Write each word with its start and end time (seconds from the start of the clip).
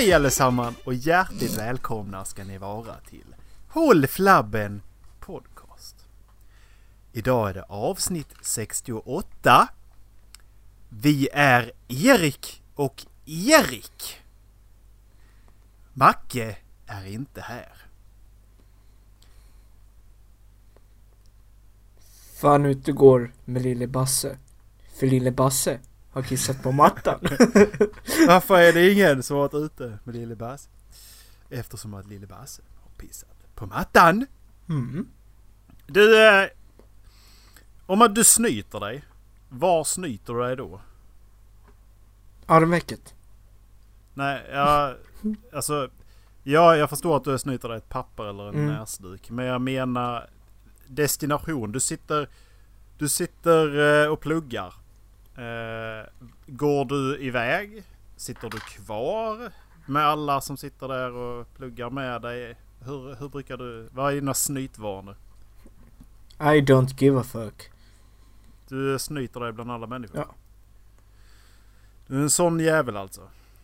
Hej 0.00 0.12
allesammans 0.12 0.76
och 0.84 0.94
hjärtligt 0.94 1.58
välkomna 1.58 2.24
ska 2.24 2.44
ni 2.44 2.58
vara 2.58 2.96
till 3.08 3.34
Håll 3.68 4.06
Flabben 4.06 4.82
Podcast. 5.18 5.96
Idag 7.12 7.50
är 7.50 7.54
det 7.54 7.62
avsnitt 7.62 8.34
68. 8.42 9.68
Vi 10.88 11.28
är 11.32 11.72
Erik 11.88 12.62
och 12.74 13.06
Erik. 13.26 14.20
Macke 15.92 16.56
är 16.86 17.06
inte 17.06 17.40
här. 17.40 17.72
Fan 22.34 22.66
ute 22.66 22.92
går 22.92 23.32
med 23.44 23.62
lille 23.62 23.86
Basse. 23.86 24.38
För 24.98 25.06
lille 25.06 25.30
Basse 25.30 25.78
har 26.12 26.22
kissat 26.22 26.62
på 26.62 26.72
mattan. 26.72 27.18
Varför 28.26 28.54
är 28.60 28.72
det 28.72 28.92
ingen 28.92 29.22
som 29.22 29.36
varit 29.36 29.54
ute 29.54 29.98
med 30.04 30.14
Lille 30.14 30.36
Basse? 30.36 30.68
Eftersom 31.50 31.94
att 31.94 32.06
Lille 32.06 32.26
Basse 32.26 32.62
har 32.82 32.90
pissat 33.06 33.54
på 33.54 33.66
mattan. 33.66 34.26
Mm. 34.68 35.08
Du, 35.86 36.26
eh, 36.28 36.48
om 37.86 38.02
att 38.02 38.14
du 38.14 38.24
snyter 38.24 38.80
dig, 38.80 39.04
var 39.48 39.84
snyter 39.84 40.34
du 40.34 40.40
dig 40.40 40.56
då? 40.56 40.80
Armvecket. 42.46 43.14
Nej, 44.14 44.46
jag, 44.52 44.96
alltså, 45.52 45.90
ja, 46.42 46.76
jag 46.76 46.90
förstår 46.90 47.16
att 47.16 47.24
du 47.24 47.38
snyter 47.38 47.68
dig 47.68 47.78
ett 47.78 47.88
papper 47.88 48.24
eller 48.24 48.48
en 48.48 48.54
Mm. 48.54 48.66
näsduk. 48.74 49.30
Men 49.30 49.44
jag 49.44 49.60
menar 49.60 50.30
destination. 50.86 51.72
Du 51.72 51.80
sitter, 51.80 52.28
du 52.98 53.08
sitter 53.08 53.78
eh, 54.04 54.08
och 54.12 54.20
pluggar. 54.20 54.74
Eh, 55.40 56.06
går 56.46 56.84
du 56.84 57.18
iväg? 57.20 57.82
Sitter 58.16 58.50
du 58.50 58.58
kvar 58.60 59.52
med 59.86 60.06
alla 60.06 60.40
som 60.40 60.56
sitter 60.56 60.88
där 60.88 61.12
och 61.12 61.54
pluggar 61.56 61.90
med 61.90 62.22
dig? 62.22 62.56
Hur, 62.84 63.14
hur 63.14 63.28
brukar 63.28 63.56
du, 63.56 63.88
vad 63.92 64.10
är 64.10 64.14
dina 64.14 64.34
snytvanor? 64.34 65.16
I 66.40 66.60
don't 66.60 66.94
give 67.02 67.20
a 67.20 67.22
fuck. 67.22 67.70
Du 68.68 68.98
snyter 68.98 69.40
dig 69.40 69.52
bland 69.52 69.70
alla 69.72 69.86
människor? 69.86 70.16
Ja. 70.18 70.34
Du 72.06 72.18
är 72.18 72.22
en 72.22 72.30
sån 72.30 72.60
jävel 72.60 72.96
alltså? 72.96 73.20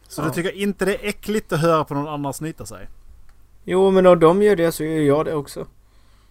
Så 0.08 0.20
Ja. 0.22 0.26
du 0.26 0.32
tycker 0.32 0.52
inte 0.52 0.84
det 0.84 0.94
är 1.04 1.08
äckligt 1.08 1.52
att 1.52 1.60
höra 1.60 1.84
på 1.84 1.94
någon 1.94 2.08
annan 2.08 2.34
snyta 2.34 2.66
sig? 2.66 2.88
Jo 3.64 3.90
men 3.90 4.06
om 4.06 4.18
de 4.20 4.42
gör 4.42 4.56
det 4.56 4.72
så 4.72 4.84
gör 4.84 5.02
jag 5.02 5.24
det 5.24 5.34
också. 5.34 5.66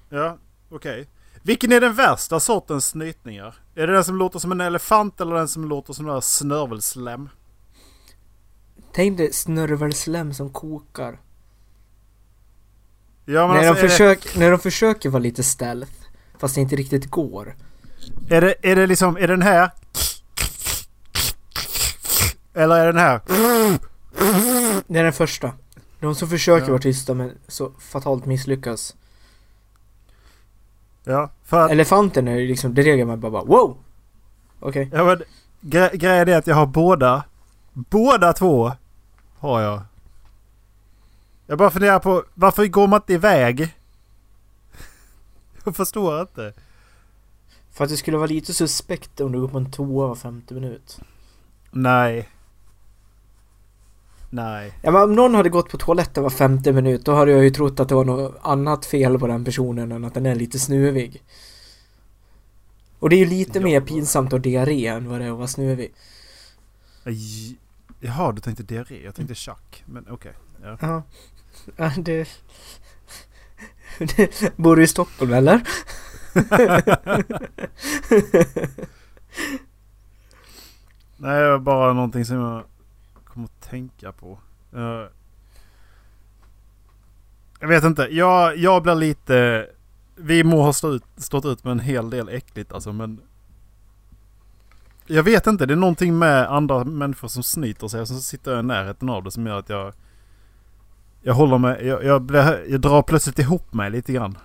Ja, 0.09 0.37
okej. 0.69 1.07
Vilken 1.41 1.71
är 1.71 1.81
den 1.81 1.93
värsta 1.93 2.39
sortens 2.39 2.85
snytningar? 2.87 3.55
Är 3.75 3.87
det 3.87 3.93
den 3.93 4.03
som 4.03 4.15
låter 4.15 4.39
som 4.39 4.51
en 4.51 4.61
elefant 4.61 5.21
eller 5.21 5.35
den 5.35 5.47
som 5.47 5.65
låter 5.65 5.93
som 5.93 6.09
en 6.09 6.21
snörvelslem? 6.21 7.29
Tänk 8.93 9.17
dig 9.17 9.33
snörvelslem 9.33 10.33
som 10.33 10.49
kokar. 10.49 11.19
Ja, 13.25 13.47
när, 13.47 13.67
alltså, 13.67 13.83
de 13.83 13.89
försöker, 13.89 14.39
när 14.39 14.51
de 14.51 14.59
försöker 14.59 15.09
vara 15.09 15.19
lite 15.21 15.43
stealth. 15.43 15.91
Fast 16.39 16.55
det 16.55 16.61
inte 16.61 16.75
riktigt 16.75 17.05
går. 17.09 17.55
det, 18.27 18.35
är, 18.35 18.41
det, 18.41 18.55
är 18.61 18.75
det 18.75 18.87
liksom, 18.87 19.17
är 19.17 19.27
den 19.27 19.41
här? 19.41 19.71
Eller 22.53 22.75
är 22.75 22.85
den 22.85 22.97
här? 22.97 23.21
Det 24.87 24.99
är 24.99 25.03
den 25.03 25.13
första. 25.13 25.51
De 25.99 26.15
som 26.15 26.29
försöker 26.29 26.65
Ja. 26.67 26.71
vara 26.71 26.81
tysta 26.81 27.13
men 27.13 27.31
så 27.47 27.71
fatalt 27.79 28.25
misslyckas. 28.25 28.95
Ja, 31.05 31.29
för 31.43 31.65
att, 31.65 31.71
Elefanten 31.71 32.27
är 32.27 32.35
ju 32.35 32.47
liksom, 32.47 32.73
det 32.73 32.81
reagerar 32.81 33.07
man 33.07 33.19
bara, 33.19 33.31
bara 33.31 33.43
wow! 33.43 33.77
Okej. 34.59 34.89
ja, 34.93 35.03
men, 35.03 35.23
gre, 35.61 35.89
grejen 35.93 36.29
är 36.29 36.37
att 36.37 36.47
jag 36.47 36.55
har 36.55 36.65
båda. 36.65 37.23
Båda 37.73 38.33
två 38.33 38.71
har 39.39 39.61
jag. 39.61 39.81
Jag 41.47 41.57
bara 41.57 41.69
funderar 41.69 41.99
på 41.99 42.23
varför 42.33 42.67
går 42.67 42.87
man 42.87 43.01
inte 43.01 43.13
iväg? 43.13 43.75
Jag 45.63 45.75
förstår 45.75 46.21
inte. 46.21 46.53
För 47.71 47.83
att 47.83 47.89
det 47.89 47.97
skulle 47.97 48.17
vara 48.17 48.27
lite 48.27 48.53
suspekt 48.53 49.21
om 49.21 49.31
du 49.31 49.41
går 49.41 49.47
på 49.47 49.57
en 49.57 49.71
toa 49.71 50.07
var 50.07 50.15
femte 50.15 50.53
minut. 50.53 50.99
Nej. 51.71 52.29
Nej. 54.35 54.73
Ja 54.81 54.91
men 54.91 55.01
om 55.01 55.13
någon 55.15 55.35
hade 55.35 55.49
gått 55.49 55.69
på 55.69 55.77
toaletten 55.77 56.23
var 56.23 56.29
femte 56.29 56.71
minut 56.73 57.05
då 57.05 57.13
hade 57.15 57.31
jag 57.31 57.43
ju 57.43 57.49
trott 57.49 57.79
att 57.79 57.89
det 57.89 57.95
var 57.95 58.05
något 58.05 58.35
annat 58.41 58.85
fel 58.85 59.19
på 59.19 59.27
den 59.27 59.45
personen 59.45 59.91
än 59.91 60.05
att 60.05 60.13
den 60.13 60.25
är 60.25 60.35
lite 60.35 60.59
snuvig. 60.59 61.23
Och 62.99 63.09
det 63.09 63.15
är 63.15 63.17
ju 63.17 63.25
lite 63.25 63.59
Ja. 63.59 63.63
mer 63.65 63.81
pinsamt 63.81 64.33
att 64.33 64.43
diarré 64.43 64.87
än 64.87 65.09
vad 65.09 65.19
det 65.19 65.25
är 65.25 65.31
att 65.31 65.37
vara 65.37 65.47
snuvig. 65.47 65.93
Jaha, 67.99 68.31
du 68.31 68.41
tänkte 68.41 68.63
diarré. 68.63 69.03
Jag 69.03 69.15
tänkte 69.15 69.35
tjack. 69.35 69.83
Men 69.85 70.07
okej. 70.09 70.33
Ja. 70.63 70.77
Ja. 70.81 71.03
Ja, 71.75 71.91
det... 71.97 72.27
Bor 74.55 74.75
du 74.75 74.83
i 74.83 74.87
Stockholm 74.87 75.33
eller? 75.33 75.61
Nej, 81.17 81.41
det 81.41 81.49
var 81.49 81.59
bara 81.59 81.93
någonting 81.93 82.25
som 82.25 82.37
jag 82.37 82.63
kom 83.35 83.45
att 83.45 83.61
tänka 83.61 84.11
på. 84.11 84.39
Eh, 84.73 85.05
jag 87.59 87.67
vet 87.67 87.83
inte. 87.83 88.07
Jag, 88.11 88.57
jag 88.57 88.83
blir 88.83 88.95
lite... 88.95 89.67
Vi 90.15 90.43
må 90.43 90.61
ha 90.61 90.73
stått 90.73 90.93
ut, 90.93 91.03
stått 91.17 91.45
ut 91.45 91.63
med 91.63 91.71
en 91.71 91.79
hel 91.79 92.09
del 92.09 92.29
äckligt 92.29 92.73
alltså, 92.73 92.93
men... 92.93 93.21
Jag 95.05 95.23
vet 95.23 95.47
inte. 95.47 95.65
Det 95.65 95.73
är 95.73 95.77
någonting 95.77 96.17
med 96.17 96.51
andra 96.51 96.83
människor 96.83 97.27
som 97.27 97.43
snyter 97.43 97.87
sig 97.87 98.01
och 98.01 98.07
så 98.07 98.15
sitter 98.15 98.51
jag 98.51 98.59
i 98.59 98.67
närheten 98.67 99.09
av 99.09 99.23
det 99.23 99.31
som 99.31 99.47
gör 99.47 99.59
att 99.59 99.69
jag... 99.69 99.93
Jag 101.21 101.33
håller 101.33 101.57
mig... 101.57 101.85
Jag, 101.85 102.03
jag, 102.03 102.21
blir, 102.21 102.65
jag 102.71 102.81
drar 102.81 103.01
plötsligt 103.01 103.39
ihop 103.39 103.73
mig 103.73 103.91
lite 103.91 104.13
grann. 104.13 104.37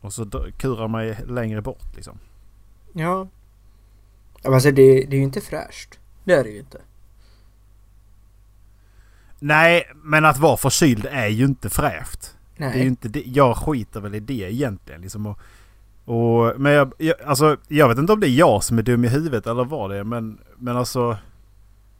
Och 0.00 0.12
så 0.12 0.26
kurar 0.58 0.88
mig 0.88 1.18
längre 1.26 1.62
bort 1.62 1.96
liksom. 1.96 2.18
Ja. 2.92 3.28
Alltså 4.44 4.70
det, 4.70 5.06
det 5.06 5.16
är 5.16 5.18
ju 5.18 5.22
inte 5.22 5.40
fräscht. 5.40 5.98
Det 6.24 6.34
är 6.34 6.44
det 6.44 6.50
ju 6.50 6.58
inte. 6.58 6.80
Nej, 9.40 9.90
men 9.94 10.24
att 10.24 10.38
vara 10.38 10.56
förkyld 10.56 11.06
är 11.10 11.26
ju 11.26 11.44
inte 11.44 11.70
fräscht. 11.70 12.34
Nej. 12.56 12.72
Det 12.72 12.78
är 12.78 12.82
ju 12.82 12.88
inte 12.88 13.08
det. 13.08 13.22
Jag 13.26 13.56
skiter 13.56 14.00
väl 14.00 14.14
i 14.14 14.20
det 14.20 14.34
egentligen. 14.52 15.00
Liksom 15.00 15.26
och, 15.26 15.38
och, 16.04 16.60
men 16.60 16.72
jag, 16.72 16.92
jag, 16.98 17.14
alltså, 17.26 17.56
jag 17.68 17.88
vet 17.88 17.98
inte 17.98 18.12
om 18.12 18.20
det 18.20 18.28
är 18.28 18.38
jag 18.38 18.64
som 18.64 18.78
är 18.78 18.82
dum 18.82 19.04
i 19.04 19.08
huvudet 19.08 19.46
eller 19.46 19.64
vad 19.64 19.90
det 19.90 19.96
är. 19.96 20.04
Men, 20.04 20.38
men 20.58 20.76
alltså. 20.76 21.16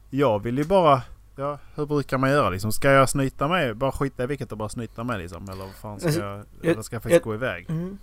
Jag 0.09 0.43
vill 0.43 0.57
ju 0.57 0.63
bara... 0.63 1.01
Ja, 1.35 1.59
hur 1.75 1.85
brukar 1.85 2.17
man 2.17 2.29
göra 2.29 2.49
liksom? 2.49 2.71
Ska 2.71 2.91
jag 2.91 3.09
snyta 3.09 3.47
mig? 3.47 3.73
Bara 3.73 3.91
skita 3.91 4.23
i 4.23 4.27
vilket 4.27 4.51
och 4.51 4.57
bara 4.57 4.69
snyta 4.69 5.03
mig 5.03 5.19
liksom? 5.19 5.49
Eller 5.49 5.63
vad 5.63 5.73
fan 5.81 5.99
ska 5.99 6.07
Alltså, 6.07 6.21
jag... 6.21 6.43
jag- 6.61 6.71
Eller 6.71 6.81
ska 6.81 6.95
jag 6.95 7.03
faktiskt 7.03 7.15
jag- 7.19 7.23
gå 7.23 7.33
iväg? 7.33 7.65
Mm. 7.69 7.97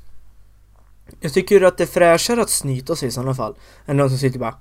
Jag 1.21 1.33
tycker 1.33 1.61
ju 1.61 1.67
att 1.67 1.77
det 1.79 1.85
är 1.85 1.87
fräschare 1.87 2.41
att 2.43 2.51
snyta 2.51 2.97
sig 2.97 3.09
i 3.09 3.11
sådana 3.11 3.35
fall. 3.35 3.55
Än 3.87 3.97
någon 3.97 4.09
som 4.09 4.19
sitter 4.19 4.39
bara... 4.39 4.55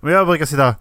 Men 0.00 0.12
jag 0.12 0.26
brukar 0.26 0.46
sitta... 0.46 0.74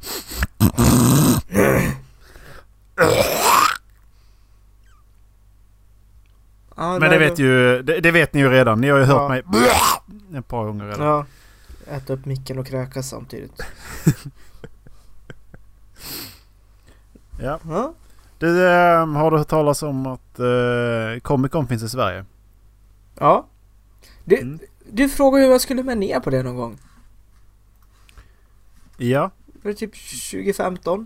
Ja, 6.76 7.00
Men 7.00 7.10
det 7.10 7.18
vet 7.18 7.40
ju... 7.40 7.82
Det, 7.84 8.00
det 8.00 8.12
vet 8.12 8.34
ni 8.34 8.40
ju 8.40 8.50
redan. 8.50 8.82
Ni 8.82 8.90
har 8.90 8.98
ju 9.00 9.04
hört 9.06 9.22
Ja. 9.22 9.28
mig... 9.30 9.44
Ett 10.40 10.48
par 10.48 10.66
gånger 10.66 10.86
redan. 10.86 11.08
Ja. 11.08 11.26
Äta 11.88 12.14
upp 12.14 12.26
micken 12.26 12.60
och 12.60 12.68
kräkas 12.68 13.10
samtidigt. 13.10 13.62
Ja. 17.42 17.60
Ja. 17.70 17.94
Du, 18.38 18.68
eh, 18.68 19.06
har 19.08 19.32
du 19.32 19.38
hört 19.38 19.48
talas 19.48 19.84
om 19.84 20.06
att 20.08 20.40
eh, 20.40 21.20
Comic 21.22 21.52
Con 21.52 21.68
finns 21.68 21.84
i 21.84 21.90
Sverige? 21.90 22.26
Ja. 23.20 23.48
Du, 24.26 24.38
Mm. 24.38 24.60
du 24.92 25.10
frågade 25.10 25.44
hur 25.46 25.52
jag 25.52 25.62
skulle 25.62 25.84
med 25.84 25.98
ner 25.98 26.20
på 26.20 26.30
det 26.30 26.44
någon 26.44 26.56
gång. 26.56 26.78
Ja. 28.98 29.32
Var 29.64 29.72
det 29.72 29.78
typ 29.78 29.92
2015? 30.32 31.06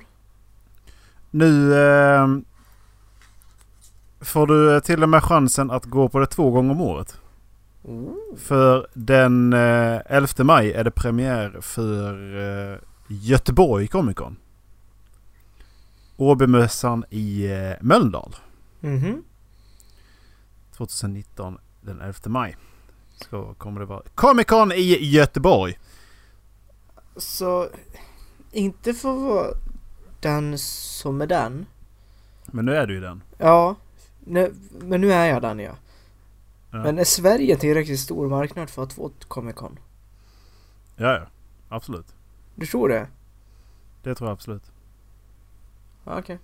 Nu 1.32 1.74
eh, 1.74 2.28
får 4.22 4.48
du 4.48 4.82
till 4.82 5.04
och 5.04 5.10
med 5.10 5.24
chansen 5.24 5.72
att 5.72 5.86
gå 5.86 6.10
på 6.10 6.20
det 6.20 6.26
två 6.26 6.52
gånger 6.52 6.72
om 6.72 6.82
året. 6.82 7.20
Oh. 7.84 8.14
För 8.38 8.88
den 8.94 9.54
eh, 9.54 10.02
11 10.06 10.28
maj 10.44 10.72
är 10.72 10.84
det 10.84 10.92
premiär 10.92 11.58
för 11.62 12.36
eh, 12.74 12.80
Göteborg 13.08 13.88
Comic 13.88 14.16
Con. 14.16 14.38
Åbymössan 16.18 17.04
i 17.10 17.52
eh, 17.52 17.74
Mölndal. 17.82 18.36
Mhm. 18.80 19.24
2019 20.78 21.58
den 21.82 22.02
11 22.02 22.14
maj. 22.26 22.58
Så 23.30 23.56
kommer 23.58 23.80
det 23.80 23.86
vara 23.86 24.04
Comic 24.16 24.46
Con 24.46 24.72
i 24.72 25.10
Göteborg. 25.10 25.80
Så... 27.16 27.70
Inte 28.58 28.94
för 28.94 29.14
att 29.14 29.22
vara 29.22 29.48
den 30.20 30.58
som 30.58 31.22
är 31.22 31.28
den. 31.28 31.66
Men 32.46 32.66
nu 32.66 32.76
är 32.76 32.88
du 32.88 32.94
ju 32.94 33.02
den. 33.02 33.24
Ja. 33.38 33.76
Nu, 34.20 34.54
men 34.80 35.02
nu 35.02 35.12
är 35.12 35.26
jag 35.26 35.42
den 35.42 35.60
ja. 35.60 35.76
Ja. 36.72 36.78
Men 36.78 37.00
är 37.00 37.04
Sverige 37.04 37.54
en 37.54 37.60
tillräckligt 37.60 38.00
stor 38.00 38.30
marknad 38.30 38.70
för 38.70 38.84
att 38.84 38.94
få 38.94 39.08
ett 39.08 39.26
Comic 39.26 39.56
Con? 39.56 39.80
Ja, 40.96 41.14
ja. 41.14 41.28
Absolut. 41.70 42.16
Du 42.56 42.66
tror 42.66 42.90
det? 42.90 43.08
Det 44.04 44.16
tror 44.16 44.30
jag 44.30 44.34
absolut. 44.34 44.72
Okej. 46.04 46.40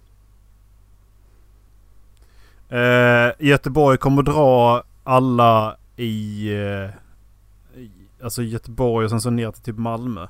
Eh, 2.69 3.31
Göteborg 3.39 3.98
kommer 3.98 4.21
dra 4.21 4.83
alla 5.04 5.77
i, 5.95 6.48
eh, 6.54 6.89
i... 7.81 7.92
Alltså 8.24 8.44
Göteborg 8.44 9.06
och 9.06 9.10
sen 9.10 9.21
så 9.21 9.30
ner 9.30 9.51
till 9.51 9.63
typ 9.63 9.77
Malmö. 9.77 10.27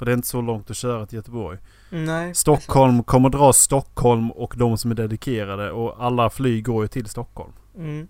För 0.00 0.06
det 0.06 0.12
är 0.12 0.16
inte 0.16 0.28
så 0.28 0.40
långt 0.40 0.70
att 0.70 0.76
köra 0.76 1.06
till 1.06 1.16
Göteborg. 1.16 1.58
Nej. 1.90 2.34
Stockholm 2.34 3.02
kommer 3.02 3.28
dra 3.28 3.52
Stockholm 3.52 4.30
och 4.30 4.54
de 4.56 4.78
som 4.78 4.90
är 4.90 4.94
dedikerade. 4.94 5.72
Och 5.72 6.04
alla 6.04 6.30
flyg 6.30 6.64
går 6.64 6.84
ju 6.84 6.88
till 6.88 7.06
Stockholm. 7.06 7.52
Mm. 7.76 8.08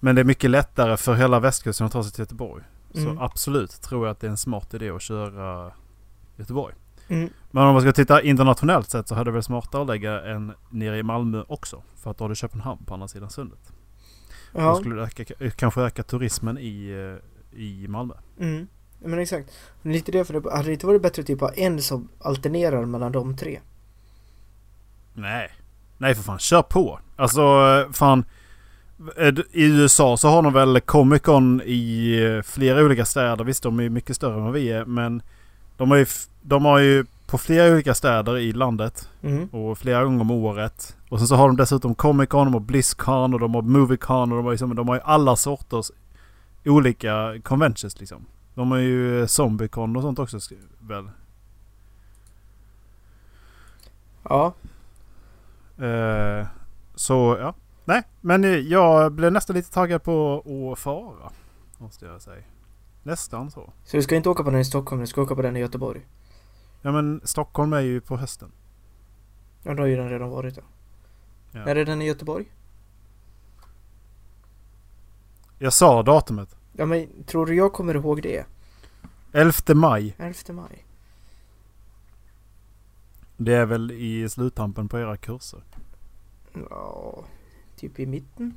Men 0.00 0.14
det 0.14 0.20
är 0.20 0.24
mycket 0.24 0.50
lättare 0.50 0.96
för 0.96 1.14
hela 1.14 1.40
västkusten 1.40 1.86
att 1.86 1.92
ta 1.92 2.02
sig 2.02 2.12
till 2.12 2.20
Göteborg. 2.22 2.64
Mm. 2.94 3.16
Så 3.16 3.22
absolut 3.22 3.70
tror 3.70 4.06
jag 4.06 4.12
att 4.12 4.20
det 4.20 4.26
är 4.26 4.30
en 4.30 4.36
smart 4.36 4.74
idé 4.74 4.90
att 4.90 5.02
köra 5.02 5.72
Göteborg. 6.36 6.74
Mm. 7.08 7.30
Men 7.50 7.66
om 7.66 7.72
man 7.72 7.82
ska 7.82 7.92
titta 7.92 8.22
internationellt 8.22 8.90
sett 8.90 9.08
så 9.08 9.14
hade 9.14 9.30
det 9.30 9.34
väl 9.34 9.42
smartare 9.42 9.82
att 9.82 9.88
lägga 9.88 10.24
en 10.24 10.52
nere 10.70 10.98
i 10.98 11.02
Malmö 11.02 11.44
också. 11.48 11.82
För 11.96 12.10
att 12.10 12.18
då 12.18 12.24
har 12.24 12.28
du 12.28 12.34
Köpenhamn 12.34 12.84
på 12.84 12.94
andra 12.94 13.08
sidan 13.08 13.30
sundet. 13.30 13.72
Då 14.52 14.60
Ja. 14.60 14.74
skulle 14.74 14.94
det 14.94 15.02
öka, 15.02 15.50
kanske 15.50 15.80
öka 15.80 16.02
turismen 16.02 16.58
i, 16.58 16.90
eh, 16.90 17.60
i 17.60 17.88
Malmö. 17.88 18.14
Mm. 18.40 18.66
Men 19.04 19.18
exakt. 19.18 19.50
Lite 19.82 20.12
det 20.12 20.24
för 20.24 20.40
det 20.40 20.50
hade 20.52 20.68
det 20.68 20.72
inte 20.72 20.86
varit 20.86 21.02
bättre 21.02 21.22
typ 21.22 21.42
att 21.42 21.50
ha 21.50 21.64
en 21.64 21.82
som 21.82 22.08
alternerar 22.18 22.84
mellan 22.84 23.12
de 23.12 23.36
tre? 23.36 23.60
Nej. 25.14 25.50
Nej 25.98 26.14
för 26.14 26.22
fan, 26.22 26.38
kör 26.38 26.62
på. 26.62 26.98
Alltså 27.16 27.42
fan. 27.92 28.24
eh, 29.18 29.28
I 29.52 29.64
USA 29.64 30.16
så 30.16 30.28
har 30.28 30.42
de 30.42 30.52
väl 30.52 30.80
Comic 30.80 31.22
Con 31.22 31.62
i 31.64 32.16
eh, 32.22 32.42
flera 32.42 32.84
olika 32.84 33.04
städer. 33.04 33.44
Visst 33.44 33.62
de 33.62 33.80
är 33.80 33.88
mycket 33.88 34.16
större 34.16 34.34
än 34.34 34.44
vad 34.44 34.52
vi 34.52 34.72
är. 34.72 34.84
Men 34.84 35.22
de 35.76 35.90
har 35.90 35.98
ju, 35.98 36.06
de 36.42 36.64
har 36.64 36.78
ju 36.78 37.04
på 37.26 37.38
flera 37.38 37.72
olika 37.72 37.94
städer 37.94 38.38
i 38.38 38.52
landet. 38.52 39.08
Mm. 39.22 39.46
Och 39.48 39.78
flera 39.78 40.04
gånger 40.04 40.20
om 40.20 40.30
året. 40.30 40.96
Och 41.08 41.18
sen 41.18 41.28
så 41.28 41.34
har 41.34 41.46
de 41.48 41.56
dessutom 41.56 41.94
Comic 41.94 42.28
Con, 42.28 42.46
de 42.46 42.54
har 42.54 42.60
Blizzcon 42.60 43.34
och 43.34 43.40
de 43.40 43.54
har 43.54 43.62
Moviecon 43.62 44.32
och 44.32 44.36
de 44.38 44.44
har, 44.44 44.52
liksom, 44.52 44.74
de 44.76 44.88
har 44.88 44.94
ju 44.94 45.00
alla 45.04 45.36
sorters 45.36 45.90
olika 46.64 47.34
conventions 47.42 48.00
liksom. 48.00 48.26
De 48.54 48.70
har 48.70 48.78
ju 48.78 49.26
Zombiecon 49.26 49.96
och 49.96 50.02
sånt 50.02 50.18
också 50.18 50.38
väl. 50.78 51.10
Ja. 54.22 54.54
Eh, 55.78 56.46
så 56.94 57.36
ja. 57.40 57.54
Nej, 57.84 58.02
men 58.20 58.68
jag 58.68 59.12
blev 59.12 59.32
nästan 59.32 59.56
lite 59.56 59.70
taggad 59.70 60.02
på 60.02 60.42
att 60.72 60.78
fara. 60.78 61.30
Måste 61.78 62.06
jag 62.06 62.22
säga. 62.22 62.42
Nästan 63.02 63.50
så. 63.50 63.72
Så 63.84 63.96
du 63.96 64.02
ska 64.02 64.16
inte 64.16 64.28
åka 64.28 64.44
på 64.44 64.50
den 64.50 64.60
i 64.60 64.64
Stockholm, 64.64 65.00
du 65.00 65.06
ska 65.06 65.22
åka 65.22 65.34
på 65.34 65.42
den 65.42 65.56
i 65.56 65.60
Göteborg? 65.60 66.06
Ja 66.82 66.92
men 66.92 67.20
Stockholm 67.24 67.72
är 67.72 67.80
ju 67.80 68.00
på 68.00 68.16
hösten. 68.16 68.52
Ja, 69.62 69.74
då 69.74 69.82
har 69.82 69.86
ju 69.86 69.96
den 69.96 70.08
redan 70.08 70.30
varit 70.30 70.54
då. 70.54 70.62
Ja. 71.52 71.60
Är 71.60 71.74
det 71.74 71.84
den 71.84 72.02
i 72.02 72.06
Göteborg? 72.06 72.46
Jag 75.58 75.72
sa 75.72 76.02
datumet. 76.02 76.56
Ja 76.72 76.86
men 76.86 77.24
tror 77.26 77.46
du 77.46 77.54
jag 77.54 77.72
kommer 77.72 77.94
ihåg 77.94 78.22
det? 78.22 78.44
11 79.32 79.52
maj. 79.74 80.14
11 80.18 80.34
maj? 80.52 80.84
Det 83.36 83.54
är 83.54 83.66
väl 83.66 83.90
i 83.90 84.28
sluttampen 84.28 84.88
på 84.88 84.98
era 84.98 85.16
kurser. 85.16 85.62
Ja, 86.70 87.24
typ 87.76 87.98
i 88.00 88.06
mitten. 88.06 88.54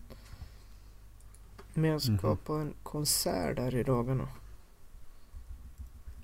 Men 1.74 1.90
jag 1.92 2.02
ska 2.02 2.12
Mhm. 2.12 2.38
på 2.38 2.54
en 2.54 2.74
konsert 2.84 3.56
där 3.56 3.76
i 3.76 3.84
dagarna. 3.84 4.28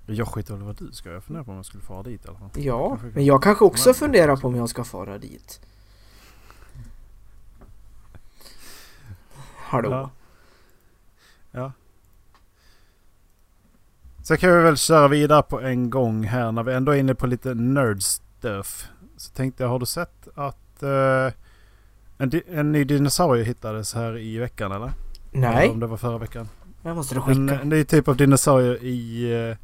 Jag 0.06 0.28
skiter 0.28 0.54
väl 0.54 0.64
vad 0.64 0.76
du 0.76 0.92
ska. 0.92 1.10
Jag 1.12 1.24
funderar 1.24 1.44
på 1.44 1.52
om 1.52 1.56
jag 1.58 1.66
skulle 1.66 1.84
fara 1.84 2.04
dit 2.04 2.26
i 2.26 2.28
alla 2.28 2.38
fall. 2.40 2.50
Ja, 2.56 2.90
Kanske- 2.90 3.08
men 3.08 3.26
jag 3.26 3.44
kanske 3.44 3.66
också 3.66 3.94
funderar 3.94 4.36
på 4.38 4.48
om 4.48 4.56
jag 4.56 4.70
ska 4.70 4.84
fara 4.84 5.18
dit. 5.18 5.62
Hallå? 9.56 9.92
Ja. 9.92 10.10
ja. 11.52 11.72
Så 14.32 14.38
kan 14.38 14.58
vi 14.58 14.64
väl 14.64 14.78
köra 14.78 15.08
vidare 15.08 15.44
på 15.44 15.62
en 15.62 15.90
gång 15.90 16.24
här 16.24 16.52
när 16.52 16.64
vi 16.64 16.74
ändå 16.74 16.92
är 16.92 16.96
inne 16.96 17.16
på 17.16 17.28
lite 17.28 17.54
nerd 17.54 18.02
stuff. 18.04 18.88
Så 19.18 19.32
tänkte 19.34 19.64
jag, 19.64 19.70
har 19.70 19.80
du 19.80 19.86
sett 19.86 20.28
att 20.36 20.84
eh, 20.84 21.34
en, 22.18 22.32
en 22.48 22.72
ny 22.72 22.84
dinosaurie 22.84 23.44
hittades 23.44 23.94
här 23.94 24.18
i 24.18 24.38
veckan 24.38 24.72
eller? 24.72 24.92
Eller 25.34 25.52
Nej, 25.52 25.70
om 25.70 25.80
det 25.80 25.88
var 25.88 25.98
förra 25.98 26.18
veckan. 26.18 26.50
jag 26.84 26.96
måste 26.96 27.16
du 27.16 27.20
En, 27.22 27.26
skicka. 27.50 27.62
en 27.62 27.70
ny 27.70 27.84
typ 27.84 28.08
av 28.08 28.18
dinosaurie 28.18 28.78
i, 28.78 29.32
eh, 29.50 29.58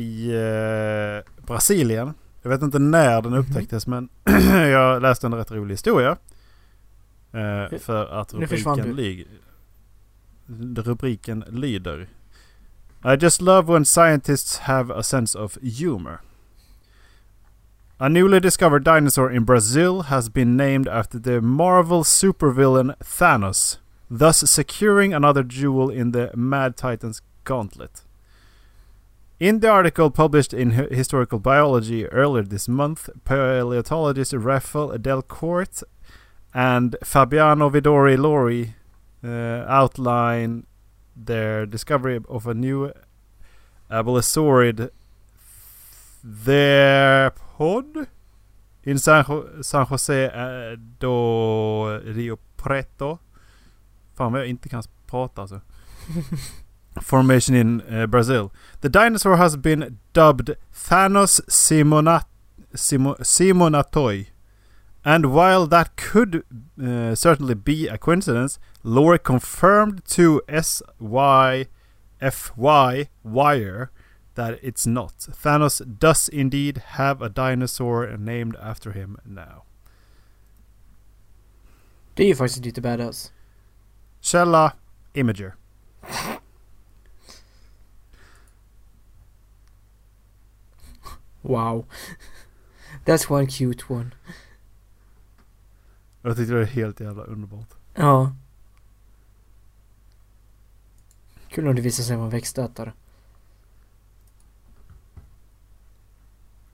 i 0.00 0.30
eh, 0.34 1.44
Brasilien. 1.46 2.14
Jag 2.42 2.50
vet 2.50 2.62
inte 2.62 2.78
när 2.78 3.22
den 3.22 3.32
Mhm. 3.32 3.40
upptäcktes 3.40 3.86
men 3.86 4.08
jag 4.70 5.02
läste 5.02 5.26
en 5.26 5.34
rätt 5.34 5.50
rolig 5.50 5.72
historia. 5.74 6.16
För 7.80 8.20
att 8.20 8.34
rubriken, 8.34 8.96
ly, 8.96 9.24
rubriken 10.76 11.44
lyder. 11.48 12.08
I 13.06 13.14
just 13.14 13.40
love 13.40 13.68
when 13.68 13.84
scientists 13.84 14.56
have 14.66 14.90
a 14.90 15.04
sense 15.04 15.36
of 15.36 15.58
humor. 15.62 16.22
A 18.00 18.08
newly 18.08 18.40
discovered 18.40 18.82
dinosaur 18.82 19.30
in 19.30 19.44
Brazil 19.44 20.02
has 20.10 20.28
been 20.28 20.56
named 20.56 20.88
after 20.88 21.20
the 21.20 21.40
Marvel 21.40 22.02
supervillain 22.02 22.96
Thanos 22.98 23.76
thus 24.10 24.38
securing 24.50 25.14
another 25.14 25.44
jewel 25.44 25.88
in 25.88 26.10
the 26.10 26.32
Mad 26.34 26.76
Titans 26.76 27.22
gauntlet. 27.44 28.02
In 29.38 29.60
the 29.60 29.68
article 29.68 30.10
published 30.10 30.52
in 30.52 30.72
Hi- 30.72 30.88
Historical 30.90 31.38
Biology 31.38 32.06
earlier 32.06 32.42
this 32.42 32.66
month, 32.66 33.08
paleontologist 33.24 34.32
Rafael 34.32 34.98
Delcourt 34.98 35.84
and 36.52 36.96
Fabiano 37.04 37.70
Vidori 37.70 38.16
Lori 38.16 38.74
uh, 39.22 39.64
outline 39.68 40.66
their 41.24 41.66
discovery 41.66 42.20
of 42.28 42.46
a 42.46 42.54
new 42.54 42.92
abolesaurid 43.90 44.90
theropod 46.44 48.06
in 48.84 48.98
San, 48.98 49.24
Jo- 49.24 49.62
San 49.62 49.86
Jose 49.86 50.24
eh, 50.24 50.76
do 50.98 52.00
Rio 52.04 52.38
Preto. 52.56 53.18
Fan 54.16 54.32
vad 54.32 54.40
jag 54.40 54.48
inte 54.48 54.68
kan 54.68 54.82
prata 55.06 55.40
alltså. 55.40 55.60
Formation 57.02 57.56
in 57.56 57.80
uh, 57.80 58.06
Brazil. 58.06 58.50
The 58.80 58.88
dinosaur 58.88 59.36
has 59.36 59.56
been 59.56 59.98
dubbed 60.12 60.56
Thanos 60.88 61.40
Simonat 61.48 62.26
Simo, 62.74 63.16
Simonatoi. 63.22 64.26
And 65.06 65.32
while 65.32 65.68
that 65.68 65.94
could 65.94 66.42
uh, 66.82 67.14
certainly 67.14 67.54
be 67.54 67.86
a 67.86 67.96
coincidence, 67.96 68.58
Lore 68.82 69.18
confirmed 69.18 70.04
to 70.06 70.42
SYFY 70.48 71.68
Wire 73.22 73.90
that 74.34 74.58
it's 74.62 74.84
not. 74.84 75.16
Thanos 75.18 75.80
does 76.00 76.28
indeed 76.28 76.78
have 76.98 77.22
a 77.22 77.28
dinosaur 77.28 78.16
named 78.16 78.56
after 78.60 78.90
him 78.90 79.16
now. 79.24 79.62
Det 82.14 82.24
är 82.24 82.28
ju 82.28 82.34
faktiskt 82.34 82.64
lite 82.64 82.80
badass. 82.80 83.32
Källa 84.20 84.72
Imager. 85.14 85.52
Wow. 91.42 91.84
That's 93.04 93.30
one 93.30 93.46
cute 93.46 93.88
one. 93.88 94.12
Jag 96.26 96.36
tyckte 96.36 96.52
det 96.52 96.58
var 96.58 96.66
helt 96.66 97.00
jävla 97.00 97.22
underbart. 97.22 97.68
Ja. 97.94 98.32
Kul 101.48 101.68
om 101.68 101.74
det 101.74 101.82
visar 101.82 102.02
sig 102.02 102.16
vara 102.16 102.24
en 102.24 102.30
växtätare. 102.30 102.92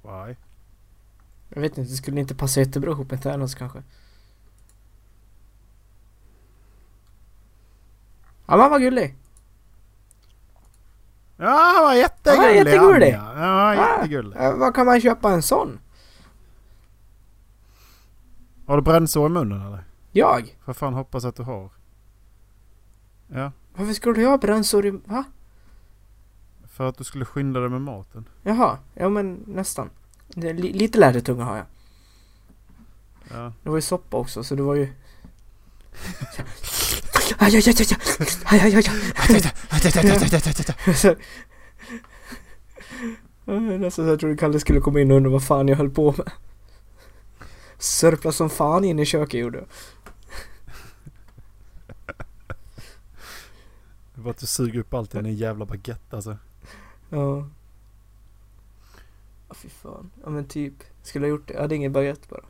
Why? 0.02 0.36
Jag 1.48 1.60
vet 1.60 1.78
inte, 1.78 1.90
det 1.90 1.96
skulle 1.96 2.20
inte 2.20 2.34
passa 2.34 2.60
jättebra 2.60 2.90
ihop 2.90 3.10
med 3.10 3.22
Thanos 3.22 3.54
kanske. 3.54 3.82
Ja 8.46 8.56
men 8.56 8.70
vad 8.70 8.80
gullig! 8.80 9.16
Ja, 11.36 11.72
han 11.76 11.84
var 11.84 11.94
jättegullig. 11.94 12.38
Han 12.38 12.48
var 12.48 12.54
jättegullig. 12.54 13.12
han, 13.12 13.42
Ja, 13.42 13.74
ja 13.74 13.96
jättegullig. 13.96 14.36
Äh, 14.36 14.56
vad 14.56 14.74
kan 14.74 14.86
man 14.86 15.00
köpa 15.00 15.32
en 15.32 15.42
sån? 15.42 15.78
Har 18.72 18.76
du 18.76 18.82
brännsår 18.82 19.26
i 19.26 19.28
munnen 19.32 19.66
eller? 19.66 19.84
Jag? 20.12 20.56
För 20.64 20.72
fan 20.72 20.94
hoppas 20.94 21.24
att 21.24 21.36
du 21.36 21.42
har. 21.42 21.70
Ja, 23.28 23.52
Varför 23.74 23.92
skulle 23.92 24.22
jag 24.22 24.30
ha 24.30 24.38
brännsår 24.38 24.86
i... 24.86 24.90
Va? 24.90 25.24
för 26.66 26.88
att 26.88 26.98
du 26.98 27.04
skulle 27.04 27.24
skynda 27.24 27.60
dig 27.60 27.68
med 27.68 27.80
maten. 27.80 28.28
Jaha, 28.42 28.78
ja 28.94 29.08
men 29.08 29.44
nästan. 29.46 29.90
Det 30.28 30.48
är 30.48 30.54
Li 30.54 30.72
lite 30.72 30.98
lädertunga 30.98 31.44
har 31.44 31.56
jag. 31.56 31.66
Ja. 33.30 33.52
Det 33.62 33.68
var 33.68 33.76
ju 33.76 33.82
soppa 33.82 34.16
också 34.16 34.44
så 34.44 34.54
det 34.54 34.62
var 34.62 34.74
ju... 34.74 34.92
Aj, 37.38 37.56
aj, 37.56 37.56
aj, 37.56 37.62
aj, 37.68 37.76
aj, 38.46 38.60
aj, 38.60 38.74
aj, 38.74 38.84
aj. 40.86 40.94
Så- 40.94 41.16
Ja, 43.44 43.52
Nästan 43.60 44.04
så 44.04 44.10
jag 44.10 44.20
trodde 44.20 44.36
Kalle 44.36 44.60
skulle 44.60 44.80
komma 44.80 45.00
in 45.00 45.10
och 45.10 45.16
undra 45.16 45.30
vad 45.30 45.44
fan 45.44 45.68
jag 45.68 45.76
höll 45.76 45.90
på 45.90 46.14
med. 46.18 46.30
Sörpla 47.82 48.32
som 48.32 48.50
fan 48.50 48.84
in 48.84 48.98
i 48.98 49.04
köket 49.04 49.40
gjorde. 49.40 49.64
Det 54.14 54.20
var 54.20 54.30
att 54.30 54.38
du 54.38 54.46
suger 54.46 54.80
upp 54.80 54.94
allt 54.94 55.14
i 55.14 55.18
en 55.18 55.34
jävla 55.36 55.64
baguette 55.64 56.16
alltså. 56.16 56.36
Ja. 57.10 57.48
Ja 59.48 59.54
fy 59.54 59.68
fan. 59.68 60.10
Ja 60.24 60.30
men 60.30 60.44
typ. 60.44 60.74
Skulle 61.02 61.24
ha 61.26 61.30
gjort 61.30 61.48
det. 61.48 61.54
Jag 61.54 61.60
hade 61.60 61.74
ingen 61.76 61.92
baguette 61.92 62.28
bara. 62.30 62.44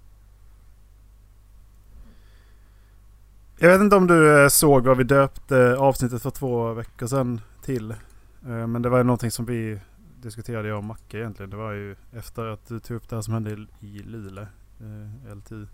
Jag 3.58 3.70
vet 3.70 3.80
inte 3.80 3.96
om 3.96 4.06
du 4.06 4.42
eh, 4.42 4.48
såg 4.48 4.86
vad 4.86 4.96
vi 4.96 5.04
döpte 5.04 5.76
avsnittet 5.76 6.22
för 6.22 6.30
två 6.30 6.72
veckor 6.72 7.06
sedan 7.06 7.40
till. 7.62 7.90
Eh, 7.90 8.66
Men 8.66 8.82
det 8.82 8.88
var 8.88 8.98
ju 8.98 9.04
någonting 9.04 9.30
som 9.30 9.44
vi 9.46 9.80
diskuterade 10.22 10.68
jag 10.68 10.78
och 10.78 10.84
Macke 10.84 11.18
egentligen. 11.18 11.50
Det 11.50 11.56
var 11.56 11.72
ju 11.72 11.96
efter 12.12 12.46
att 12.46 12.66
du 12.68 12.80
tog 12.80 12.96
upp 12.96 13.08
det 13.08 13.16
här 13.16 13.22
som 13.22 13.34
hände 13.34 13.66
i- 13.80 13.98
Luleå, 14.02 14.46
eh, 14.82 15.36
LTU. 15.36 15.66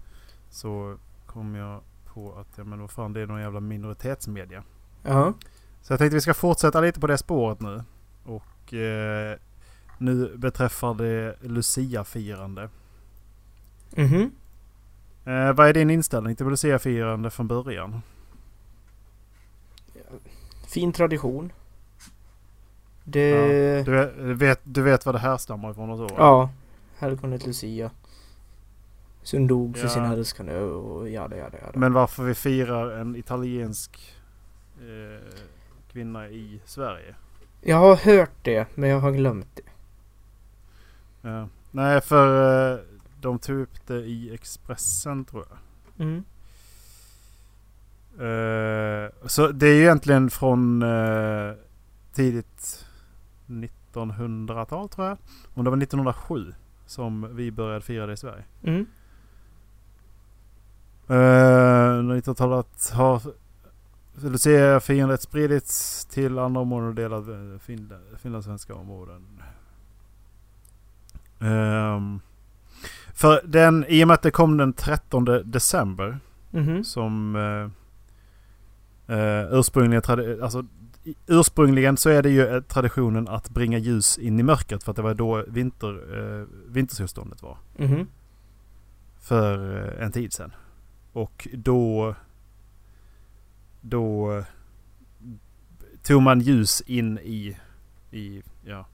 Så 0.50 0.96
kom 1.26 1.54
jag 1.54 1.80
på 2.14 2.34
att, 2.38 2.48
ja 2.58 2.64
men 2.64 2.80
vad 2.80 2.90
fan 2.90 3.12
det 3.12 3.20
är 3.20 3.26
någon 3.26 3.40
jävla 3.40 3.60
minoritetsmedia. 3.60 4.62
Ja. 5.02 5.32
Så 5.82 5.92
jag 5.92 5.98
tänkte 5.98 6.14
vi 6.14 6.20
ska 6.20 6.34
fortsätta 6.34 6.80
lite 6.80 7.00
på 7.00 7.06
det 7.06 7.18
spåret 7.18 7.60
nu. 7.60 7.82
Och 8.24 8.74
eh, 8.74 9.38
nu 9.98 10.36
beträffande 10.36 11.36
Lucia-firande. 11.40 12.68
Mhm. 13.96 14.30
Eh, 15.24 15.52
vad 15.52 15.68
är 15.68 15.72
din 15.72 15.90
inställning 15.90 16.36
till 16.36 16.46
Lucia-firande 16.46 17.30
från 17.30 17.48
början? 17.48 18.02
Fin 20.66 20.92
tradition. 20.92 21.52
Det... 23.04 23.28
Ja, 23.28 23.82
du, 23.82 24.34
vet- 24.34 24.60
du, 24.64 24.82
vet, 24.82 25.06
vad 25.06 25.14
det 25.14 25.18
här 25.18 25.36
stammar 25.36 25.70
ifrån 25.70 25.90
och 25.90 25.96
så? 25.98 26.04
va? 26.06 26.14
Ja. 26.18 26.50
Helgonet 26.98 27.46
Lucia. 27.46 27.90
Som 29.22 29.46
dog 29.46 29.76
för 29.76 29.84
Ja. 29.84 29.90
sin 29.90 30.04
älskande 30.04 30.54
och 30.58 31.08
jada 31.10 31.36
jada 31.36 31.58
jada. 31.58 31.78
Men 31.78 31.92
varför 31.92 32.22
vi 32.24 32.34
firar 32.34 32.90
en 32.90 33.16
italiensk 33.16 34.14
eh, 34.80 35.38
kvinna 35.92 36.28
i 36.28 36.60
Sverige? 36.64 37.14
Jag 37.60 37.76
har 37.76 37.96
hört 37.96 38.30
det, 38.42 38.66
men 38.74 38.90
jag 38.90 39.00
har 39.00 39.12
glömt 39.12 39.48
det. 39.56 39.62
Ja. 41.28 41.48
Nej, 41.70 42.00
för 42.00 42.72
eh, 42.72 42.78
de 43.20 43.38
tog 43.38 43.58
upp 43.60 43.86
det 43.86 43.98
i 43.98 44.34
Expressen 44.34 45.24
tror 45.24 45.44
jag. 45.50 45.58
Mm. 46.06 46.24
Eh, 48.18 49.10
så 49.26 49.48
det 49.48 49.66
är 49.66 49.74
ju 49.74 49.80
egentligen 49.82 50.30
från 50.30 50.82
eh, 50.82 51.52
tidigt 52.12 52.86
1900-tal 53.46 54.88
tror 54.88 55.06
jag. 55.06 55.18
Om 55.54 55.64
det 55.64 55.70
var 55.70 55.76
1907 55.82 56.54
som 56.86 57.36
vi 57.36 57.50
började 57.50 57.80
fira 57.84 58.06
det 58.06 58.12
i 58.12 58.16
Sverige. 58.16 58.44
Mm. 58.62 58.86
Uh, 61.10 61.14
1900-talet 61.14 62.90
har 62.94 63.22
Lucia-firandet 64.14 65.22
spridits 65.22 66.04
till 66.04 66.38
andra 66.38 66.60
områden 66.60 66.88
och 66.88 66.94
delar 66.94 67.16
av 67.16 67.30
eh, 67.30 67.58
Finland, 67.58 68.02
finlandssvenska 68.22 68.74
områden. 68.74 69.42
Ehm, 71.40 72.20
för 73.14 73.40
den, 73.44 73.84
i 73.88 74.04
och 74.04 74.08
med 74.08 74.14
att 74.14 74.22
det 74.22 74.30
kom 74.30 74.56
den 74.56 74.72
13 74.72 75.24
december 75.44 76.18
Mhm. 76.50 76.84
som 76.84 77.36
uh, 77.36 77.70
ursprungligen, 79.58 80.02
tradi- 80.02 80.42
alltså, 80.42 80.64
ursprungligen 81.26 81.96
så 81.96 82.10
är 82.10 82.22
det 82.22 82.30
ju 82.30 82.46
eh, 82.46 82.60
traditionen 82.62 83.28
att 83.28 83.50
bringa 83.50 83.78
ljus 83.78 84.18
in 84.18 84.40
i 84.40 84.42
mörkret 84.42 84.84
för 84.84 84.90
att 84.92 84.96
det 84.96 85.02
var 85.02 85.14
då 85.14 85.44
vinter, 85.48 86.16
uh, 86.18 86.46
vintersolståndet 86.66 87.42
var 87.42 87.56
Mhm. 87.76 88.06
för 89.20 89.76
eh, 89.98 90.04
en 90.04 90.12
tid 90.12 90.32
sedan. 90.32 90.52
Och 91.18 91.48
då, 91.52 92.14
då 93.80 94.42
tog 96.02 96.22
man 96.22 96.40
ljus 96.40 96.80
in 96.80 97.18
i, 97.18 97.56
i, 98.10 98.42
ja, 98.64 98.86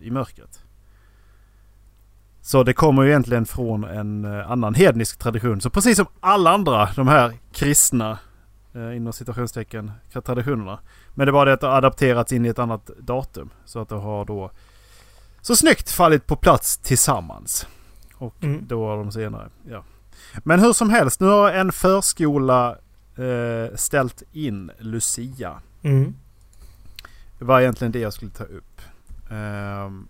i 0.00 0.10
mörkret. 0.10 0.62
Så 2.40 2.62
det 2.62 2.72
kommer 2.72 3.02
ju 3.02 3.08
egentligen 3.08 3.46
från 3.46 3.84
en 3.84 4.24
eh, 4.24 4.50
annan 4.50 4.74
hednisk 4.74 5.18
tradition. 5.18 5.60
Så 5.60 5.70
precis 5.70 5.96
som 5.96 6.06
alla 6.20 6.50
andra 6.50 6.88
de 6.96 7.08
här 7.08 7.32
kristna 7.52 8.18
eh, 8.74 8.96
inom 8.96 9.12
citationstecken 9.12 9.92
traditionerna. 10.24 10.78
Men 11.14 11.26
det 11.26 11.32
var 11.32 11.46
det 11.46 11.52
att 11.52 11.60
det 11.60 11.66
har 11.66 11.76
adapterats 11.76 12.32
in 12.32 12.46
i 12.46 12.48
ett 12.48 12.58
annat 12.58 12.86
datum. 12.98 13.50
Så 13.64 13.80
att 13.80 13.88
det 13.88 13.94
har 13.94 14.24
då 14.24 14.50
så 15.40 15.56
snyggt 15.56 15.90
fallit 15.90 16.26
på 16.26 16.36
plats 16.36 16.78
tillsammans. 16.78 17.66
Och 18.14 18.44
Mm. 18.44 18.66
då 18.66 18.86
har 18.86 18.96
de 18.96 19.12
senare. 19.12 19.48
Ja. 19.70 19.84
Men 20.44 20.60
hur 20.60 20.72
som 20.72 20.90
helst, 20.90 21.20
nu 21.20 21.26
har 21.26 21.52
en 21.52 21.72
förskola 21.72 22.78
eh, 23.16 23.76
ställt 23.76 24.22
in 24.32 24.70
Lucia. 24.78 25.60
Mm. 25.82 26.14
Det 27.38 27.44
var 27.44 27.60
egentligen 27.60 27.92
det 27.92 27.98
jag 27.98 28.12
skulle 28.12 28.30
ta 28.30 28.44
upp. 28.44 28.80
Ehm, 29.30 30.08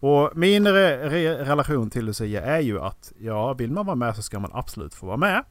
och 0.00 0.30
min 0.34 0.66
re- 0.66 1.08
re- 1.10 1.44
relation 1.44 1.90
till 1.90 2.04
Lucia 2.04 2.42
är 2.42 2.60
ju 2.60 2.80
att 2.80 3.12
ja, 3.18 3.52
vill 3.52 3.72
man 3.72 3.86
vara 3.86 3.96
med 3.96 4.16
så 4.16 4.22
ska 4.22 4.38
man 4.38 4.50
absolut 4.54 4.94
få 4.94 5.06
vara 5.06 5.16
med. 5.16 5.44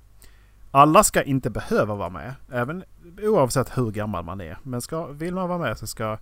Alla 0.71 1.03
ska 1.03 1.23
inte 1.23 1.49
behöva 1.49 1.95
vara 1.95 2.09
med, 2.09 2.33
även 2.51 2.83
oavsett 3.21 3.77
hur 3.77 3.91
gammal 3.91 4.23
man 4.25 4.41
är. 4.41 4.57
Men 4.63 4.81
ska, 4.81 5.05
vill 5.07 5.33
man 5.33 5.49
vara 5.49 5.59
med 5.59 5.77
så 5.77 5.87
ska... 5.87 6.17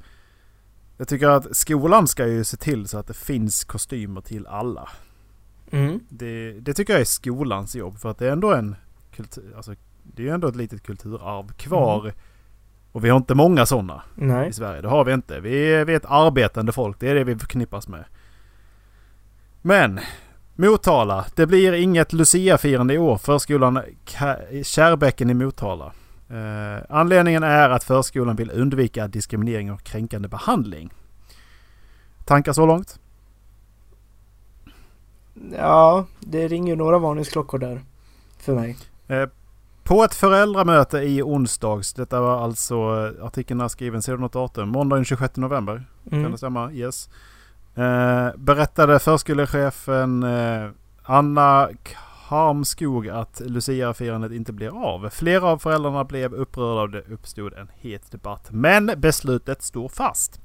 Jag 0.97 1.07
tycker 1.07 1.27
att 1.27 1.55
skolan 1.55 2.07
ska 2.07 2.27
ju 2.27 2.43
se 2.43 2.57
till 2.57 2.87
så 2.87 2.97
att 2.97 3.07
det 3.07 3.13
finns 3.13 3.63
kostymer 3.63 4.21
till 4.21 4.47
alla. 4.47 4.89
Mm. 5.71 5.99
Det, 6.09 6.51
det 6.51 6.73
tycker 6.73 6.93
jag 6.93 7.01
är 7.01 7.05
skolans 7.05 7.75
jobb 7.75 7.97
för 7.97 8.11
att 8.11 8.17
det 8.17 8.27
är 8.27 8.31
ändå 8.31 8.53
en 8.53 8.75
kultur, 9.15 9.53
alltså 9.55 9.75
det 10.03 10.29
är 10.29 10.33
ändå 10.33 10.47
ett 10.47 10.55
litet 10.55 10.83
kulturarv 10.83 11.47
kvar. 11.47 12.13
Och 12.91 13.05
vi 13.05 13.09
har 13.09 13.17
inte 13.17 13.35
många 13.35 13.65
sådana 13.65 14.03
i 14.49 14.53
Sverige. 14.53 14.81
Det 14.81 14.87
har 14.87 15.05
vi 15.05 15.13
inte. 15.13 15.39
Vi 15.39 15.73
är, 15.73 15.85
vi 15.85 15.93
är 15.93 15.97
ett 15.97 16.05
arbetande 16.05 16.71
folk. 16.71 16.99
Det 16.99 17.09
är 17.09 17.15
det 17.15 17.23
vi 17.23 17.35
förknippas 17.35 17.87
med. 17.87 18.03
Men 19.61 19.99
Motala. 20.55 21.25
Det 21.35 21.47
blir 21.47 21.73
inget 21.73 22.13
Lucia-firande 22.13 22.93
i 22.93 22.97
år. 22.97 23.17
Förskolan 23.17 23.81
Kärrbäcken 24.63 25.29
i 25.29 25.33
Motala. 25.33 25.93
Eh, 26.29 26.83
anledningen 26.89 27.43
är 27.43 27.69
att 27.69 27.83
förskolan 27.83 28.35
vill 28.35 28.51
undvika 28.51 29.07
diskriminering 29.07 29.71
och 29.71 29.83
kränkande 29.83 30.27
behandling. 30.27 30.93
Tankar 32.25 32.53
så 32.53 32.65
långt? 32.65 32.99
Ja, 35.57 36.05
det 36.19 36.47
ringer 36.47 36.73
ju 36.73 36.75
några 36.75 36.97
varningsklockor 36.99 37.57
där. 37.59 37.81
För 38.37 38.55
mig. 38.55 38.77
Eh, 39.07 39.29
på 39.83 40.03
ett 40.03 40.15
föräldramöte 40.15 40.97
i 40.97 41.21
onsdags, 41.23 41.93
detta 41.93 42.21
var 42.21 42.43
alltså 42.43 42.75
eh, 43.19 43.25
artikeln 43.25 43.61
är 43.61 43.67
skriven, 43.67 44.01
ser 44.01 44.11
du 44.11 44.17
något 44.17 44.33
datum? 44.33 44.69
Måndag 44.69 44.95
den 44.95 45.05
26 45.05 45.35
november. 45.37 45.83
Kan 46.09 46.19
Mm. 46.19 46.31
det 46.31 46.37
stämma? 46.37 46.71
Yes. 46.71 47.09
Eh, 47.75 48.27
berättade 48.37 48.99
förskolechefen 48.99 50.23
eh, 50.23 50.69
Anna 51.03 51.69
Karmskog 52.29 53.09
att 53.09 53.41
Lucia-firandet 53.45 54.31
inte 54.31 54.53
blir 54.53 54.83
av. 54.85 55.09
Flera 55.09 55.45
av 55.45 55.57
föräldrarna 55.57 56.03
blev 56.03 56.33
upprörda 56.33 56.81
och 56.81 56.89
det 56.89 57.13
uppstod 57.13 57.53
en 57.53 57.67
het 57.79 58.11
debatt. 58.11 58.47
Men 58.51 58.91
beslutet 58.97 59.63
står 59.63 59.89
fast. 59.89 60.41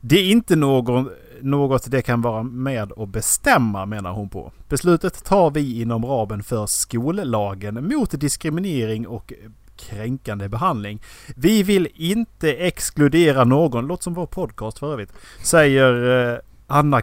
Det 0.00 0.18
är 0.18 0.30
inte 0.30 0.56
någon, 0.56 1.10
något 1.40 1.90
det 1.90 2.02
kan 2.02 2.22
vara 2.22 2.42
med 2.42 2.92
och 2.92 3.08
bestämma 3.08 3.86
menar 3.86 4.12
hon 4.12 4.28
på. 4.28 4.52
Beslutet 4.68 5.24
tar 5.24 5.50
vi 5.50 5.80
inom 5.80 6.06
ramen 6.06 6.42
för 6.42 6.66
skollagen 6.66 7.88
mot 7.88 8.20
diskriminering 8.20 9.06
och 9.06 9.32
kränkande 9.76 10.48
behandling. 10.48 11.02
Vi 11.36 11.62
vill 11.62 11.88
inte 11.94 12.52
exkludera 12.52 13.44
någon, 13.44 13.86
låt 13.86 14.02
som 14.02 14.14
vår 14.14 14.26
podcast 14.26 14.78
för 14.78 14.92
övrigt, 14.92 15.12
säger 15.42 16.32
eh, 16.32 16.38
Anna 16.66 17.02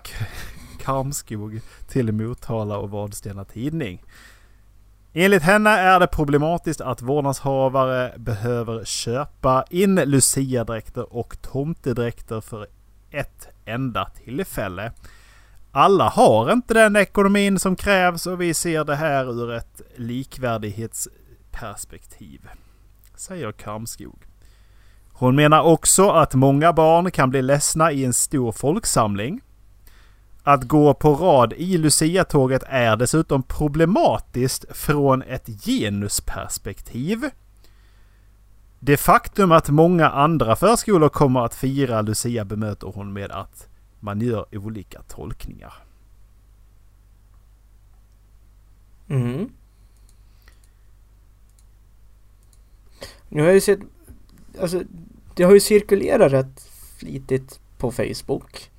Karmskog 0.80 1.62
till 1.88 2.12
Motala 2.12 2.78
och 2.78 2.90
Vadstena 2.90 3.46
Tidning. 3.46 4.04
Enligt 5.14 5.44
henne 5.44 5.70
är 5.70 6.00
det 6.00 6.08
problematiskt 6.08 6.82
att 6.82 7.02
vårdnadshavare 7.02 8.14
behöver 8.18 8.86
köpa 8.86 9.66
in 9.70 9.96
luciadräkter 9.96 11.16
och 11.16 11.42
tomtedräkter 11.42 12.42
för 12.42 12.68
ett 13.12 13.48
enda 13.66 14.06
tillfälle. 14.06 14.92
Alla 15.72 16.10
har 16.10 16.52
inte 16.52 16.74
den 16.74 16.96
ekonomin 16.96 17.60
som 17.60 17.76
krävs 17.76 18.28
och 18.28 18.42
vi 18.42 18.54
ser 18.54 18.84
det 18.84 18.96
här 18.96 19.42
ur 19.42 19.54
ett 19.54 19.82
likvärdighetsperspektiv. 19.96 22.42
Säger 23.16 23.52
Karmskog. 23.52 24.26
Hon 25.14 25.36
menar 25.36 25.62
också 25.62 26.10
att 26.10 26.34
många 26.34 26.74
barn 26.74 27.12
kan 27.12 27.30
bli 27.30 27.42
ledsna 27.42 27.92
i 27.92 28.06
en 28.06 28.14
stor 28.14 28.52
folksamling. 28.52 29.42
Att 30.44 30.64
gå 30.64 30.94
på 30.94 31.14
rad 31.14 31.54
i 31.54 31.78
Lucia-tåget 31.78 32.64
är 32.68 32.96
dessutom 32.96 33.44
problematiskt 33.44 34.66
från 34.70 35.22
ett 35.22 35.66
genusperspektiv. 35.66 37.30
Det 38.80 38.98
faktum 38.98 39.52
att 39.52 39.70
många 39.70 40.10
andra 40.10 40.56
förskolor 40.56 41.10
kommer 41.10 41.46
att 41.46 41.56
fira 41.56 42.02
Lucia 42.02 42.46
bemöter 42.46 42.92
hon 42.96 43.14
med 43.14 43.32
att 43.32 43.68
man 44.00 44.22
gör 44.22 44.46
olika 44.52 45.02
tolkningar. 45.02 45.74
Mm. 49.08 49.50
Nu 53.30 53.42
har 53.42 53.48
jag 53.48 53.56
ju 53.56 53.62
sett, 53.62 53.80
alltså 54.60 54.82
det 55.36 55.44
har 55.44 55.54
ju 55.54 55.60
cirkulerat 55.60 56.32
rätt 56.32 56.62
flitigt 57.00 57.60
på 57.78 57.92
Facebook. 57.92 58.72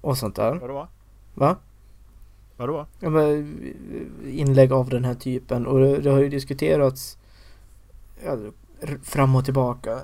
Och 0.00 0.18
sånt 0.18 0.36
där. 0.36 0.54
Vadå? 0.54 0.88
Va? 1.34 1.56
Vadå? 2.56 2.86
Ja, 3.00 3.10
men, 3.10 3.58
inlägg 4.26 4.72
av 4.72 4.88
den 4.88 5.04
här 5.04 5.14
typen 5.14 5.66
och 5.66 5.80
det, 5.80 5.98
det 5.98 6.10
har 6.10 6.20
ju 6.20 6.28
diskuterats 6.28 7.18
fram 9.02 9.36
och 9.36 9.44
tillbaka 9.44 9.98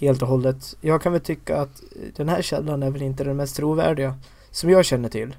helt 0.00 0.22
och 0.22 0.28
hållet. 0.28 0.76
Jag 0.80 1.02
kan 1.02 1.12
väl 1.12 1.20
tycka 1.20 1.56
att 1.60 1.82
den 2.16 2.28
här 2.28 2.42
källan 2.42 2.82
är 2.82 2.90
väl 2.90 3.02
inte 3.02 3.24
den 3.24 3.36
mest 3.36 3.56
trovärdiga 3.56 4.18
som 4.50 4.70
jag 4.70 4.84
känner 4.84 5.08
till. 5.08 5.36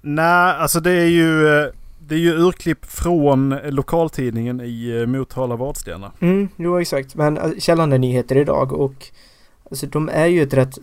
Nej, 0.00 0.54
alltså 0.56 0.80
det 0.80 0.90
är 0.92 1.06
ju... 1.06 1.48
eh, 1.60 1.66
Det 2.08 2.14
är 2.14 2.18
ju 2.18 2.32
urklipp 2.34 2.84
från 2.84 3.48
lokaltidningen 3.50 4.60
i 4.60 5.00
eh, 5.00 5.06
Motala 5.06 5.56
Vadstena. 5.56 6.12
Mm, 6.20 6.48
jo 6.56 6.80
exakt. 6.80 7.14
Men 7.14 7.36
äh, 7.38 7.50
källan 7.58 7.92
är 7.92 7.98
nyheter 7.98 8.36
idag 8.36 8.72
och 8.72 9.06
alltså, 9.70 9.86
de 9.86 10.08
är 10.08 10.26
ju 10.26 10.42
ett 10.42 10.54
rätt 10.54 10.78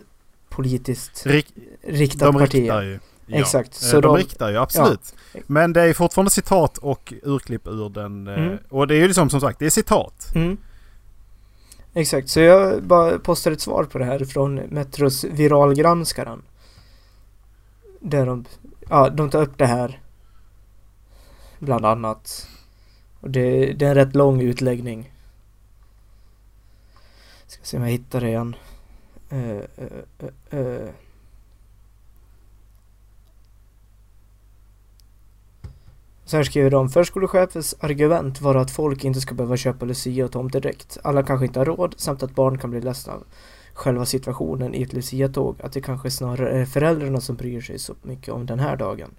politiskt 0.48 1.26
Rik, 1.26 1.46
riktat 1.82 2.20
de 2.20 2.34
parti. 2.34 2.54
riktar 2.54 2.82
ju. 2.82 2.98
Ja. 3.26 3.38
Exakt, 3.38 3.68
Eh, 3.68 3.86
så 3.88 4.00
de, 4.00 4.00
de- 4.00 4.16
riktar 4.16 4.50
ju 4.50 4.56
absolut. 4.56 5.14
Men 5.46 5.72
det 5.72 5.82
är 5.82 5.94
fortfarande 5.94 6.30
citat 6.30 6.78
och 6.78 7.12
urklipp 7.22 7.66
ur 7.66 7.88
den. 7.88 8.26
eh, 8.28 8.34
Mm. 8.34 8.58
Och 8.68 8.86
det 8.86 8.94
är 8.94 8.98
ju 8.98 9.06
liksom 9.06 9.30
som 9.30 9.40
sagt, 9.40 9.58
det 9.58 9.66
är 9.66 9.70
citat. 9.70 10.26
Mm. 10.34 10.56
Exakt, 11.94 12.28
så 12.28 12.40
jag 12.40 12.82
bara 12.82 13.18
postar 13.18 13.52
ett 13.52 13.60
svar 13.60 13.84
på 13.84 13.98
det 13.98 14.04
här 14.04 14.24
från 14.24 14.54
Metros 14.54 15.24
viralgranskaren. 15.24 16.42
Där 18.00 18.26
de, 18.26 18.44
ja, 18.90 19.08
de 19.10 19.30
tar 19.30 19.42
upp 19.42 19.58
det 19.58 19.66
här. 19.66 20.00
Bland 21.58 21.86
annat. 21.86 22.48
Och 23.20 23.30
det, 23.30 23.72
det 23.72 23.84
är 23.84 23.88
en 23.88 23.94
rätt 23.94 24.14
lång 24.14 24.40
utläggning. 24.40 25.12
Ska 27.46 27.64
se 27.64 27.76
om 27.76 27.82
jag 27.82 27.90
hittar 27.90 28.20
det 28.20 28.28
igen. 28.28 28.56
Eh, 29.30 29.50
eh, 29.50 30.60
eh, 30.60 30.88
Sen 36.26 36.30
Så 36.30 36.36
här 36.36 36.44
skriver 36.44 36.70
de. 36.70 36.88
Förskolechefens 36.88 37.74
argument 37.80 38.40
var 38.40 38.54
att 38.54 38.70
folk 38.70 39.04
inte 39.04 39.20
ska 39.20 39.34
behöva 39.34 39.56
köpa 39.56 39.86
lucia 39.86 40.24
och 40.24 40.32
tomte 40.32 40.60
direkt. 40.60 40.98
Alla 41.04 41.22
kanske 41.22 41.46
inte 41.46 41.60
har 41.60 41.66
råd 41.66 41.94
samt 41.96 42.22
att 42.22 42.34
barn 42.34 42.58
kan 42.58 42.70
bli 42.70 42.80
ledsna 42.80 43.12
av 43.12 43.24
själva 43.74 44.06
situationen 44.06 44.74
i 44.74 44.82
ett 44.82 44.92
luciatåg. 44.92 45.56
Att 45.62 45.72
det 45.72 45.80
kanske 45.80 46.10
snarare 46.10 46.50
är 46.50 46.64
föräldrarna 46.64 47.20
som 47.20 47.36
bryr 47.36 47.60
sig 47.60 47.78
så 47.78 47.94
mycket 48.02 48.34
om 48.34 48.46
den 48.46 48.58
här 48.58 48.76
dagen. 48.76 49.10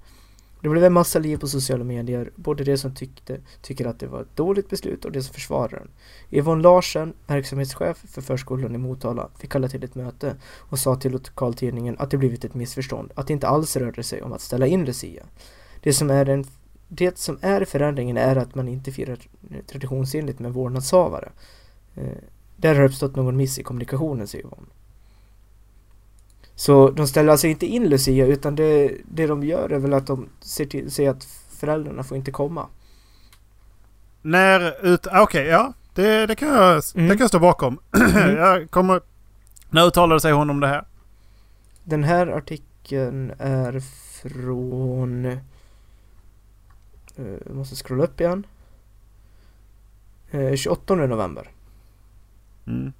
Det 0.62 0.70
blev 0.70 0.84
en 0.84 0.94
massa 0.94 1.20
liv 1.20 1.38
på 1.38 1.48
sociala 1.48 1.84
medier. 1.84 2.32
Både 2.36 2.64
de 2.64 2.78
som 2.78 2.96
tyckte, 2.96 3.40
tycker 3.62 3.86
att 3.86 4.00
det 4.00 4.08
var 4.08 4.22
ett 4.22 4.36
dåligt 4.36 4.70
beslut 4.70 5.06
och 5.06 5.12
de 5.12 5.22
som 5.22 5.34
försvarar 5.34 5.80
den. 5.80 5.90
Yvonne 6.32 6.64
Larsen, 6.64 7.14
verksamhetschef 7.28 7.98
för 8.08 8.22
förskolan 8.22 8.76
i 8.76 8.78
Motala, 8.78 9.30
fick 9.40 9.52
kalla 9.52 9.68
till 9.68 9.84
ett 9.84 9.96
möte 9.96 10.36
och 10.70 10.80
sa 10.80 10.96
till 10.96 11.12
lokaltidningen 11.12 11.96
att 12.00 12.12
det 12.12 12.18
blivit 12.18 12.46
ett 12.46 12.54
missförstånd. 12.54 13.12
Att 13.16 13.28
det 13.28 13.34
inte 13.34 13.48
alls 13.48 13.76
rörde 13.76 14.04
sig 14.04 14.22
om 14.22 14.34
att 14.34 14.42
ställa 14.42 14.68
in 14.68 14.86
lucia. 14.86 15.24
Det 15.82 15.94
som 15.94 16.10
är 16.10 16.30
en 16.30 16.46
det 16.88 17.18
som 17.18 17.38
är 17.42 17.66
förändringen 17.66 18.18
är 18.18 18.36
att 18.36 18.56
man 18.56 18.68
inte 18.68 18.92
firar 18.92 19.18
traditionsenligt 19.68 20.40
med 20.40 20.54
vårdnadshavare. 20.54 21.30
Eh, 21.96 22.18
där 22.56 22.76
har 22.76 22.86
uppstått 22.86 23.16
någon 23.16 23.38
miss 23.38 23.60
i 23.60 23.64
kommunikationen, 23.64 24.28
säger 24.28 24.46
Yvonne. 24.46 24.68
Så 26.56 26.90
de 26.90 27.08
ställer 27.08 27.32
alltså 27.32 27.48
inte 27.48 27.66
in 27.66 27.90
Lucia 27.90 28.26
utan 28.26 28.56
det, 28.56 28.98
det 29.06 29.28
de 29.28 29.44
gör 29.44 29.70
är 29.70 29.80
väl 29.80 29.94
att 29.94 30.08
de 30.08 30.30
ser 30.42 30.66
till 30.66 30.92
ser 30.92 31.10
att 31.10 31.24
föräldrarna 31.50 32.04
får 32.04 32.18
inte 32.18 32.32
komma. 32.32 32.68
När 34.22 34.86
ut... 34.86 35.08
ah, 35.08 35.22
Okej, 35.22 35.46
ja. 35.46 35.74
Det, 35.94 36.26
det, 36.26 36.36
kan 36.36 36.48
jag, 36.48 36.84
Mm. 36.96 37.08
det 37.08 37.14
kan 37.14 37.20
jag 37.20 37.30
stå 37.30 37.40
bakom. 37.40 37.80
jag 38.38 38.72
kommer... 38.72 39.02
När 39.70 39.88
uttalade 39.88 40.22
sig 40.22 40.32
hon 40.32 40.50
om 40.50 40.60
det 40.60 40.68
här? 40.68 40.86
Den 41.84 42.04
här 42.04 42.28
artikeln 42.28 43.34
är 43.40 43.80
från... 44.22 45.38
eh, 47.18 47.26
Jag 47.46 47.56
måste 47.56 47.76
scrolla 47.76 48.04
upp 48.04 48.22
igen. 48.22 48.46
Eh, 50.32 50.56
28 50.56 50.96
november. 50.96 51.52
Mm. 52.68 52.94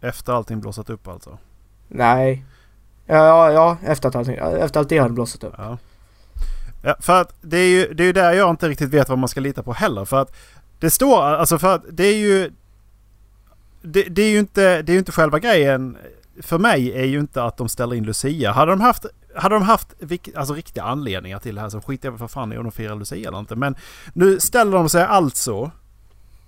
Efter 0.00 0.32
allting 0.32 0.60
blossat 0.60 0.90
upp 0.90 1.08
alltså. 1.08 1.38
Nej. 1.88 2.44
Ja, 3.06 3.52
ja, 3.52 3.78
efter 3.84 4.08
att 4.08 4.16
allting, 4.16 4.34
efter 4.34 4.80
att 4.80 4.88
det 4.88 4.98
hade 4.98 5.14
blossat 5.14 5.44
upp. 5.44 5.54
Ja. 5.58 5.78
ja 6.82 6.96
för 7.00 7.20
att 7.20 7.34
det 7.40 7.58
är 7.58 7.68
ju 7.68 7.94
det 7.94 8.02
är 8.02 8.06
ju 8.06 8.12
där 8.12 8.32
jag 8.32 8.50
inte 8.50 8.68
riktigt 8.68 8.90
vet 8.90 9.08
vad 9.08 9.18
man 9.18 9.28
ska 9.28 9.40
lita 9.40 9.62
på 9.62 9.72
heller. 9.72 10.04
För 10.04 10.22
att 10.22 10.36
det 10.78 10.90
står 10.90 11.22
alltså 11.22 11.58
för 11.58 11.74
att 11.74 11.82
det 11.90 12.04
är 12.04 12.16
ju... 12.16 12.50
Det, 13.82 14.02
det 14.02 14.22
är 14.22 14.30
ju 14.30 14.38
inte, 14.38 14.82
det 14.82 14.92
är 14.92 14.94
ju 14.94 14.98
inte 14.98 15.12
själva 15.12 15.38
grejen. 15.38 15.96
För 16.40 16.58
mig 16.58 16.92
är 16.92 17.04
ju 17.04 17.20
inte 17.20 17.42
att 17.42 17.56
de 17.56 17.68
ställer 17.68 17.96
in 17.96 18.04
Lucia. 18.04 18.52
Hade 18.52 18.72
de 18.72 18.80
haft, 18.80 19.06
hade 19.36 19.54
de 19.54 19.62
haft 19.62 19.94
alltså, 20.34 20.54
riktiga 20.54 20.84
anledningar 20.84 21.38
till 21.38 21.54
det 21.54 21.60
här 21.60 21.68
så 21.68 21.80
skiter 21.80 22.06
jag 22.06 22.12
väl 22.12 22.18
för 22.18 22.28
fan 22.28 22.52
i 22.52 22.56
om 22.58 22.62
de 22.62 22.72
firar 22.72 22.96
Lucia 22.96 23.28
eller 23.28 23.38
inte. 23.38 23.56
Men 23.56 23.76
nu 24.12 24.40
ställer 24.40 24.72
de 24.72 24.88
sig 24.88 25.02
alltså 25.04 25.70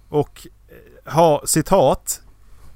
och 0.08 0.46
eh, 0.68 1.12
har 1.12 1.42
citat 1.46 2.22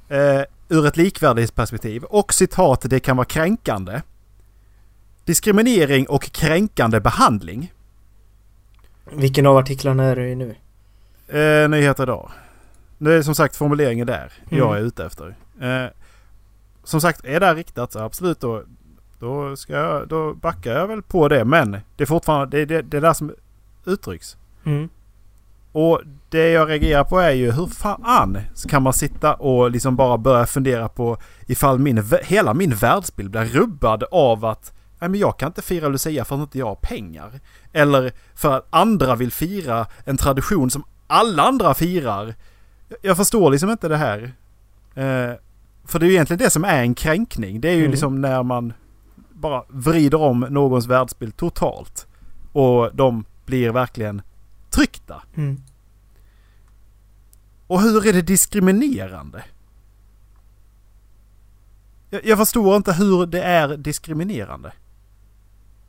eh, 0.09 0.43
ur 0.69 0.87
ett 0.87 0.97
likvärdighetsperspektiv 0.97 2.05
och 2.05 2.35
citat 2.35 2.81
det 2.91 3.01
kan 3.01 3.17
vara 3.17 3.25
kränkande. 3.25 4.03
Diskriminering 5.25 6.09
och 6.09 6.23
kränkande 6.33 7.01
behandling. 7.01 7.73
Vilken 9.13 9.47
av 9.47 9.57
artiklarna 9.57 10.05
är 10.05 10.17
det 10.17 10.29
i 10.29 10.35
nu? 10.35 10.55
Eh, 11.29 11.69
nyheter 11.69 12.03
idag. 12.03 12.31
Det 12.99 13.15
är 13.15 13.23
som 13.23 13.35
sagt 13.35 13.57
formuleringen 13.57 14.07
där 14.07 14.33
jag 14.49 14.69
Mm. 14.71 14.83
är 14.83 14.87
ute 14.87 15.05
efter. 15.05 15.37
Eh, 15.61 15.87
som 16.85 17.01
sagt, 17.01 17.25
är 17.25 17.41
det 17.41 17.47
här 17.47 17.55
riktat 17.55 17.93
så 17.93 17.99
absolut 17.99 18.41
då, 18.41 18.63
då, 19.21 19.57
ska 19.57 19.73
jag, 19.73 20.09
då 20.09 20.35
backar 20.35 20.73
jag 20.73 20.87
väl 20.89 21.03
på 21.03 21.29
det. 21.29 21.45
Men 21.45 21.71
det 21.97 22.05
är 22.05 22.07
fortfarande 22.07 22.57
det, 22.59 22.65
det, 22.65 22.83
det 22.83 22.97
är 22.97 23.01
där 23.01 23.13
som 23.13 23.33
uttrycks. 23.87 24.37
Mm. 24.65 24.89
Och 25.73 26.01
det 26.29 26.51
jag 26.51 26.69
reagerar 26.69 27.05
på 27.05 27.19
är 27.19 27.31
ju 27.31 27.51
hur 27.53 27.67
fan 27.67 28.39
kan 28.69 28.83
man 28.83 28.93
sitta 28.93 29.35
och 29.35 29.71
liksom 29.71 29.97
bara 29.97 30.19
börja 30.19 30.47
fundera 30.47 30.89
på 30.89 31.17
ifall 31.47 31.79
min, 31.79 32.05
hela 32.23 32.55
min 32.55 32.75
världsbild 32.75 33.31
blir 33.31 33.45
rubbad 33.45 34.05
av 34.11 34.45
att 34.45 34.73
Nej, 35.01 35.11
men 35.11 35.21
jag 35.21 35.39
kan 35.39 35.47
inte 35.47 35.63
fira 35.63 35.89
Lucia 35.89 36.25
för 36.25 36.35
att 36.35 36.41
inte 36.41 36.59
jag 36.59 36.67
har 36.67 36.75
pengar. 36.75 37.41
Eller 37.73 38.13
för 38.35 38.57
att 38.57 38.67
andra 38.71 39.15
vill 39.17 39.33
fira 39.33 39.87
en 40.05 40.17
tradition 40.17 40.71
som 40.71 40.85
alla 41.07 41.43
andra 41.43 41.75
firar. 41.75 42.35
Jag- 42.89 42.99
Jag 43.03 43.17
förstår 43.17 43.51
liksom 43.51 43.71
inte 43.71 43.89
det 43.89 43.97
här. 43.97 44.23
Eh, 44.95 45.33
för 45.85 45.99
det 45.99 46.07
är 46.07 46.09
ju 46.09 46.13
egentligen 46.13 46.39
det 46.39 46.51
som 46.51 46.65
är 46.65 46.83
en 46.83 46.95
kränkning. 46.95 47.61
Det 47.61 47.69
är 47.69 47.73
ju 47.75 47.79
Mm. 47.81 47.91
liksom 47.91 48.21
när 48.21 48.43
man 48.43 48.73
bara 49.41 49.65
vrider 49.69 50.21
om 50.21 50.41
någons 50.41 50.87
världsbild 50.87 51.37
totalt. 51.37 52.07
Och 52.53 52.95
de 52.95 53.25
blir 53.47 53.71
verkligen 53.71 54.23
tryckta. 54.71 55.23
Mm. 55.37 55.61
Och 57.67 57.81
hur 57.81 58.07
är 58.07 58.13
det 58.13 58.23
diskriminerande? 58.23 59.45
Jag, 62.11 62.25
jag 62.25 62.39
förstår 62.39 62.77
inte 62.77 62.93
hur 62.93 63.27
det 63.27 63.43
är 63.43 63.77
diskriminerande. 63.77 64.73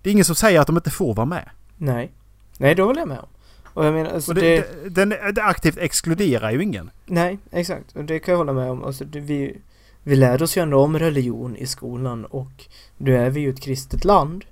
Det 0.01 0.09
är 0.09 0.11
ingen 0.11 0.25
som 0.25 0.35
säger 0.35 0.59
att 0.59 0.67
de 0.67 0.77
inte 0.77 0.91
får 0.91 1.13
vara 1.13 1.25
med. 1.25 1.49
Nej. 1.77 2.11
Nej, 2.57 2.75
det 2.75 2.81
håller 2.81 3.01
jag 3.01 3.07
med 3.07 3.19
om. 3.19 3.27
Och 3.73 3.85
jag 3.85 3.93
menar, 3.93 4.11
alltså 4.11 4.31
Och 4.31 4.35
det, 4.35 4.41
det, 4.41 4.83
det, 4.83 4.89
den, 4.89 5.33
det 5.35 5.43
aktivt 5.43 5.77
exkluderar 5.77 6.51
ju 6.51 6.63
ingen. 6.63 6.91
Nej, 7.05 7.39
exakt. 7.51 7.95
Och 7.95 8.03
det 8.03 8.19
kan 8.19 8.31
jag 8.31 8.37
hålla 8.37 8.53
med 8.53 8.71
om. 8.71 8.83
Alltså 8.83 9.05
det, 9.05 9.19
vi, 9.19 9.61
vi 10.03 10.15
lär 10.15 10.43
oss 10.43 10.57
ju 10.57 10.61
ändå 10.61 10.79
om 10.79 10.99
religion 10.99 11.55
i 11.55 11.65
skolan 11.65 12.25
och 12.25 12.65
nu 12.97 13.17
är 13.17 13.29
vi 13.29 13.39
ju 13.39 13.49
ett 13.49 13.61
kristet 13.61 14.05
land. 14.05 14.45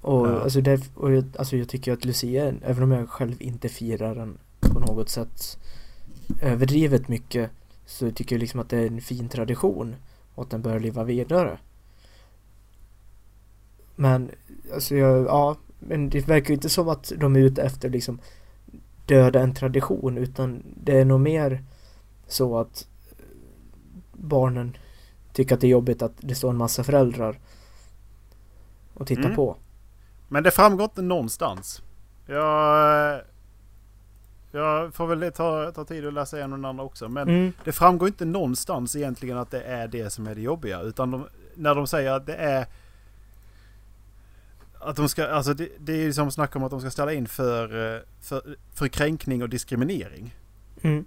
Och, 0.00 0.28
Ja. 0.28 0.40
alltså, 0.40 0.60
det, 0.60 0.80
och 0.94 1.12
jag, 1.12 1.24
alltså 1.38 1.56
jag 1.56 1.68
tycker 1.68 1.92
att 1.92 2.04
Lucia, 2.04 2.54
även 2.62 2.82
om 2.82 2.90
jag 2.92 3.08
själv 3.08 3.42
inte 3.42 3.68
firar 3.68 4.14
den 4.14 4.38
på 4.60 4.80
något 4.80 5.08
sätt 5.08 5.58
överdrivet 6.42 7.08
mycket, 7.08 7.50
så 7.86 8.10
tycker 8.10 8.36
jag 8.36 8.40
liksom 8.40 8.60
att 8.60 8.68
det 8.68 8.78
är 8.78 8.86
en 8.86 9.00
fin 9.00 9.28
tradition 9.28 9.96
och 10.34 10.42
att 10.42 10.50
den 10.50 10.62
bör 10.62 10.80
leva 10.80 11.04
vidare. 11.04 11.58
Men, 13.96 14.30
alltså 14.74 14.96
jag, 14.96 15.26
ja, 15.26 15.56
men 15.78 16.10
det 16.10 16.28
verkar 16.28 16.48
ju 16.48 16.54
inte 16.54 16.68
som 16.68 16.88
att 16.88 17.12
de 17.16 17.36
är 17.36 17.40
ute 17.40 17.62
efter 17.62 17.90
liksom 17.90 18.18
döda 19.06 19.40
en 19.40 19.54
tradition 19.54 20.18
utan 20.18 20.62
det 20.84 20.98
är 20.98 21.04
nog 21.04 21.20
mer 21.20 21.64
så 22.26 22.58
att 22.58 22.87
barnen 24.20 24.76
tycker 25.32 25.54
att 25.54 25.60
det 25.60 25.66
är 25.66 25.70
jobbigt 25.70 26.02
att 26.02 26.12
det 26.16 26.34
står 26.34 26.50
en 26.50 26.56
massa 26.56 26.84
föräldrar 26.84 27.38
och 28.94 29.06
tittar 29.06 29.22
Mm. 29.24 29.36
på. 29.36 29.56
Men 30.28 30.42
det 30.42 30.50
framgår 30.50 30.84
inte 30.84 31.02
någonstans. 31.02 31.82
Jag, 32.26 33.20
jag 34.50 34.94
får 34.94 35.06
väl 35.06 35.32
ta, 35.32 35.72
ta 35.72 35.84
tid 35.84 36.06
att 36.06 36.12
läsa 36.14 36.36
igenom 36.36 36.62
den 36.62 36.68
andra 36.68 36.84
också. 36.84 37.08
Men 37.08 37.28
Mm. 37.28 37.52
det 37.64 37.72
framgår 37.72 38.08
inte 38.08 38.24
någonstans 38.24 38.96
egentligen 38.96 39.38
att 39.38 39.50
det 39.50 39.62
är 39.62 39.88
det 39.88 40.10
som 40.10 40.26
är 40.26 40.34
det 40.34 40.40
jobbiga. 40.40 40.80
Utan 40.80 41.10
de, 41.10 41.26
när 41.54 41.74
de 41.74 41.86
säger 41.86 42.10
att 42.12 42.26
det 42.26 42.34
är... 42.34 42.66
att 44.80 44.96
de 44.96 45.08
ska, 45.08 45.26
alltså 45.26 45.54
det, 45.54 45.68
det 45.78 45.92
är 45.92 45.96
ju 46.02 46.12
som 46.12 46.30
snack 46.30 46.56
om 46.56 46.64
att 46.64 46.70
de 46.70 46.80
ska 46.80 46.90
ställa 46.90 47.12
in 47.12 47.26
för, 47.28 47.94
eh, 47.96 48.00
för, 48.20 48.56
för 48.74 48.88
kränkning 48.88 49.42
och 49.42 49.48
diskriminering. 49.48 50.34
Mm. 50.82 51.04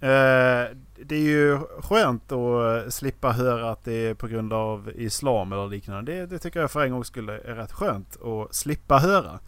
Eh, 0.00 0.76
det 1.04 1.14
är 1.14 1.20
ju 1.20 1.58
skönt 1.58 2.32
att 2.32 2.94
slippa 2.94 3.32
höra 3.32 3.70
att 3.70 3.84
det 3.84 3.92
är 3.92 4.14
på 4.14 4.26
grund 4.26 4.52
av 4.52 4.90
islam 4.94 5.52
eller 5.52 5.68
liknande. 5.68 6.12
Det, 6.12 6.26
det 6.26 6.38
tycker 6.38 6.60
jag 6.60 6.70
för 6.70 6.84
en 6.84 6.90
gång 6.90 7.04
skulle 7.04 7.38
är 7.38 7.54
rätt 7.54 7.72
skönt 7.72 8.22
att 8.22 8.54
slippa 8.54 8.98
höra. 8.98 9.38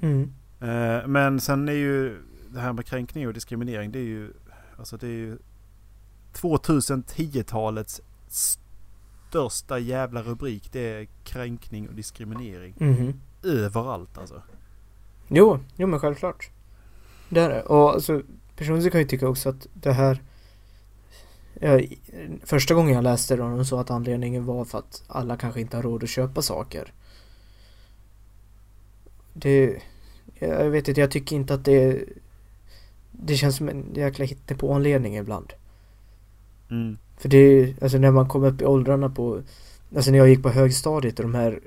Mm. 0.00 0.32
Eh, 0.60 1.06
men 1.06 1.40
sen 1.40 1.68
är 1.68 1.72
ju 1.72 2.22
det 2.50 2.60
här 2.60 2.72
med 2.72 2.86
kränkning 2.86 3.26
och 3.26 3.34
diskriminering. 3.34 3.92
Det 3.92 3.98
är 3.98 4.04
ju, 4.04 4.32
alltså 4.78 4.96
det 4.96 5.06
är 5.06 5.10
ju 5.10 5.38
2010-talets 6.32 8.00
största 9.28 9.78
jävla 9.78 10.22
rubrik. 10.22 10.72
Det 10.72 10.80
är 10.80 11.08
kränkning 11.24 11.88
och 11.88 11.94
diskriminering. 11.94 12.74
Mhm. 12.78 13.20
Överallt 13.42 14.18
alltså. 14.18 14.42
Jo, 15.28 15.58
jo 15.76 15.86
men 15.86 16.00
självklart. 16.00 16.50
Det 17.28 17.40
är 17.40 17.48
det. 17.48 17.62
Och 17.62 17.90
alltså, 17.90 18.22
personligen 18.56 18.90
kan 18.90 19.00
jag 19.00 19.10
tycka 19.10 19.28
också 19.28 19.48
att 19.48 19.66
det 19.74 19.92
här 19.92 20.22
ja, 21.60 21.80
i- 21.80 21.98
Första 22.44 22.74
gången 22.74 22.94
jag 22.94 23.04
läste 23.04 23.36
det 23.36 23.42
de 23.42 23.64
sa 23.64 23.80
att 23.80 23.90
anledningen 23.90 24.44
var 24.44 24.64
för 24.64 24.78
att 24.78 25.02
alla 25.06 25.36
kanske 25.36 25.60
inte 25.60 25.76
har 25.76 25.82
råd 25.82 26.02
att 26.02 26.08
köpa 26.10 26.42
saker. 26.42 26.92
Det... 29.32 29.82
Jag 30.38 30.70
vet 30.70 30.88
inte, 30.88 31.00
jag 31.00 31.10
tycker 31.10 31.36
inte 31.36 31.54
att 31.54 31.64
det... 31.64 32.04
Det 33.12 33.36
känns 33.36 33.56
som 33.56 33.68
en 33.68 33.84
jäkla 33.94 34.24
hittepå-anledning 34.24 35.16
ibland. 35.16 35.52
Mm. 36.70 36.98
För 37.16 37.28
det 37.28 37.36
är 37.38 37.74
alltså 37.82 37.98
när 37.98 38.10
man 38.10 38.28
kom 38.28 38.44
upp 38.44 38.62
i 38.62 38.64
åldrarna 38.64 39.10
på 39.10 39.42
Alltså 39.96 40.10
när 40.10 40.18
jag 40.18 40.28
gick 40.28 40.42
på 40.42 40.48
högstadiet 40.50 41.18
och 41.18 41.22
de 41.24 41.34
här 41.34 41.60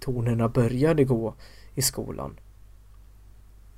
tonerna 0.00 0.48
började 0.48 1.04
gå 1.04 1.34
i 1.74 1.82
skolan. 1.82 2.36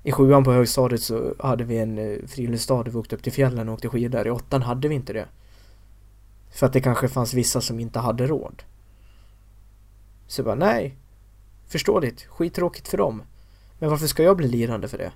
I 0.03 0.13
sjuan 0.13 0.45
på 0.45 0.53
högstadiet 0.53 1.03
så 1.03 1.35
hade 1.39 1.65
vi 1.65 1.79
en 1.79 1.99
eh, 1.99 2.27
friluftsdag 2.27 2.85
där 2.85 2.93
vi 2.93 2.99
åkte 2.99 3.17
upp 3.17 3.23
till 3.23 3.33
fjällen 3.33 3.69
och 3.69 3.75
åkte 3.75 3.89
skidor. 3.89 4.27
I 4.27 4.31
åttan 4.31 4.63
hade 4.63 4.89
vi 4.89 4.95
inte 4.95 5.13
det. 5.13 5.27
För 6.51 6.67
att 6.67 6.73
det 6.73 6.81
kanske 6.81 7.09
fanns 7.09 7.35
vissa 7.35 7.61
som 7.61 7.81
inte 7.81 7.99
hade 7.99 8.27
råd. 8.27 8.63
Så 10.27 10.41
jag 10.41 10.47
bara 10.47 10.55
nej. 10.55 10.97
Förståeligt. 11.69 12.27
Skittråkigt 12.27 12.89
för 12.89 12.99
dem. 12.99 13.23
Men 13.79 13.91
varför 13.91 14.07
ska 14.07 14.23
jag 14.23 14.37
bli 14.37 14.49
lidande 14.49 14.89
för 14.89 14.99
det? 14.99 15.13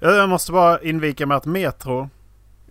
Jag 0.00 0.28
måste 0.28 0.52
bara 0.52 0.82
invika 0.82 1.26
med 1.26 1.36
att 1.36 1.46
Metro 1.46 2.08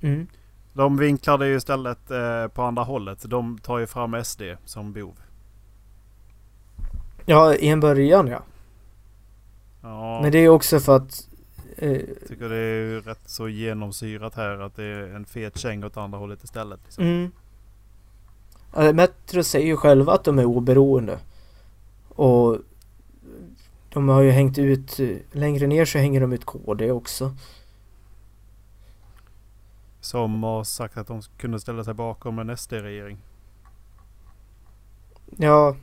Mm. 0.01 0.27
De 0.73 0.97
vinklar 0.97 1.37
det 1.37 1.47
ju 1.47 1.55
istället 1.55 2.11
eh, 2.11 2.47
på 2.47 2.61
andra 2.63 2.83
hållet. 2.83 3.29
De 3.29 3.57
tar 3.57 3.77
ju 3.77 3.87
fram 3.87 4.23
SD 4.23 4.41
som 4.65 4.93
bov. 4.93 5.13
Ja, 7.25 7.55
i 7.55 7.67
en 7.67 7.79
början 7.79 8.27
ja. 8.27 8.43
Ja, 9.81 10.21
Men 10.21 10.31
det 10.31 10.37
är 10.37 10.49
också 10.49 10.79
för 10.79 10.95
att 10.95 11.27
eh, 11.77 11.91
jag 11.91 12.27
tycker 12.27 12.49
det 12.49 12.57
är 12.57 13.01
rätt 13.01 13.29
så 13.29 13.49
genomsyrat 13.49 14.35
här 14.35 14.57
att 14.59 14.75
det 14.75 14.83
är 14.83 15.15
en 15.15 15.25
fet 15.25 15.57
käng 15.57 15.83
åt 15.83 15.97
andra 15.97 16.17
hållet 16.17 16.43
istället. 16.43 16.79
Liksom. 16.85 17.03
Mm. 17.03 17.31
Ja, 18.75 18.93
Metro 18.93 19.43
säger 19.43 19.67
ju 19.67 19.77
själva 19.77 20.13
att 20.13 20.23
de 20.23 20.39
är 20.39 20.45
oberoende. 20.45 21.19
Och 22.09 22.57
de 23.89 24.09
har 24.09 24.21
ju 24.21 24.31
hängt 24.31 24.57
ut, 24.57 24.99
längre 25.31 25.67
ner 25.67 25.85
så 25.85 25.97
hänger 25.97 26.21
de 26.21 26.33
ut 26.33 26.45
KD 26.45 26.91
också. 26.91 27.35
Som 30.01 30.43
har 30.43 30.63
sagt 30.63 30.97
att 30.97 31.07
de 31.07 31.21
kunde 31.37 31.59
ställa 31.59 31.83
sig 31.83 31.93
bakom 31.93 32.39
en 32.39 32.57
SD-regering. 32.57 33.17
Ja. 35.37 35.75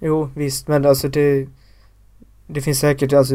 Jo, 0.00 0.30
visst, 0.34 0.68
men 0.68 0.86
alltså 0.86 1.08
det... 1.08 1.48
Det 2.48 2.60
finns 2.60 2.78
säkert, 2.78 3.12
alltså, 3.12 3.34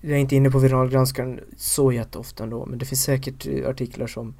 jag 0.00 0.12
är 0.12 0.16
inte 0.16 0.36
inne 0.36 0.50
på 0.50 0.58
viralgranskaren 0.58 1.40
så 1.56 1.92
jätteofta 1.92 2.44
ändå, 2.44 2.66
men 2.66 2.78
det 2.78 2.84
finns 2.84 3.02
säkert 3.02 3.46
eh, 3.46 3.68
artiklar 3.68 4.06
som 4.06 4.34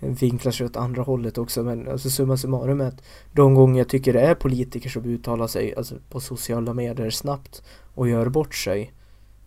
vinklar 0.00 0.52
sig 0.52 0.66
åt 0.66 0.76
andra 0.76 1.02
hållet 1.02 1.38
också, 1.38 1.62
men 1.62 1.88
alltså 1.88 2.10
summa 2.10 2.36
summarum 2.36 2.80
är 2.80 2.84
att 2.84 3.02
de 3.32 3.54
gånger 3.54 3.80
jag 3.80 3.88
tycker 3.88 4.12
det 4.12 4.20
är 4.20 4.34
politiker 4.34 4.90
som 4.90 5.04
uttalar 5.04 5.46
sig 5.46 5.74
alltså, 5.74 5.94
på 6.10 6.20
sociala 6.20 6.74
medier 6.74 7.10
snabbt 7.10 7.62
och 7.94 8.08
gör 8.08 8.28
bort 8.28 8.54
sig, 8.54 8.92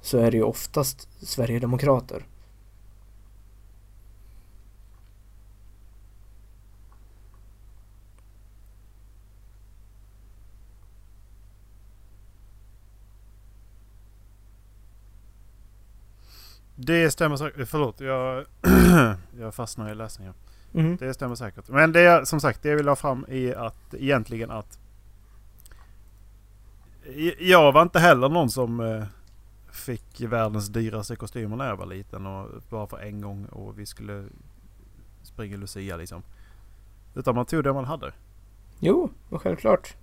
så 0.02 0.18
är 0.18 0.32
det 0.32 0.38
ju 0.38 0.44
oftast 0.44 1.08
Sverigedemokrater. 1.22 2.26
Det 16.76 17.12
stämmer 17.12 17.36
säkert. 17.36 17.70
Förlåt, 17.70 18.00
jag, 18.00 18.46
jag 19.40 19.56
fastnar 19.56 19.92
i 19.92 19.96
läsningen. 19.96 20.34
Mm. 20.74 20.98
Det 20.98 21.14
stämmer 21.14 21.36
säkert. 21.36 21.70
Men 21.70 21.92
det 21.92 22.02
är 22.02 22.26
som 22.26 22.40
sagt, 22.40 22.64
det 22.64 22.70
jag 22.70 22.78
vill 22.78 22.88
ha 22.88 22.96
fram 22.96 23.26
är 23.30 23.56
att 23.56 23.94
egentligen 23.94 24.52
att 24.52 24.80
jag 27.40 27.72
var 27.72 27.82
inte 27.82 28.00
heller 28.00 28.30
någon 28.30 28.50
som 28.50 28.80
eh, 28.80 29.04
fick 29.72 30.22
världens 30.22 30.68
dyraste 30.68 31.16
kostymer 31.16 31.56
när 31.56 31.68
jag 31.68 31.76
var 31.76 31.86
liten 31.86 32.26
och 32.26 32.50
bara 32.70 32.88
för 32.88 32.98
en 32.98 33.22
gång 33.22 33.46
och 33.46 33.80
vi 33.80 33.86
skulle 33.86 34.26
springa 35.24 35.58
Lucia 35.58 35.98
liksom. 35.98 36.24
Utan 37.16 37.36
man 37.36 37.46
tog 37.46 37.64
det 37.64 37.74
man 37.74 37.86
hade. 37.86 38.14
Jo, 38.80 39.10
och 39.30 39.42
självklart. 39.42 39.96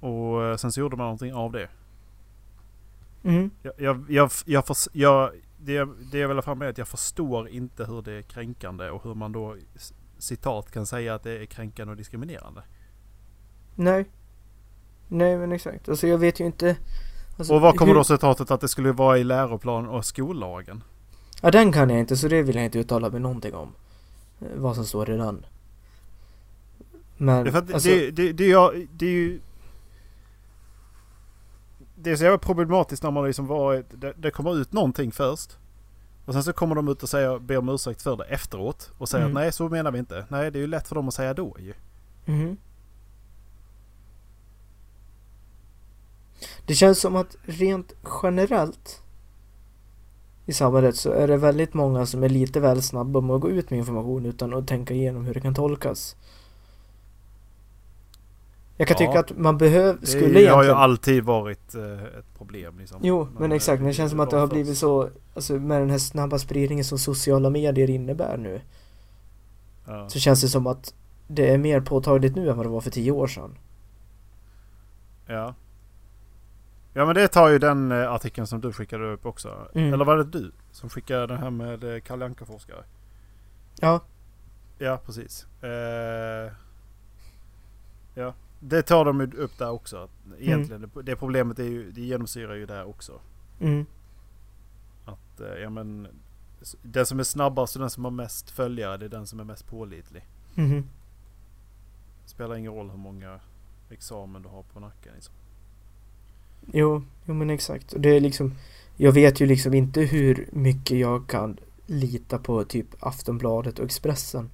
Och 0.00 0.44
eh, 0.44 0.56
sen 0.56 0.72
så 0.72 0.80
gjorde 0.80 0.96
man 0.96 1.04
någonting 1.04 1.34
av 1.34 1.52
det. 1.52 1.68
Mm. 3.24 3.50
Jag, 3.62 3.72
jag, 3.78 4.04
jag, 4.08 4.30
jag, 4.44 4.66
förs- 4.66 4.88
jag, 4.92 5.30
det, 5.58 5.88
det 6.12 6.18
jag 6.18 6.28
vill 6.28 6.36
ha 6.36 6.42
fram 6.42 6.62
är 6.62 6.66
att 6.66 6.78
jag 6.78 6.88
förstår 6.88 7.48
inte 7.48 7.84
hur 7.84 8.02
det 8.02 8.12
är 8.12 8.22
kränkande 8.22 8.90
och 8.90 9.04
hur 9.04 9.14
man 9.14 9.32
då 9.32 9.56
citat 10.18 10.70
kan 10.70 10.86
säga 10.86 11.14
att 11.14 11.22
det 11.22 11.42
är 11.42 11.46
kränkande 11.46 11.90
och 11.90 11.96
diskriminerande. 11.96 12.62
Nej. 13.74 14.04
Nej 15.08 15.36
men 15.38 15.52
exakt. 15.52 15.88
Alltså 15.88 16.06
jag 16.06 16.18
vet 16.18 16.40
ju 16.40 16.44
inte. 16.46 16.76
Alltså, 17.38 17.54
och 17.54 17.60
vad 17.60 17.76
kommer 17.76 17.92
hur- 17.92 17.98
då 17.98 18.04
citatet 18.04 18.50
att 18.50 18.60
det 18.60 18.68
skulle 18.68 18.92
vara 18.92 19.18
i 19.18 19.24
läroplan 19.24 19.88
och 19.88 20.04
skollagen? 20.04 20.82
Ja 21.42 21.50
den 21.50 21.72
kan 21.72 21.90
jag 21.90 21.98
inte 22.00 22.16
så 22.16 22.28
det 22.28 22.42
vill 22.42 22.56
jag 22.56 22.64
inte 22.64 22.78
uttala 22.78 23.10
mig 23.10 23.20
någonting 23.20 23.54
om. 23.54 23.72
Eh, 24.40 24.46
Vad 24.56 24.74
som 24.74 24.84
står 24.84 25.10
i 25.10 25.16
den. 25.16 25.46
Men 27.16 27.44
Det 27.44 27.50
är, 27.50 27.52
för 27.52 27.74
alltså, 27.74 27.88
det, 27.88 28.10
det, 28.10 28.32
det, 28.32 28.52
är, 28.52 28.86
det 28.92 29.06
är 29.06 29.10
ju... 29.10 29.40
Det 32.00 32.10
är 32.10 32.16
så 32.16 32.24
jävla 32.24 32.38
problematiskt 32.38 33.02
när 33.02 33.10
man 33.10 33.26
liksom 33.26 33.46
varit... 33.46 33.86
Det, 34.00 34.12
det 34.16 34.30
kommer 34.30 34.56
ut 34.60 34.72
någonting 34.72 35.12
först. 35.12 35.56
Och 36.24 36.32
sen 36.32 36.42
så 36.44 36.52
kommer 36.52 36.74
de 36.74 36.88
ut 36.88 37.02
och 37.02 37.08
säger, 37.08 37.38
ber 37.38 37.56
om 37.58 37.68
ursäkt 37.68 38.02
för 38.02 38.16
det 38.16 38.24
efteråt. 38.24 38.90
Och 38.98 39.08
säger 39.08 39.24
Mm. 39.24 39.36
att 39.36 39.42
nej 39.42 39.52
så 39.52 39.68
menar 39.68 39.90
vi 39.90 39.98
inte. 39.98 40.24
Nej 40.28 40.50
det 40.50 40.58
är 40.58 40.60
ju 40.60 40.66
lätt 40.66 40.88
för 40.88 40.94
dem 40.94 41.08
att 41.08 41.14
säga 41.14 41.34
då 41.34 41.56
ju. 41.58 41.74
mhm. 42.24 42.56
Det 46.66 46.74
känns 46.74 47.00
som 47.00 47.16
att 47.16 47.36
rent 47.42 47.92
generellt 48.22 49.02
i 50.46 50.52
samhället 50.52 50.96
så 50.96 51.10
är 51.12 51.28
det 51.28 51.36
väldigt 51.36 51.74
många 51.74 52.06
som 52.06 52.22
är 52.22 52.28
lite 52.28 52.60
väl 52.60 52.82
snabba 52.82 53.20
med 53.20 53.36
att 53.36 53.42
gå 53.42 53.50
ut 53.50 53.70
med 53.70 53.78
information 53.78 54.26
utan 54.26 54.54
att 54.54 54.66
tänka 54.68 54.94
igenom 54.94 55.24
hur 55.24 55.34
det 55.34 55.40
kan 55.40 55.54
tolkas. 55.54 56.16
Jag 58.80 58.88
kan 58.88 58.96
Ja. 59.00 59.06
tycka 59.08 59.20
att 59.20 59.38
man 59.38 59.58
behöver, 59.58 59.98
Det 60.00 60.06
skulle 60.06 60.24
har 60.24 60.40
ju 60.40 60.40
egentligen... 60.46 60.76
alltid 60.76 61.24
varit 61.24 61.74
eh, 61.74 62.02
ett 62.18 62.34
problem 62.38 62.78
liksom. 62.78 63.00
Jo, 63.02 63.28
men 63.38 63.52
eh, 63.52 63.56
exakt. 63.56 63.80
Men 63.80 63.86
det 63.88 63.94
känns 63.94 64.10
som 64.10 64.20
att 64.20 64.30
det 64.30 64.36
har 64.36 64.46
blivit 64.46 64.78
så, 64.78 65.08
alltså 65.34 65.52
med 65.52 65.80
den 65.80 65.90
här 65.90 65.98
snabba 65.98 66.38
spridningen 66.38 66.84
som 66.84 66.98
sociala 66.98 67.50
medier 67.50 67.90
innebär 67.90 68.36
nu. 68.36 68.60
Ja. 69.86 70.08
Så 70.08 70.18
känns 70.18 70.40
det 70.40 70.48
som 70.48 70.66
att 70.66 70.94
det 71.26 71.50
är 71.54 71.58
mer 71.58 71.80
påtagligt 71.80 72.36
nu 72.36 72.50
än 72.50 72.56
vad 72.56 72.66
det 72.66 72.70
var 72.70 72.80
för 72.80 72.90
tio 72.90 73.10
år 73.12 73.26
sedan. 73.26 73.58
Ja. 75.26 75.54
Ja 76.92 77.06
men 77.06 77.14
det 77.14 77.28
tar 77.28 77.48
ju 77.48 77.58
den 77.58 77.92
eh, 77.92 78.12
artikeln 78.12 78.46
som 78.46 78.60
du 78.60 78.72
skickade 78.72 79.12
upp 79.12 79.26
också. 79.26 79.68
Mm. 79.74 79.92
Eller 79.94 80.04
var 80.04 80.16
det 80.16 80.24
du 80.24 80.52
som 80.70 80.90
skickade 80.90 81.26
den 81.26 81.38
här 81.38 81.50
med 81.50 81.94
eh, 81.94 82.00
Kalle 82.00 82.24
Anka-forskare? 82.24 82.84
Ja. 83.80 84.00
Ja 84.78 85.00
precis. 85.06 85.46
Eh, 85.62 86.52
ja. 88.14 88.34
Det 88.60 88.82
tar 88.82 89.04
de 89.04 89.20
upp 89.20 89.58
där 89.58 89.70
också. 89.70 90.08
Egentligen 90.38 90.80
det, 90.94 91.02
det 91.02 91.16
problemet 91.16 91.58
är 91.58 91.64
ju, 91.64 91.90
det 91.90 92.00
genomsyrar 92.00 92.54
ju 92.54 92.66
där 92.66 92.84
också. 92.84 93.20
Mm. 93.60 93.86
Att 95.04 95.40
eh, 95.40 95.62
ja 95.62 95.70
men 95.70 96.08
den 96.82 97.06
som 97.06 97.20
är 97.20 97.24
snabbast 97.24 97.76
och 97.76 97.80
den 97.80 97.90
som 97.90 98.04
har 98.04 98.10
mest 98.10 98.50
följare 98.50 98.96
det 98.96 99.04
är 99.04 99.08
den 99.08 99.26
som 99.26 99.40
är 99.40 99.44
mest 99.44 99.66
pålitlig. 99.66 100.24
Mhm. 100.54 100.84
Spelar 102.26 102.56
ingen 102.56 102.72
roll 102.72 102.90
hur 102.90 102.98
många 102.98 103.40
examen 103.90 104.42
du 104.42 104.48
har 104.48 104.62
på 104.62 104.80
nacken 104.80 105.12
liksom. 105.14 105.34
Jo, 106.72 107.02
jo 107.24 107.34
men 107.34 107.50
exakt. 107.50 107.94
Det 107.96 108.08
är 108.16 108.20
liksom, 108.20 108.54
jag 108.96 109.12
vet 109.12 109.40
ju 109.40 109.46
liksom 109.46 109.74
inte 109.74 110.00
hur 110.00 110.48
mycket 110.52 110.98
jag 110.98 111.26
kan 111.26 111.58
lita 111.86 112.38
på 112.38 112.64
typ 112.64 112.86
Aftonbladet 113.00 113.78
och 113.78 113.84
Expressen. 113.84 114.50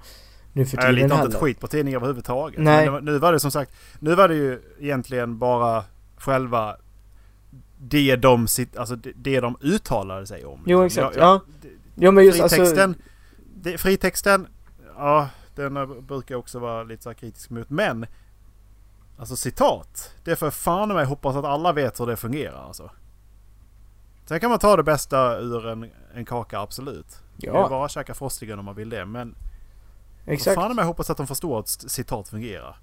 Nu 0.54 0.64
för 0.66 0.76
Jag 0.76 0.82
tiden 0.82 0.94
litar 0.94 1.16
inte 1.24 1.36
ett 1.36 1.42
skit 1.42 1.60
på 1.60 1.66
tidningar 1.66 1.98
överhuvudtaget. 1.98 2.60
Nej. 2.60 2.90
Men 2.90 3.04
det 3.04 3.12
nu 3.12 3.18
var 3.18 3.32
det 3.32 3.40
som 3.40 3.50
sagt, 3.50 3.72
nu 4.00 4.14
var 4.14 4.28
det 4.28 4.34
ju 4.34 4.62
egentligen 4.80 5.38
bara 5.38 5.84
själva 6.16 6.76
det 7.78 8.16
de, 8.16 8.48
sitt, 8.48 8.76
alltså 8.76 8.96
det, 8.96 9.12
det 9.16 9.40
de 9.40 9.56
uttalade 9.60 10.26
sig 10.26 10.44
om. 10.44 10.62
Jo, 10.66 10.82
liksom. 10.84 11.02
exakt. 11.04 11.16
Jag- 11.16 11.24
jag- 11.24 11.40
Ja. 11.62 11.70
Ja 11.94 12.10
men 12.10 12.24
just 12.24 12.40
alltså... 12.40 12.56
fritexten, 12.56 12.94
det, 13.54 13.78
fritexten, 13.78 14.46
ja 14.96 15.28
den 15.54 15.74
brukar 16.06 16.34
jag 16.34 16.40
också 16.40 16.58
vara 16.58 16.82
lite 16.82 17.02
så 17.02 17.08
här 17.08 17.14
kritisk 17.14 17.50
mot. 17.50 17.70
Men, 17.70 18.06
alltså 19.18 19.36
citat. 19.36 20.14
Det 20.24 20.36
får 20.36 20.50
fan 20.50 20.90
i 20.90 20.94
mig 20.94 21.04
hoppas 21.04 21.36
att 21.36 21.44
alla 21.44 21.72
vet 21.72 22.00
hur 22.00 22.06
det 22.06 22.16
fungerar 22.16 22.66
alltså. 22.66 22.90
Sen 24.26 24.40
kan 24.40 24.50
man 24.50 24.58
ta 24.58 24.76
det 24.76 24.82
bästa 24.82 25.38
ur 25.38 25.66
en, 25.68 25.90
en 26.14 26.24
kaka, 26.24 26.58
absolut. 26.60 27.18
Ja. 27.36 27.52
Ja, 27.52 27.68
Bara 27.68 27.88
käka 27.88 28.14
frostigen 28.14 28.58
om 28.58 28.64
man 28.64 28.74
vill 28.74 28.88
det. 28.90 29.04
Men 29.06 29.34
exakt. 30.26 30.54
fan 30.54 30.76
mig 30.76 30.84
hoppas 30.84 31.10
att 31.10 31.16
de 31.16 31.26
förstår 31.26 31.58
att 31.58 31.68
citat 31.68 32.28
fungerar. 32.28 32.76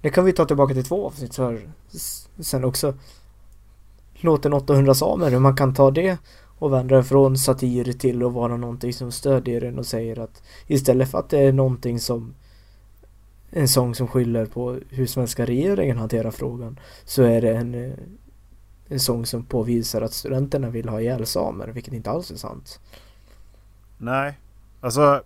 Det 0.00 0.10
kan 0.10 0.24
vi 0.24 0.32
ta 0.32 0.44
tillbaka 0.44 0.74
till 0.74 0.84
två 0.84 1.06
avsnitt 1.06 1.32
så 1.32 1.44
här, 1.44 1.70
sen 2.38 2.64
också. 2.64 2.94
Låten 4.14 4.52
800 4.52 4.94
samer, 4.94 5.30
hur 5.30 5.38
man 5.38 5.56
kan 5.56 5.74
ta 5.74 5.90
det 5.90 6.18
och 6.58 6.72
vända 6.72 6.96
det 6.96 7.04
från 7.04 7.38
satir 7.38 7.92
till 7.92 8.26
att 8.26 8.32
vara 8.32 8.56
någonting 8.56 8.92
som 8.92 9.12
stödjer 9.12 9.64
en 9.64 9.78
och 9.78 9.86
säger 9.86 10.18
att 10.18 10.42
istället 10.66 11.10
för 11.10 11.18
att 11.18 11.28
det 11.28 11.38
är 11.38 11.52
någonting 11.52 12.00
som 12.00 12.34
en 13.50 13.68
sång 13.68 13.94
som 13.94 14.08
skyller 14.08 14.46
på 14.46 14.78
hur 14.88 15.06
svenska 15.06 15.46
regeringen 15.46 15.98
hanterar 15.98 16.30
frågan 16.30 16.78
så 17.04 17.22
är 17.22 17.40
det 17.40 17.56
en, 17.56 17.74
eh, 17.74 17.92
en 18.88 19.00
sång 19.00 19.26
som 19.26 19.44
påvisar 19.44 20.02
att 20.02 20.12
studenterna 20.12 20.70
vill 20.70 20.88
ha 20.88 21.00
ihjäl 21.00 21.26
samer, 21.26 21.68
vilket 21.68 21.94
inte 21.94 22.10
alls 22.10 22.30
är 22.30 22.36
sant. 22.36 22.80
Nej, 23.98 24.38
alltså. 24.80 25.22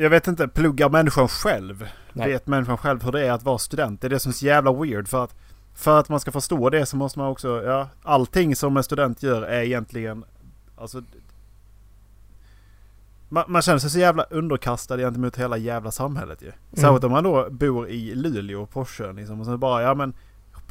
Jag 0.00 0.10
vet 0.10 0.26
inte, 0.26 0.48
pluggar 0.48 0.88
människan 0.88 1.28
själv? 1.28 1.88
Nej. 2.12 2.28
Vet 2.32 2.46
människan 2.46 2.78
själv 2.78 3.02
hur 3.04 3.12
det 3.12 3.26
är 3.26 3.32
att 3.32 3.42
vara 3.42 3.58
student? 3.58 4.00
Det 4.00 4.06
är 4.06 4.08
det 4.08 4.18
som 4.20 4.30
är 4.30 4.34
så 4.34 4.46
jävla 4.46 4.72
weird. 4.72 5.08
För 5.08 5.24
att, 5.24 5.34
för 5.74 5.98
att 5.98 6.08
man 6.08 6.20
ska 6.20 6.32
förstå 6.32 6.70
det 6.70 6.86
så 6.86 6.96
måste 6.96 7.18
man 7.18 7.28
också, 7.28 7.62
ja, 7.64 7.88
allting 8.02 8.56
som 8.56 8.76
en 8.76 8.82
student 8.82 9.22
gör 9.22 9.42
är 9.42 9.62
egentligen, 9.62 10.24
alltså. 10.76 11.02
Man, 13.28 13.44
man 13.48 13.62
känner 13.62 13.78
sig 13.78 13.90
så 13.90 13.98
jävla 13.98 14.22
underkastad 14.22 14.98
gentemot 14.98 15.36
hela 15.36 15.56
jävla 15.56 15.90
samhället 15.90 16.42
ju. 16.42 16.52
Särskilt 16.72 17.04
om 17.04 17.12
man 17.12 17.24
då 17.24 17.50
bor 17.50 17.88
i 17.88 18.14
Luleå, 18.14 18.66
Porssön 18.66 19.16
liksom. 19.16 19.40
Och 19.40 19.46
så 19.46 19.56
bara, 19.58 19.82
ja 19.82 19.94
men 19.94 20.14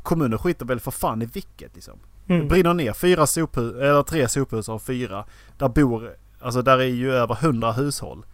kommunen 0.04 0.40
skiter 0.40 0.66
väl 0.66 0.80
för 0.80 0.92
fan 0.92 1.22
i 1.22 1.26
vilket 1.26 1.76
liksom. 1.76 2.00
Det 2.26 2.34
Mm. 2.36 2.48
brinner 2.48 2.74
ner 2.74 2.94
fyra 2.94 3.28
sophus, 3.28 3.76
eller 3.76 4.04
tre 4.04 4.28
sophus 4.28 4.70
av 4.70 4.80
fyra. 4.80 5.26
Där 5.58 5.70
bor, 5.70 6.12
alltså 6.42 6.62
där 6.62 6.78
är 6.78 6.84
ju 6.84 7.12
över 7.14 7.36
hundra 7.36 7.72
hushåll. 7.72 8.26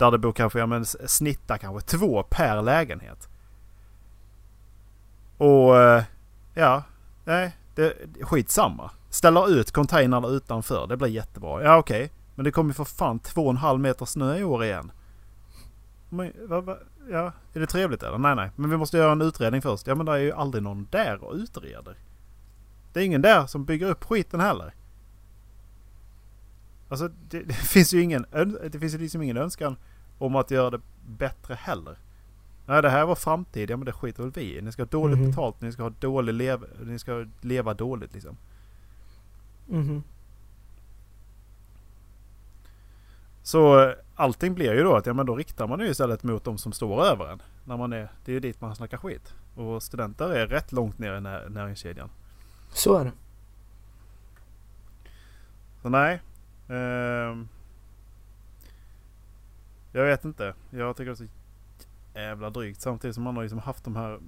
Där 0.00 0.10
det 0.10 0.18
bor 0.18 0.32
kanske, 0.32 0.58
ja 0.58 0.66
men 0.66 0.84
snittar 0.84 1.58
kanske 1.58 1.98
två 1.98 2.22
per 2.22 2.62
lägenhet. 2.62 3.28
Och 5.36 5.78
eh, 5.78 6.04
ja, 6.54 6.82
nej, 7.24 7.56
det, 7.74 7.94
skitsamma. 8.20 8.90
Ställer 9.10 9.50
ut 9.50 9.72
containrarna 9.72 10.28
utanför, 10.28 10.86
det 10.86 10.96
blir 10.96 11.08
jättebra. 11.08 11.62
Ja 11.62 11.78
okej, 11.78 12.10
men 12.34 12.44
det 12.44 12.50
kommer 12.50 12.70
ju 12.70 12.74
för 12.74 12.84
fan 12.84 13.18
två 13.18 13.44
och 13.44 13.50
en 13.50 13.56
halv 13.56 13.80
meter 13.80 14.04
snö 14.04 14.38
i 14.38 14.44
år 14.44 14.64
igen. 14.64 14.92
Men, 16.08 16.32
va, 16.48 16.60
va, 16.60 16.76
ja, 17.10 17.32
är 17.52 17.60
det 17.60 17.66
trevligt 17.66 18.02
eller? 18.02 18.18
Nej 18.18 18.36
nej, 18.36 18.50
men 18.56 18.70
vi 18.70 18.76
måste 18.76 18.96
göra 18.96 19.12
en 19.12 19.22
utredning 19.22 19.62
först. 19.62 19.86
Ja 19.86 19.94
men 19.94 20.06
det 20.06 20.12
är 20.12 20.16
ju 20.16 20.32
aldrig 20.32 20.64
någon 20.64 20.88
där 20.90 21.24
och 21.24 21.34
utreder. 21.34 21.96
Det 22.92 23.00
är 23.00 23.04
ingen 23.04 23.22
där 23.22 23.46
som 23.46 23.64
bygger 23.64 23.90
upp 23.90 24.04
skiten 24.04 24.40
heller. 24.40 24.74
Alltså 26.88 27.08
det, 27.08 27.42
det 27.46 27.54
finns 27.54 27.94
ju 27.94 28.02
ingen, 28.02 28.26
det 28.70 28.78
finns 28.78 28.94
ju 28.94 28.98
liksom 28.98 29.22
ingen 29.22 29.36
önskan 29.36 29.76
om 30.20 30.36
att 30.36 30.50
göra 30.50 30.70
det 30.70 30.80
bättre 31.06 31.54
heller. 31.54 31.96
Nej 32.66 32.82
det 32.82 32.90
här 32.90 33.06
var 33.06 33.14
framtid, 33.14 33.70
ja 33.70 33.76
men 33.76 33.84
det 33.86 33.92
skiter 33.92 34.22
väl 34.22 34.32
vi 34.32 34.56
i. 34.58 34.62
Ni 34.62 34.72
ska 34.72 34.82
ha 34.82 34.88
dåligt 34.88 35.18
Mhm. 35.18 35.28
betalt, 35.30 35.60
ni 35.60 35.72
ska 35.72 35.82
ha 35.82 35.90
dålig 35.90 36.34
lev, 36.34 36.64
ni 36.84 36.98
ska 36.98 37.26
leva 37.40 37.74
dåligt 37.74 38.14
liksom. 38.14 38.36
Mhm. 39.68 40.02
Så 43.42 43.80
eh, 43.88 43.94
allting 44.14 44.54
blir 44.54 44.74
ju 44.74 44.82
då 44.82 44.96
att 44.96 45.06
ja 45.06 45.12
men 45.12 45.26
då 45.26 45.36
riktar 45.36 45.66
man 45.66 45.80
ju 45.80 45.86
istället 45.90 46.22
mot 46.22 46.44
de 46.44 46.58
som 46.58 46.72
står 46.72 47.04
över 47.04 47.32
en. 47.32 47.42
När 47.64 47.76
man 47.76 47.92
är, 47.92 48.08
det 48.24 48.32
är 48.32 48.34
ju 48.34 48.40
dit 48.40 48.60
man 48.60 48.76
snackar 48.76 48.98
skit. 48.98 49.34
Och 49.56 49.82
studenter 49.82 50.28
är 50.32 50.46
rätt 50.46 50.72
långt 50.72 50.98
ner 50.98 51.14
i 51.14 51.20
nä- 51.20 51.48
näringskedjan. 51.48 52.10
Så 52.72 52.96
är 52.96 53.04
det. 53.04 53.12
Så 55.82 55.88
nej. 55.88 56.20
ehm, 56.68 57.48
jag 59.92 60.04
vet 60.04 60.24
inte. 60.24 60.54
Jag 60.70 60.96
tycker 60.96 61.10
det 61.10 61.12
är 61.12 61.14
så 61.14 61.26
jävla 62.14 62.50
drygt. 62.50 62.80
Samtidigt 62.80 63.14
som 63.14 63.24
man 63.24 63.36
har 63.36 63.42
liksom 63.42 63.58
haft 63.58 63.84
de 63.84 63.96
här, 63.96 64.18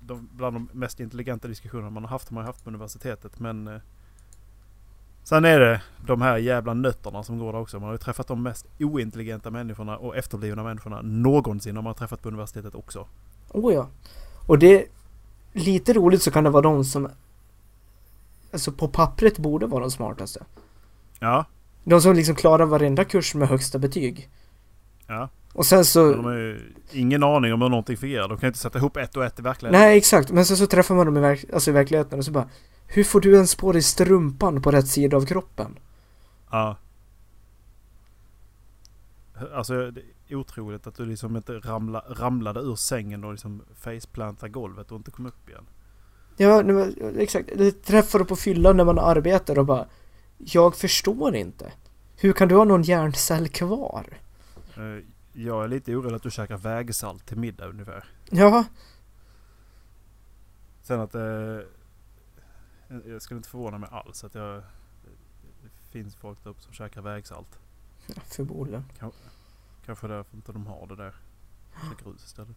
de, 0.00 0.28
bland 0.32 0.56
de 0.56 0.68
mest 0.72 1.00
intelligenta 1.00 1.48
diskussionerna 1.48 1.90
man 1.90 2.04
har 2.04 2.10
haft, 2.10 2.28
har 2.28 2.34
man 2.34 2.44
haft 2.44 2.64
på 2.64 2.70
universitetet. 2.70 3.38
Men 3.38 3.68
eh, 3.68 3.80
sen 5.22 5.44
är 5.44 5.60
det 5.60 5.82
de 6.06 6.22
här 6.22 6.36
jävla 6.36 6.74
nötterna 6.74 7.22
som 7.22 7.38
går 7.38 7.52
där 7.52 7.60
också. 7.60 7.76
Man 7.78 7.86
har 7.86 7.94
ju 7.94 7.98
träffat 7.98 8.26
de 8.26 8.42
mest 8.42 8.66
ointelligenta 8.78 9.50
människorna 9.50 9.96
och 9.96 10.16
efterblivna 10.16 10.62
människorna 10.62 11.02
någonsin 11.02 11.76
har 11.76 11.82
man 11.82 11.94
träffat 11.94 12.22
på 12.22 12.28
universitetet 12.28 12.74
också. 12.74 13.08
Oh 13.48 13.74
ja. 13.74 13.88
Och 14.46 14.58
det 14.58 14.86
lite 15.52 15.92
roligt 15.92 16.22
så 16.22 16.30
kan 16.30 16.44
det 16.44 16.50
vara 16.50 16.62
de 16.62 16.84
som 16.84 17.10
alltså 18.52 18.72
på 18.72 18.88
pappret 18.88 19.38
borde 19.38 19.66
vara 19.66 19.80
de 19.80 19.90
smartaste. 19.90 20.44
Ja, 21.18 21.44
De 21.84 22.00
som 22.00 22.14
liksom 22.14 22.34
klarar 22.34 22.64
varenda 22.64 23.04
kurs 23.04 23.34
med 23.34 23.48
högsta 23.48 23.78
betyg. 23.78 24.30
Ja. 25.06 25.28
Och 25.52 25.66
sen 25.66 25.84
så... 25.84 26.12
de 26.12 26.24
har 26.24 26.60
ingen 26.92 27.22
aning 27.22 27.52
om 27.52 27.62
hur 27.62 27.68
någonting 27.68 27.96
fungerar. 27.96 28.28
De 28.28 28.38
kan 28.38 28.46
ju 28.46 28.48
inte 28.48 28.58
sätta 28.58 28.78
ihop 28.78 28.96
ett 28.96 29.16
och 29.16 29.24
ett 29.24 29.38
i 29.38 29.42
verkligheten. 29.42 29.80
Nej 29.80 29.98
exakt, 29.98 30.30
men 30.30 30.44
sen 30.44 30.56
så 30.56 30.66
träffar 30.66 30.94
man 30.94 31.06
dem 31.06 31.16
i, 31.16 31.20
verk, 31.20 31.44
alltså 31.52 31.70
i 31.70 31.74
verkligheten 31.74 32.18
och 32.18 32.24
så 32.24 32.30
bara 32.30 32.48
Hur 32.86 33.04
får 33.04 33.20
du 33.20 33.34
ens 33.34 33.54
på 33.54 33.72
dig 33.72 33.82
strumpan 33.82 34.62
på 34.62 34.70
rätt 34.70 34.88
sida 34.88 35.16
av 35.16 35.26
kroppen? 35.26 35.78
Ja. 36.50 36.76
Alltså 39.54 39.90
det 39.90 40.00
är 40.28 40.34
otroligt 40.34 40.86
att 40.86 40.94
du 40.94 41.04
liksom 41.04 41.36
inte 41.36 41.52
ramla, 41.52 42.04
ramlade 42.08 42.60
ur 42.60 42.76
sängen 42.76 43.24
och 43.24 43.32
liksom 43.32 43.62
faceplantade 43.80 44.52
golvet 44.52 44.92
och 44.92 44.96
inte 44.96 45.10
kom 45.10 45.26
upp 45.26 45.48
igen. 45.48 45.66
Ja, 46.36 46.62
men, 46.62 46.94
exakt. 47.18 47.48
Det 47.56 47.84
träffar 47.84 48.18
du 48.18 48.24
på 48.24 48.36
fyllan 48.36 48.76
när 48.76 48.84
man 48.84 48.98
arbetar 48.98 49.58
och 49.58 49.66
bara 49.66 49.86
Jag 50.38 50.76
förstår 50.76 51.36
inte. 51.36 51.72
Hur 52.16 52.32
kan 52.32 52.48
du 52.48 52.54
ha 52.54 52.64
någon 52.64 52.82
hjärncell 52.82 53.48
kvar? 53.48 54.06
Eh, 54.76 55.04
Jag 55.32 55.64
är 55.64 55.68
lite 55.68 55.96
orolig 55.96 56.16
att 56.16 56.22
du 56.22 56.30
käkar 56.30 56.56
vägsalt 56.56 57.26
till 57.26 57.36
middag 57.38 57.66
ungefär. 57.66 58.04
Ja, 58.30 58.64
Sen 60.82 61.00
att 61.00 61.14
eh, 61.14 61.22
Jag 63.06 63.22
skulle 63.22 63.36
inte 63.38 63.48
förvåna 63.48 63.78
mig 63.78 63.88
alls 63.92 64.24
att 64.24 64.34
jag... 64.34 64.62
Det 65.62 65.90
finns 66.02 66.14
folk 66.16 66.42
där 66.44 66.50
uppe 66.50 66.60
som 66.62 66.72
käkar 66.72 67.02
vägsalt. 67.02 67.58
förmodligen. 68.24 68.84
Kanske 69.86 70.06
därför 70.08 70.36
inte 70.36 70.52
de 70.52 70.66
har 70.66 70.86
det 70.86 70.96
där. 70.96 71.14
Käkar 71.74 72.04
grus 72.10 72.24
istället. 72.24 72.56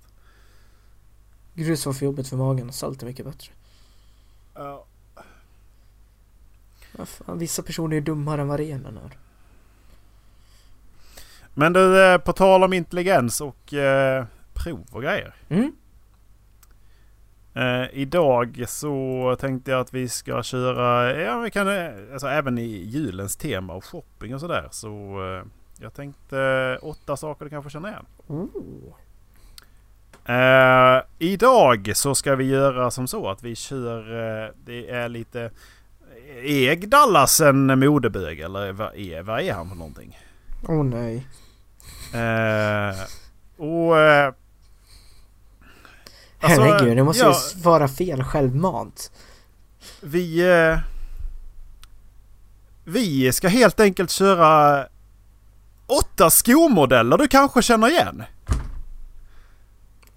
Grus 1.54 1.86
var 1.86 1.94
för 1.94 2.06
jobbigt 2.06 2.28
för 2.28 2.38
magen, 2.38 2.74
salt 2.74 3.02
är 3.02 3.06
mycket 3.08 3.26
bättre. 3.26 3.52
Ja. 4.54 4.86
Ja, 6.98 7.06
fan, 7.06 7.38
vissa 7.40 7.64
personer 7.64 7.98
är 7.98 8.02
dummare 8.02 8.42
än 8.42 8.48
vad 8.48 8.60
renen 8.60 8.98
är. 8.98 9.18
Men 11.60 11.74
du, 11.74 12.04
eh, 12.04 12.18
på 12.18 12.34
tal 12.34 12.64
om 12.64 12.74
intelligens 12.74 13.42
och 13.42 13.74
eh, 13.74 14.26
prov 14.54 14.88
och 14.92 15.02
grejer. 15.02 15.34
Mm? 15.50 15.72
Eh, 17.54 17.88
idag 17.94 18.64
så 18.68 19.36
tänkte 19.40 19.72
jag 19.72 19.80
att 19.80 19.94
vi 19.94 20.10
ska 20.10 20.44
köra, 20.44 21.16
ja 21.22 21.40
vi 21.40 21.52
kan, 21.52 21.68
eh, 21.68 21.92
alltså 22.14 22.28
även 22.28 22.58
i 22.58 22.68
julens 22.68 23.36
tema 23.36 23.74
och 23.74 23.86
shopping 23.86 24.34
och 24.34 24.40
sådär. 24.40 24.68
Så 24.72 24.88
eh, 24.88 25.44
jag 25.82 25.94
tänkte 25.94 26.40
eh, 26.40 26.88
åtta 26.88 27.18
saker 27.18 27.46
du 27.46 27.50
kanske 27.50 27.70
känner 27.70 27.90
igen. 27.90 28.06
Oh. 28.28 28.94
Eh, 30.36 31.02
idag 31.18 31.92
så 31.96 32.16
ska 32.16 32.36
vi 32.36 32.46
göra 32.46 32.92
som 32.92 33.08
så 33.08 33.30
att 33.30 33.44
vi 33.44 33.56
kör, 33.56 34.00
eh, 34.00 34.52
det 34.66 34.90
är 34.90 35.10
lite, 35.10 35.52
är 36.44 36.88
Dallas 36.88 37.42
en 37.42 37.80
modebög 37.80 38.40
eller 38.40 38.72
vad 38.72 38.96
är, 38.96 39.22
vad 39.22 39.42
är 39.42 39.54
han 39.54 39.70
för 39.70 39.76
någonting? 39.76 40.18
Åh 40.68 40.84
nej. 40.84 41.26
Eh, 42.14 42.96
och... 43.58 44.00
Eh, 44.00 44.34
alltså, 46.40 46.62
Herregud, 46.62 46.98
det 46.98 47.04
måste 47.04 47.24
ja, 47.24 47.36
ju 47.56 47.62
vara 47.62 47.88
fel 47.88 48.24
självmant. 48.24 49.12
Vi... 50.02 50.40
Eh, 50.40 50.80
vi 52.84 53.32
ska 53.32 53.48
helt 53.48 53.80
enkelt 53.80 54.12
köra 54.12 54.86
åtta 55.88 56.30
skomodeller 56.30 57.18
du 57.18 57.28
kanske 57.28 57.62
känner 57.62 57.88
igen. 57.88 58.24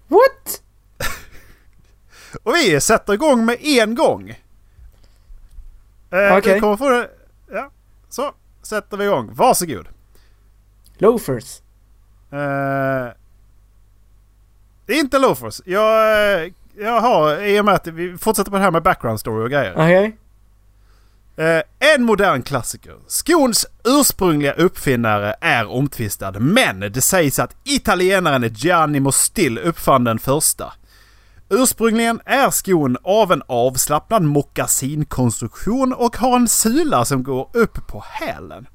What? 0.07 0.61
Och 2.43 2.55
vi 2.55 2.81
sätter 2.81 3.13
igång 3.13 3.45
med 3.45 3.57
en 3.61 3.95
gång. 3.95 4.29
Eh, 6.09 6.37
Okej. 6.37 6.61
Det... 6.61 7.09
Ja, 7.51 7.71
så 8.09 8.31
sätter 8.61 8.97
vi 8.97 9.05
igång. 9.05 9.29
Varsågod. 9.33 9.87
Loafers. 10.97 11.62
Är 14.87 14.99
inte 14.99 15.19
loafers. 15.19 15.61
Jag, 15.65 16.43
eh, 16.43 16.51
jag 16.77 17.01
har, 17.01 17.41
i 17.41 17.59
och 17.59 17.65
med 17.65 17.73
att 17.73 17.87
vi 17.87 18.17
fortsätter 18.17 18.51
på 18.51 18.57
det 18.57 18.63
här 18.63 18.71
med 18.71 18.83
background 18.83 19.19
story 19.19 19.45
och 19.45 19.49
grejer. 19.49 19.73
Okej. 19.73 20.17
Eh, 21.35 21.93
en 21.93 22.03
modern 22.03 22.41
klassiker. 22.41 22.95
Skons 23.07 23.65
ursprungliga 23.83 24.53
uppfinnare 24.53 25.35
är 25.41 25.67
omtvistad, 25.67 26.31
men 26.31 26.79
det 26.79 27.01
sägs 27.01 27.39
att 27.39 27.55
italienaren 27.63 28.53
Gianni 28.53 28.99
Mostil 28.99 29.57
uppfann 29.57 30.03
den 30.03 30.19
första. 30.19 30.73
Ursprungligen 31.49 32.19
är 32.25 32.49
skon 32.49 32.97
av 33.03 33.31
en 33.31 33.43
avslappnad 33.47 34.23
mockasinkonstruktion 34.23 35.93
och 35.93 36.17
har 36.17 36.35
en 36.35 36.47
sula 36.47 37.05
som 37.05 37.23
går 37.23 37.49
upp 37.53 37.87
på 37.87 38.03
hälen. 38.07 38.67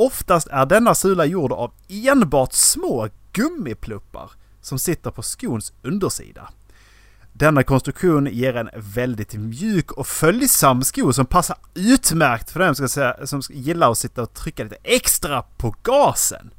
Oftast 0.00 0.48
är 0.50 0.66
denna 0.66 0.94
sula 0.94 1.24
gjord 1.24 1.52
av 1.52 1.72
enbart 1.88 2.52
små 2.52 3.08
gummipluppar 3.32 4.30
som 4.60 4.78
sitter 4.78 5.10
på 5.10 5.22
skons 5.22 5.72
undersida. 5.82 6.48
Denna 7.32 7.62
konstruktion 7.62 8.26
ger 8.26 8.56
en 8.56 8.70
väldigt 8.76 9.34
mjuk 9.34 9.92
och 9.92 10.06
följsam 10.06 10.82
sko 10.82 11.12
som 11.12 11.26
passar 11.26 11.56
utmärkt 11.74 12.50
för 12.50 12.60
den 12.60 12.74
som, 12.74 12.88
ska 12.88 12.94
säga, 12.94 13.26
som 13.26 13.40
gillar 13.50 13.90
att 13.90 13.98
sitta 13.98 14.22
och 14.22 14.34
trycka 14.34 14.62
lite 14.62 14.76
extra 14.84 15.42
på 15.42 15.74
gasen. 15.82 16.50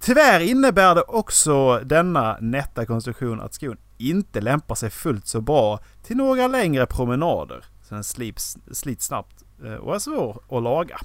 Tyvärr 0.00 0.40
innebär 0.40 0.94
det 0.94 1.02
också 1.02 1.78
denna 1.78 2.38
nätta 2.40 2.86
konstruktion 2.86 3.40
att 3.40 3.54
skon 3.54 3.76
inte 3.98 4.40
lämpar 4.40 4.74
sig 4.74 4.90
fullt 4.90 5.26
så 5.26 5.40
bra 5.40 5.80
till 6.02 6.16
några 6.16 6.46
längre 6.48 6.86
promenader. 6.86 7.64
Så 7.82 7.94
den 7.94 8.04
slits, 8.04 8.56
slits 8.72 9.06
snabbt 9.06 9.44
eh, 9.64 9.74
och 9.74 9.94
är 9.94 9.98
svår 9.98 10.40
att 10.50 10.62
laga. 10.62 11.00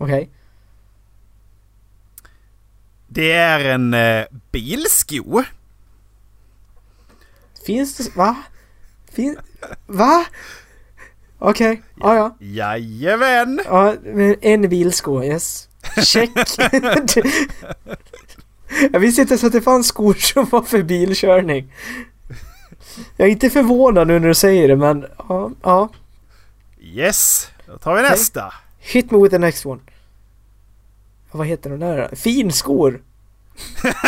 Okej. 0.00 0.30
Det 3.08 3.32
är 3.32 3.64
en 3.64 3.94
eh, 3.94 4.24
bilsko. 4.52 5.42
Finns 7.66 7.96
det... 7.96 8.16
Va? 8.16 8.36
Fin... 9.12 9.36
Va? 9.86 10.24
Okej. 11.38 11.82
Ja, 12.00 12.14
ja. 12.14 12.36
Jajamän! 12.40 13.60
Ja, 13.64 13.94
men 14.02 14.36
en 14.40 14.68
bilsko, 14.68 15.22
yes. 15.24 15.68
Check. 16.04 16.30
jag 18.92 19.00
visste 19.00 19.22
inte 19.22 19.34
ens 19.34 19.44
att 19.44 19.52
det 19.52 19.60
fanns 19.60 19.86
skor 19.86 20.14
som 20.14 20.44
var 20.44 20.62
för 20.62 20.82
bilkörning. 20.82 21.72
Jag 23.16 23.28
är 23.28 23.32
inte 23.32 23.50
förvånad 23.50 24.06
nu 24.08 24.18
när 24.18 24.28
du 24.28 24.34
säger 24.34 24.68
det, 24.68 24.76
men 24.76 25.06
ja. 25.28 25.50
ja. 25.62 25.88
Yes! 26.80 27.50
Då 27.66 27.78
tar 27.78 27.96
vi 27.96 28.02
nästa. 28.02 28.52
Hit 28.80 29.10
me 29.10 29.18
with 29.18 29.30
the 29.30 29.38
next 29.38 29.66
one. 29.66 29.80
Vad 31.32 31.46
heter 31.46 31.70
de 31.70 31.80
där? 31.80 32.16
Finskor! 32.16 33.02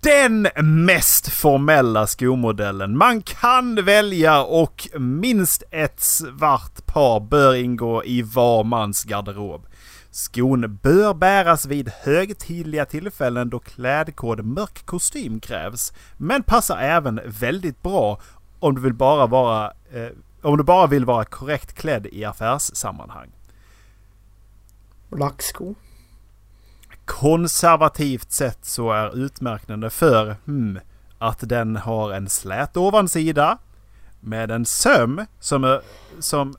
Den 0.00 0.48
mest 0.84 1.28
formella 1.28 2.06
skomodellen 2.06 2.96
man 2.96 3.22
kan 3.22 3.84
välja 3.84 4.42
och 4.42 4.88
minst 4.98 5.62
ett 5.70 6.00
svart 6.00 6.86
par 6.86 7.20
bör 7.20 7.54
ingå 7.54 8.04
i 8.04 8.22
var 8.22 8.64
mans 8.64 9.04
garderob. 9.04 9.66
Skon 10.10 10.78
bör 10.82 11.14
bäras 11.14 11.66
vid 11.66 11.88
högtidliga 11.88 12.84
tillfällen 12.84 13.50
då 13.50 13.58
klädkod 13.58 14.44
mörk 14.44 14.86
kostym 14.86 15.40
krävs. 15.40 15.92
Men 16.16 16.42
passar 16.42 16.78
även 16.78 17.20
väldigt 17.26 17.82
bra 17.82 18.20
om 18.58 18.74
du 18.74 18.80
vill 18.80 18.94
bara 18.94 19.26
vara 19.26 19.72
eh, 19.92 20.08
om 20.46 20.56
du 20.56 20.64
bara 20.64 20.86
vill 20.86 21.04
vara 21.04 21.24
korrekt 21.24 21.72
klädd 21.72 22.06
i 22.06 22.24
affärssammanhang. 22.24 23.30
Lacksko. 25.10 25.74
konservativt 27.04 28.32
sett 28.32 28.64
så 28.64 28.92
är 28.92 29.16
utmärkande 29.18 29.90
för 29.90 30.36
hmm, 30.46 30.78
att 31.18 31.48
den 31.48 31.76
har 31.76 32.12
en 32.12 32.28
slät 32.28 32.76
ovansida 32.76 33.58
med 34.20 34.50
en 34.50 34.64
söm 34.64 35.26
som, 35.40 35.64
är, 35.64 35.80
som 36.18 36.54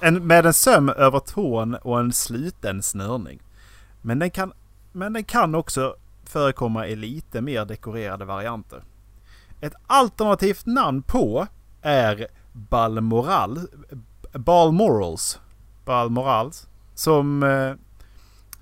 en, 0.00 0.26
med 0.26 0.46
en 0.46 0.54
söm 0.54 0.88
över 0.88 1.18
tån 1.18 1.74
och 1.74 2.00
en 2.00 2.12
sluten 2.12 2.82
snörning. 2.82 3.42
Men 4.02 4.18
den 4.18 4.30
kan, 4.30 4.52
men 4.92 5.12
den 5.12 5.24
kan 5.24 5.54
också 5.54 5.96
förekomma 6.24 6.86
i 6.86 6.96
lite 6.96 7.40
mer 7.40 7.64
dekorerade 7.64 8.24
varianter. 8.24 8.82
Ett 9.60 9.74
alternativt 9.86 10.66
namn 10.66 11.02
på 11.02 11.46
är 11.82 12.28
Balmoral, 12.52 13.60
Balmorals, 14.32 15.40
Balmorals 15.84 16.66
som 16.94 17.42
eh, 17.42 17.72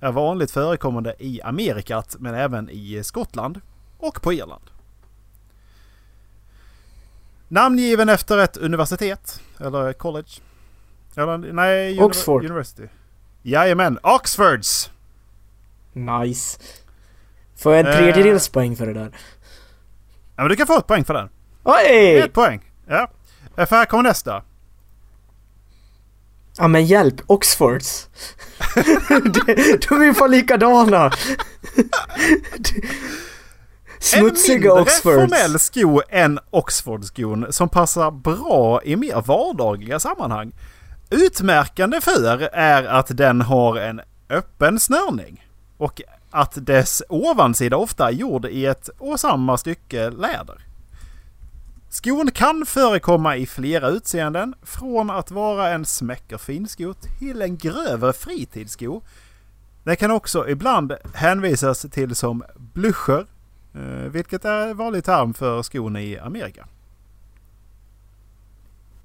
är 0.09 0.13
vanligt 0.13 0.51
förekommande 0.51 1.15
i 1.19 1.43
Amerikat 1.43 2.17
men 2.19 2.35
även 2.35 2.71
i 2.71 3.01
Skottland 3.05 3.61
och 3.99 4.23
på 4.23 4.33
Irland. 4.33 4.63
Namngiven 7.49 8.09
efter 8.09 8.39
ett 8.39 8.57
universitet 8.57 9.43
eller 9.61 9.93
college. 9.93 10.31
Eller 11.17 11.39
nej, 11.39 11.95
uni- 11.99 12.03
Oxford. 12.03 12.45
University. 12.45 12.87
Jajamän, 13.43 13.99
Oxfords! 14.03 14.91
Nice. 15.93 16.61
Får 17.57 17.73
jag 17.75 17.81
en 17.81 17.87
Eh. 17.87 17.97
tredjedels 17.99 18.49
poäng 18.49 18.77
för 18.77 18.87
det 18.87 18.93
där? 18.95 19.11
Ja, 20.37 20.43
men 20.43 20.49
du 20.49 20.57
kan 20.57 20.67
få 20.67 20.79
ett 20.79 20.87
poäng 20.87 21.05
för 21.05 21.15
den. 21.15 21.29
Oj! 21.65 22.19
Ett 22.19 22.33
poäng. 22.33 22.61
Ja. 22.87 23.09
Eh, 23.61 23.67
För 23.67 23.77
här 23.77 23.85
kommer 23.85 24.03
nästa. 24.03 24.43
Ja 26.59 26.69
men 26.69 26.87
hjälp, 26.87 27.15
Oxfords. 27.27 28.09
De- 29.09 29.79
De 29.89 30.01
är 30.01 30.05
ju 30.05 30.15
fan 30.15 30.31
likadana. 30.31 31.11
Smutsiga 33.99 34.55
en 34.55 34.61
mindre 34.61 34.83
Oxfords. 34.83 35.03
formell 35.33 35.59
sko 35.59 36.03
än 36.09 36.39
Oxford-skon 36.51 37.47
som 37.51 37.69
passar 37.69 38.11
bra 38.11 38.83
i 38.83 38.97
mer 38.97 39.23
vardagliga 39.27 40.01
sammanhang. 40.01 40.53
Utmärkande 41.11 42.01
för 42.01 42.41
är 42.53 42.85
att 42.85 43.07
den 43.17 43.41
har 43.41 43.77
en 43.77 44.01
öppen 44.31 44.81
snörning 44.81 45.47
och 45.77 46.03
att 46.31 46.53
dess 46.67 47.03
ovansida 47.09 47.77
ofta 47.77 48.07
är 48.09 48.13
gjord 48.13 48.47
i 48.47 48.67
ett 48.67 48.89
och 48.99 49.21
samma 49.21 49.59
stycke 49.59 50.11
läder. 50.11 50.59
Skon 51.93 52.31
kan 52.31 52.67
förekomma 52.67 53.37
i 53.37 53.47
flera 53.47 53.89
utseenden, 53.89 54.55
från 54.63 55.11
att 55.11 55.31
vara 55.31 55.69
en 55.69 55.85
smäckerfin 55.85 56.69
sko 56.69 56.95
till 57.19 57.43
en 57.43 57.57
grövre 57.57 58.13
fritidssko. 58.13 59.03
Den 59.85 59.97
kan 59.97 60.11
också 60.11 60.49
ibland 60.49 60.93
hänvisas 61.15 61.87
till 61.91 62.15
som 62.15 62.45
bluscher, 62.57 63.27
eh, 63.75 64.11
vilket 64.11 64.45
är 64.45 64.67
en 64.67 64.77
vanlig 64.77 65.05
term 65.05 65.35
för 65.35 65.63
skon 65.63 65.97
i 65.97 66.19
Amerika. 66.19 66.67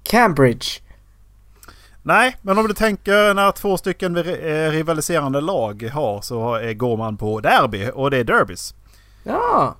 Cambridge. 0.02 0.66
Nej, 2.02 2.36
men 2.42 2.58
om 2.58 2.68
du 2.68 2.74
tänker 2.74 3.34
när 3.34 3.52
två 3.52 3.76
stycken 3.76 4.16
eh, 4.16 4.70
rivaliserande 4.70 5.40
lag 5.40 5.90
har 5.92 6.20
så 6.20 6.60
går 6.76 6.96
man 6.96 7.16
på 7.16 7.40
derby 7.40 7.90
och 7.94 8.10
det 8.10 8.16
är 8.16 8.24
derbys. 8.24 8.74
Ja. 9.22 9.76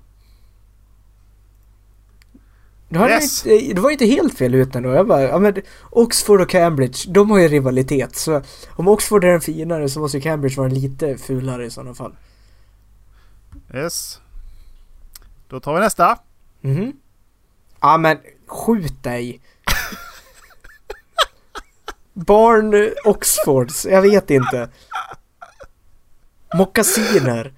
Det, 2.89 2.99
hade 2.99 3.13
Yes. 3.13 3.45
inte, 3.45 3.73
det 3.73 3.81
var 3.81 3.91
inte 3.91 4.05
helt 4.05 4.37
fel 4.37 4.55
ut 4.55 4.75
ändå. 4.75 4.93
Jag 4.93 5.07
bara, 5.07 5.21
ja 5.21 5.39
men 5.39 5.55
Oxford 5.89 6.41
och 6.41 6.49
Cambridge, 6.49 7.11
de 7.11 7.31
har 7.31 7.39
ju 7.39 7.47
rivalitet. 7.47 8.15
Så 8.15 8.41
om 8.69 8.87
Oxford 8.87 9.23
är 9.23 9.31
den 9.31 9.41
finare 9.41 9.89
så 9.89 9.99
måste 9.99 10.17
ju 10.17 10.21
Cambridge 10.23 10.57
vara 10.57 10.67
lite 10.67 11.17
fulare 11.17 11.65
i 11.65 11.69
sådana 11.69 11.93
fall. 11.95 12.15
Yes. 13.73 14.21
Då 15.47 15.59
tar 15.59 15.73
vi 15.73 15.79
nästa. 15.79 16.17
Mhm. 16.61 16.93
Ja 17.81 17.97
men 17.97 18.17
skjut 18.47 19.03
dig. 19.03 19.41
Barn 22.13 22.89
Oxfords, 23.05 23.85
jag 23.85 24.01
vet 24.01 24.29
inte. 24.29 24.69
Mockasiner. 26.57 27.53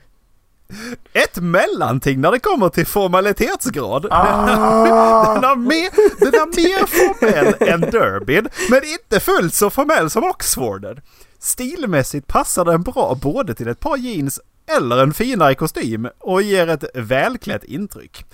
Ett 1.14 1.38
mellanting 1.38 2.22
när 2.22 2.32
det 2.32 2.40
kommer 2.40 2.70
till 2.70 2.86
formalitetsgrad. 2.86 4.08
Ah. 4.12 5.34
Den, 5.34 5.44
är 5.44 5.56
mer, 5.56 5.90
den 6.20 6.34
är 6.34 6.56
mer 6.56 6.86
formell 6.86 7.70
än 7.70 7.82
derbyn, 7.82 8.50
men 8.70 8.82
inte 8.84 9.20
fullt 9.20 9.54
så 9.54 9.70
formell 9.70 10.10
som 10.10 10.24
Oxforden. 10.24 11.02
Stilmässigt 11.40 12.28
passar 12.28 12.66
den 12.66 12.82
bra 12.82 13.18
både 13.22 13.54
till 13.54 13.68
ett 13.68 13.80
par 13.80 13.98
jeans 13.98 14.40
eller 14.78 15.04
en 15.04 15.14
finare 15.14 15.56
kostym 15.56 16.10
och 16.20 16.42
ger 16.42 16.68
ett 16.68 16.84
välklätt 16.94 17.64
intryck. 17.64 18.26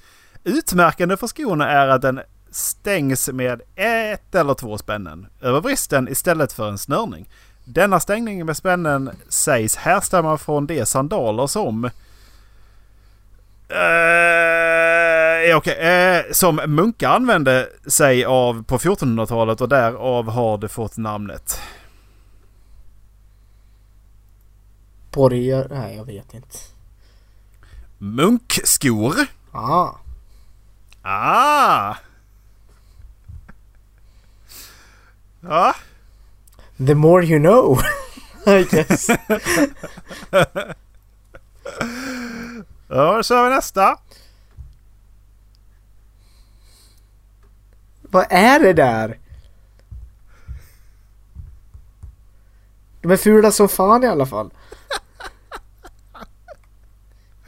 Utmärkande 0.43 1.17
för 1.17 1.27
skorna 1.27 1.71
är 1.71 1.87
att 1.87 2.01
den 2.01 2.19
stängs 2.51 3.29
med 3.29 3.61
ett 3.75 4.35
eller 4.35 4.53
två 4.53 4.77
spännen 4.77 5.27
över 5.41 5.61
bristen 5.61 6.07
istället 6.07 6.53
för 6.53 6.69
en 6.69 6.77
snörning. 6.77 7.29
Denna 7.63 7.99
stängning 7.99 8.45
med 8.45 8.57
spännen 8.57 9.09
sägs 9.29 9.75
härstamma 9.75 10.37
från 10.37 10.67
de 10.67 10.85
sandaler 10.85 11.47
som... 11.47 11.89
Eh, 13.69 15.15
Eh, 15.45 15.57
Okej, 15.57 15.73
eh, 15.73 16.23
som 16.31 16.55
munkar 16.55 17.09
använde 17.09 17.69
sig 17.87 18.25
av 18.25 18.63
på 18.63 18.77
1400-talet 18.77 19.61
och 19.61 19.69
därav 19.69 20.29
har 20.29 20.57
det 20.57 20.67
fått 20.67 20.97
namnet. 20.97 21.61
Borgar... 25.11 25.67
Nej, 25.69 25.95
jag 25.95 26.05
vet 26.05 26.33
inte. 26.33 26.57
Munkskor. 27.97 29.15
Ah. 29.51 29.89
Ah! 31.01 31.95
Ja, 35.39 35.75
The 36.87 36.95
more 36.95 37.25
you 37.25 37.39
know. 37.39 37.79
I 38.47 38.63
guess. 38.63 39.09
då 42.87 43.23
kör 43.23 43.49
vi 43.49 43.55
nästa. 43.55 43.99
Vad 48.01 48.25
är 48.29 48.59
det 48.59 48.73
där? 48.73 49.19
De 53.01 53.11
är 53.11 53.17
fula 53.17 53.51
som 53.51 53.69
fan 53.69 54.03
i 54.03 54.07
alla 54.07 54.25
fall. 54.25 54.53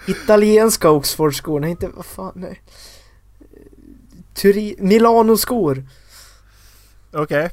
Italienska 0.07 0.89
Oxfordskor, 0.89 1.59
nej 1.59 1.71
inte 1.71 1.87
vad 1.87 2.05
fan 2.05 2.33
nej. 2.35 2.61
Turi 4.33 4.75
Milano-skor. 4.79 5.85
Okej. 7.11 7.43
Eh, 7.43 7.51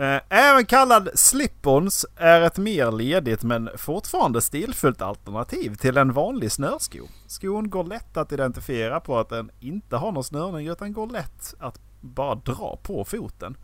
Eh, 0.00 0.20
även 0.28 0.66
kallad 0.66 1.08
slippons 1.14 2.06
är 2.16 2.40
ett 2.40 2.58
mer 2.58 2.92
ledigt 2.92 3.42
men 3.42 3.70
fortfarande 3.76 4.40
stilfullt 4.40 5.02
alternativ 5.02 5.74
till 5.74 5.96
en 5.96 6.12
vanlig 6.12 6.52
snörsko. 6.52 6.98
Skon 7.26 7.70
går 7.70 7.84
lätt 7.84 8.16
att 8.16 8.32
identifiera 8.32 9.00
på 9.00 9.18
att 9.18 9.28
den 9.28 9.50
inte 9.60 9.96
har 9.96 10.12
någon 10.12 10.24
snörning 10.24 10.68
utan 10.68 10.92
går 10.92 11.06
lätt 11.06 11.54
att 11.58 11.80
bara 12.00 12.34
dra 12.34 12.78
på 12.82 13.04
foten. 13.04 13.56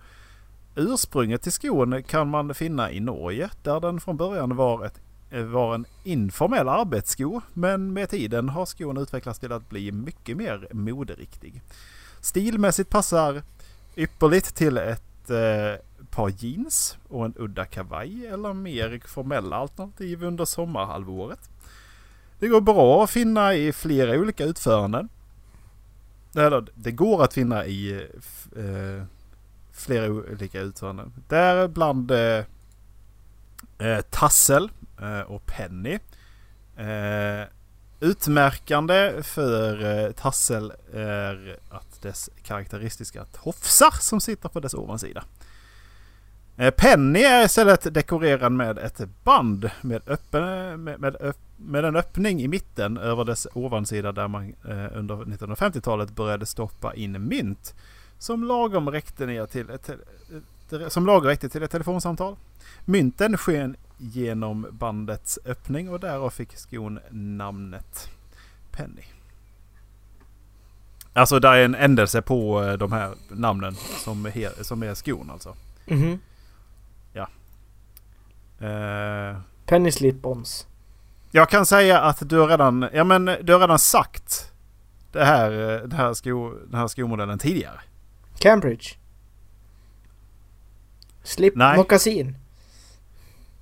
Ursprunget 0.75 1.43
till 1.43 1.53
skon 1.53 2.03
kan 2.03 2.29
man 2.29 2.55
finna 2.55 2.93
i 2.93 3.01
Norge 3.01 3.51
där 3.63 3.81
den 3.81 4.01
från 4.01 4.17
början 4.17 4.57
var, 4.57 4.85
ett, 4.85 5.01
eh, 5.31 5.45
var 5.45 5.75
en 5.75 5.87
informell 6.05 6.69
arbetssko 6.69 7.41
men 7.53 7.93
med 7.93 8.11
tiden 8.11 8.49
har 8.49 8.67
skon 8.67 8.97
utvecklats 8.99 9.39
till 9.39 9.53
att 9.53 9.69
bli 9.69 9.93
mycket 9.93 10.37
mer 10.37 10.69
moderiktig. 10.73 11.63
Stilmässigt 12.21 12.91
passar 12.91 13.43
ypperligt 13.97 14.55
till 14.55 14.79
ett 14.79 15.31
eh, 15.31 15.81
par 16.17 16.29
jeans 16.29 16.99
och 17.09 17.25
en 17.25 17.35
udda 17.37 17.65
kavaj 17.65 18.27
eller 18.27 18.53
mer 18.53 19.01
formella 19.07 19.57
alternativ 19.57 20.25
under 20.25 20.45
sommarhalvåret. 20.45 21.51
Det 22.39 22.49
går 22.49 22.61
bra 22.61 23.05
att 23.05 23.11
finna 23.11 23.55
i 23.55 23.73
flera 23.73 24.21
olika 24.21 24.45
utföranden. 24.45 25.09
Eller 26.37 26.67
det 26.75 26.93
går 26.93 27.25
att 27.25 27.35
finna 27.35 27.67
i 27.67 28.09
eh, 28.57 29.05
flera 29.73 30.11
olika 30.13 30.61
utföranden. 30.61 31.13
Däribland 31.29 32.11
eh, 32.11 32.45
eh, 33.79 34.01
Tassel 34.11 34.71
eh, 35.01 35.21
och 35.21 35.47
Penny. 35.47 35.99
Eh, 36.77 37.49
utmärkande 38.01 39.23
för 39.23 39.85
eh, 39.85 40.13
Tassel 40.13 40.73
är 40.95 41.59
att 41.71 42.03
dess 42.03 42.31
karaktäristiska 42.43 43.25
tofsar 43.25 43.95
som 44.01 44.21
sitter 44.21 44.49
på 44.49 44.61
dess 44.61 44.75
ovansida. 44.75 45.25
Eh, 46.57 46.71
Penny 46.71 47.21
är 47.21 47.45
istället 47.45 47.95
dekorerad 47.95 48.53
med 48.53 48.79
ett 48.79 49.01
band 49.25 49.71
med, 49.81 50.03
öppen, 50.07 50.85
med, 50.85 51.01
med, 51.01 51.35
med 51.57 51.85
en 51.85 51.97
öppning 51.97 52.41
i 52.41 52.49
mitten 52.49 52.97
över 52.97 53.25
dess 53.25 53.47
ovansida 53.53 54.13
där 54.13 54.29
man 54.29 54.55
eh, 54.69 54.99
under 54.99 55.17
1950-talet 55.17 56.11
började 56.11 56.47
stoppa 56.47 56.95
in 56.95 57.29
mynt 57.29 57.75
som 58.19 58.45
lagom 58.45 58.91
räckte 58.91 59.27
ner 59.27 59.47
till 59.47 59.71
ett, 59.71 59.89
ett, 59.89 60.93
som 60.93 61.07
lagom 61.07 61.27
räckte 61.27 61.49
till 61.49 61.63
ett 61.63 61.71
telefonsamtal. 61.71 62.37
Mynten 62.85 63.39
sken 63.39 63.77
genom 63.99 64.67
bandets 64.71 65.39
öppning 65.45 65.89
och 65.89 66.01
därav 66.01 66.31
fick 66.31 66.57
skon 66.57 66.99
namnet 67.11 68.11
Penny. 68.71 69.03
Alltså 71.13 71.39
där 71.39 71.53
är 71.53 71.65
en 71.65 71.75
ändelse 71.75 72.23
på 72.23 72.63
eh, 72.63 72.73
de 72.73 72.93
här 72.93 73.15
namnen 73.29 73.75
som 73.75 74.27
är, 74.27 74.63
som 74.63 74.83
är 74.83 74.95
skon 74.95 75.31
alltså. 75.31 75.57
Mhm. 75.87 76.19
Eh, 78.61 79.41
Penny 79.67 79.91
slip-ons. 79.91 80.67
jag 81.31 81.51
kan 81.51 81.67
säga 81.67 82.01
att 82.01 82.29
du 82.29 82.39
har 82.39 82.49
redan, 82.49 82.89
ja 82.93 83.05
men 83.05 83.25
du 83.25 83.53
har 83.53 83.61
redan 83.61 83.79
sagt 83.79 84.53
det 85.13 85.25
här, 85.25 85.51
eh, 85.51 85.81
den, 85.81 85.93
här 85.93 86.15
sko, 86.15 86.51
den 86.51 86.81
här 86.81 86.89
skomodellen 86.89 87.39
tidigare. 87.39 87.81
Cambridge. 88.39 88.85
Slip 91.23 91.57
Nej. 91.57 91.77
moccasin. 91.77 92.37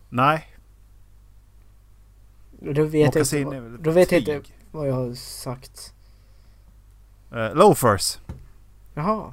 Nej, 0.09 0.47
Då 2.61 2.85
vet, 2.85 2.95
jag 2.95 3.07
moccasin 3.07 3.39
inte, 3.47 3.61
vad- 3.61 3.81
då 3.81 3.91
vet 3.91 4.13
jag 4.13 4.21
inte 4.21 4.41
vad 4.71 4.89
jag 4.89 4.95
har 4.95 5.15
sagt. 5.15 5.95
Eh, 7.33 7.55
loafers. 7.55 8.19
Jaha. 8.95 9.33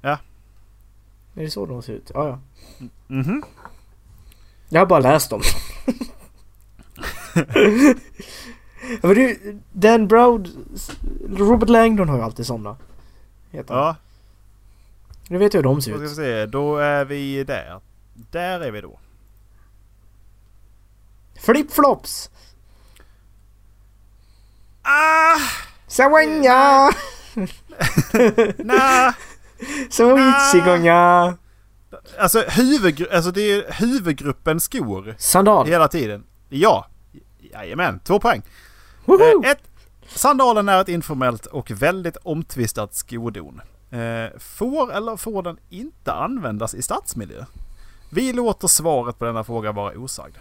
Ja. 0.00 0.18
Är 1.34 1.42
det 1.42 1.50
så 1.50 1.66
de 1.66 1.82
ser 1.82 1.92
ut? 1.92 2.10
Ja, 2.14 2.28
ja. 2.28 2.38
Mhm. 3.06 3.42
Jag 4.68 4.80
har 4.80 4.86
bara 4.86 5.00
läst 5.00 5.30
dem. 5.30 5.42
men 9.02 9.14
du, 9.14 9.58
Dan 9.72 10.08
Brown, 10.08 10.46
Robert 11.28 11.68
Langdon 11.68 12.08
har 12.08 12.16
ju 12.16 12.22
alltid 12.22 12.46
sådana. 12.46 12.76
Heter. 13.50 13.74
Ja, 13.74 13.96
Du 15.28 15.38
vet 15.38 15.54
ju 15.54 15.58
hur 15.58 15.62
de 15.62 15.74
då 15.74 15.80
ser 15.80 15.90
ska 15.90 15.98
vi 16.00 16.04
ut. 16.06 16.16
se. 16.16 16.46
Då 16.46 16.76
är 16.76 17.04
vi 17.04 17.44
där. 17.44 17.80
Där 18.14 18.60
är 18.60 18.70
vi 18.70 18.80
då. 18.80 18.98
Flipflops! 21.40 22.30
Ah! 24.82 25.38
Sawanya! 25.86 26.90
Nej! 28.58 29.12
Sawitsigonya! 29.90 31.36
Alltså, 32.18 32.38
huvudgru- 32.40 33.14
alltså 33.14 33.30
det 33.30 33.40
är 33.52 33.72
huvudgruppen 33.72 34.60
skor 34.60 35.14
Sandal! 35.18 35.66
hela 35.66 35.88
tiden. 35.88 36.24
Ja. 36.48 36.86
Jajamän, 37.52 38.00
två 38.04 38.18
poäng. 38.18 38.42
Eh, 39.08 39.50
ett, 39.50 39.62
sandalen 40.08 40.68
är 40.68 40.80
ett 40.80 40.88
informellt 40.88 41.46
och 41.46 41.70
väldigt 41.70 42.16
omtvistat 42.22 42.94
skodon. 42.94 43.60
Eh, 43.90 44.38
får 44.38 44.92
eller 44.92 45.16
får 45.16 45.42
den 45.42 45.56
inte 45.70 46.12
användas 46.12 46.74
i 46.74 46.82
stadsmiljö? 46.82 47.44
Vi 48.10 48.32
låter 48.32 48.68
svaret 48.68 49.18
på 49.18 49.24
denna 49.24 49.44
fråga 49.44 49.72
vara 49.72 49.98
osagd. 49.98 50.36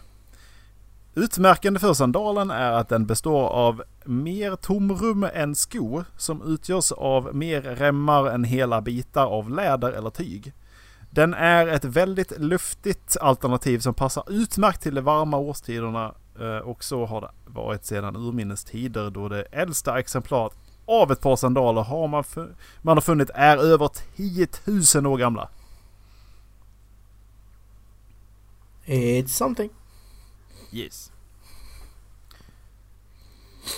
Utmärkande 1.16 1.80
för 1.80 1.94
sandalen 1.94 2.52
är 2.52 2.72
att 2.72 2.90
den 2.90 3.06
består 3.06 3.48
av 3.48 3.84
mer 4.06 4.56
tomrum 4.56 5.28
än 5.34 5.56
sko 5.56 6.04
som 6.18 6.42
utgörs 6.42 6.92
av 6.92 7.36
mer 7.36 7.62
remmar 7.62 8.26
än 8.30 8.44
hela 8.44 8.82
bitar 8.82 9.26
av 9.26 9.50
läder 9.50 9.92
eller 9.92 10.10
tyg. 10.10 10.54
Den 11.14 11.34
är 11.34 11.68
ett 11.68 11.86
väldigt 11.86 12.40
luftigt 12.40 13.18
alternativ 13.22 13.80
som 13.80 13.94
passar 13.94 14.24
utmärkt 14.28 14.82
till 14.82 14.96
de 14.96 15.02
varma 15.02 15.38
årstiderna 15.38 16.16
eh, 16.40 16.58
och 16.58 16.84
så 16.84 17.06
har 17.06 17.22
det 17.22 17.32
varit 17.46 17.86
sedan 17.86 18.16
urminnes 18.16 18.64
tider 18.64 19.10
då 19.10 19.30
det 19.30 19.42
äldsta 19.42 20.00
exemplaret 20.00 20.54
av 20.86 21.12
ett 21.12 21.22
par 21.22 21.36
sandaler 21.36 21.82
har 21.82 22.08
man, 22.08 22.24
man 22.82 22.98
har 22.98 23.02
funnit 23.02 23.30
är 23.34 23.58
över 23.58 23.90
10 24.16 24.48
000 24.96 25.06
år 25.14 25.18
gamla. 25.18 25.50
It's 28.86 29.28
something. 29.28 29.70
Yes. 30.72 31.12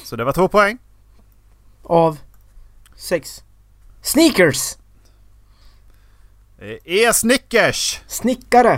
Så 0.03 0.15
det 0.15 0.23
var 0.23 0.33
två 0.33 0.47
poäng. 0.47 0.77
Av 1.83 2.19
sex. 2.95 3.43
Sneakers! 4.01 4.77
Det 6.65 7.05
är 7.05 7.13
Snickers! 7.13 8.01
Snickare! 8.07 8.73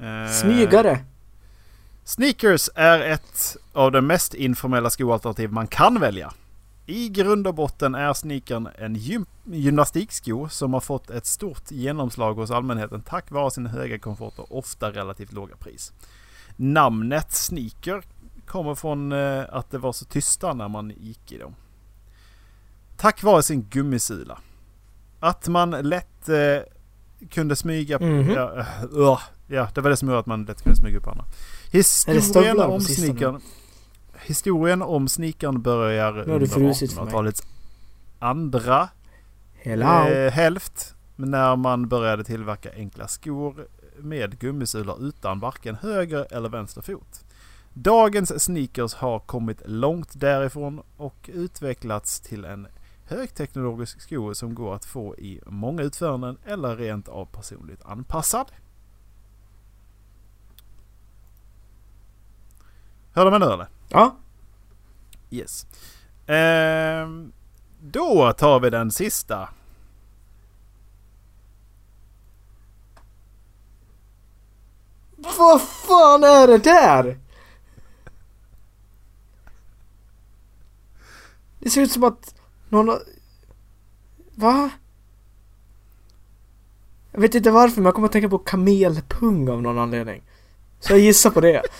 Eh, 0.00 0.32
Smygare! 0.32 1.04
Sneakers 2.04 2.70
är 2.74 3.00
ett 3.00 3.56
av 3.72 3.92
de 3.92 4.06
mest 4.06 4.34
informella 4.34 4.90
skoalternativ 4.90 5.52
man 5.52 5.66
kan 5.66 6.00
välja. 6.00 6.32
I 6.86 7.08
grund 7.08 7.46
och 7.46 7.54
botten 7.54 7.94
är 7.94 8.12
sneakern 8.12 8.68
en 8.78 8.96
gym- 8.96 9.26
gymnastiksko 9.44 10.48
som 10.48 10.72
har 10.74 10.80
fått 10.80 11.10
ett 11.10 11.26
stort 11.26 11.70
genomslag 11.70 12.34
hos 12.34 12.50
allmänheten 12.50 13.02
tack 13.02 13.30
vare 13.30 13.50
sin 13.50 13.66
höga 13.66 13.98
komfort 13.98 14.38
och 14.38 14.58
ofta 14.58 14.90
relativt 14.90 15.32
låga 15.32 15.56
pris. 15.56 15.92
Namnet 16.56 17.32
sneaker 17.32 18.02
kommer 18.46 18.74
från 18.74 19.12
eh, 19.12 19.44
att 19.48 19.70
det 19.70 19.78
var 19.78 19.92
så 19.92 20.04
tysta 20.04 20.54
när 20.54 20.68
man 20.68 20.92
gick 21.00 21.32
i 21.32 21.38
dem. 21.38 21.54
Tack 22.96 23.22
vare 23.22 23.42
sin 23.42 23.62
gummisula. 23.70 24.38
Att 25.20 25.48
man 25.48 25.70
lätt 25.70 26.28
eh, 26.28 26.58
kunde 27.30 27.56
smyga... 27.56 27.98
Mhm. 27.98 28.30
Ja, 28.30 28.58
eh, 28.58 28.98
uh, 28.98 29.18
ja, 29.46 29.68
det 29.74 29.80
var 29.80 29.90
det 29.90 29.96
som 29.96 30.08
gjorde 30.08 30.20
att 30.20 30.26
man 30.26 30.44
lätt 30.44 30.62
kunde 30.62 30.76
smyga 30.76 30.98
upp 30.98 31.04
på 31.04 31.10
andra. 31.10 31.24
Historien 31.72 32.60
om 32.60 32.80
sneakern... 32.80 33.40
Historien 34.20 34.82
om 34.82 35.08
sneakern 35.08 35.62
börjar 35.62 36.18
under 36.18 36.46
frusit 36.46 36.92
för 36.92 37.04
mig. 37.04 37.12
1800-talets... 37.12 37.42
andra 38.18 38.88
eh, 39.62 40.32
hälft 40.32 40.94
när 41.16 41.56
man 41.56 41.88
började 41.88 42.24
tillverka 42.24 42.70
enkla 42.76 43.08
skor 43.08 43.66
med 43.98 44.38
gummisulor 44.38 45.02
utan 45.02 45.40
varken 45.40 45.74
höger 45.74 46.26
eller 46.30 46.48
vänster 46.48 46.82
fot. 46.82 47.24
Dagens 47.72 48.44
sneakers 48.44 48.94
har 48.94 49.18
kommit 49.18 49.62
långt 49.64 50.20
därifrån 50.20 50.82
och 50.96 51.30
utvecklats 51.32 52.20
till 52.20 52.44
en 52.44 52.66
högteknologisk 53.08 54.00
sko 54.00 54.34
som 54.34 54.54
går 54.54 54.74
att 54.74 54.84
få 54.84 55.16
i 55.16 55.40
många 55.46 55.82
utföranden 55.82 56.38
eller 56.44 56.76
rent 56.76 57.08
av 57.08 57.26
personligt 57.26 57.84
anpassad. 57.84 58.52
Hör 63.12 63.24
du 63.24 63.30
mig 63.30 63.40
nu 63.40 63.46
eller? 63.46 63.68
Ja. 63.88 64.16
Yes. 65.30 65.66
Ehm, 66.26 67.32
då 67.80 68.32
tar 68.32 68.60
vi 68.60 68.70
den 68.70 68.90
sista. 68.90 69.48
Vad 75.16 75.62
fan 75.62 76.24
är 76.24 76.46
det 76.46 76.58
där? 76.58 77.20
Det 81.58 81.70
ser 81.70 81.82
ut 81.82 81.92
som 81.92 82.04
att 82.04 82.37
någon 82.68 82.88
har... 82.88 83.02
Va? 84.34 84.70
Jag 87.12 87.20
vet 87.20 87.34
inte 87.34 87.50
varför 87.50 87.76
men 87.76 87.84
jag 87.84 87.94
kommer 87.94 88.06
att 88.06 88.12
tänka 88.12 88.28
på 88.28 88.38
kamelpung 88.38 89.48
av 89.48 89.62
någon 89.62 89.78
anledning. 89.78 90.22
Så 90.80 90.92
jag 90.92 91.00
gissar 91.00 91.30
på 91.30 91.40
det. 91.40 91.62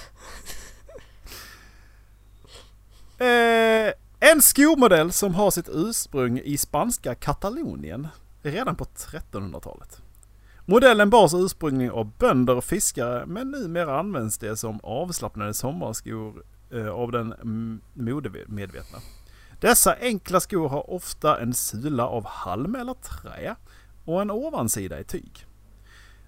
Eh, 3.20 3.92
en 4.20 4.42
skomodell 4.42 5.12
som 5.12 5.34
har 5.34 5.50
sitt 5.50 5.68
ursprung 5.68 6.38
i 6.38 6.58
spanska 6.58 7.14
Katalonien 7.14 8.08
redan 8.42 8.76
på 8.76 8.84
1300-talet. 8.84 10.02
Modellen 10.64 11.10
bars 11.10 11.34
ursprungligen 11.34 11.92
av 11.92 12.10
bönder 12.18 12.56
och 12.56 12.64
fiskare 12.64 13.26
men 13.26 13.50
numera 13.50 13.98
används 13.98 14.38
det 14.38 14.56
som 14.56 14.80
avslappnade 14.82 15.54
sommarskor 15.54 16.42
eh, 16.72 16.88
av 16.88 17.12
den 17.12 17.34
modemedvetna. 17.94 18.98
Dessa 19.60 19.96
enkla 20.00 20.40
skor 20.40 20.68
har 20.68 20.90
ofta 20.90 21.40
en 21.40 21.54
sula 21.54 22.06
av 22.06 22.26
halm 22.26 22.74
eller 22.74 22.94
trä 22.94 23.56
och 24.04 24.22
en 24.22 24.30
ovansida 24.30 25.00
i 25.00 25.04
tyg. 25.04 25.46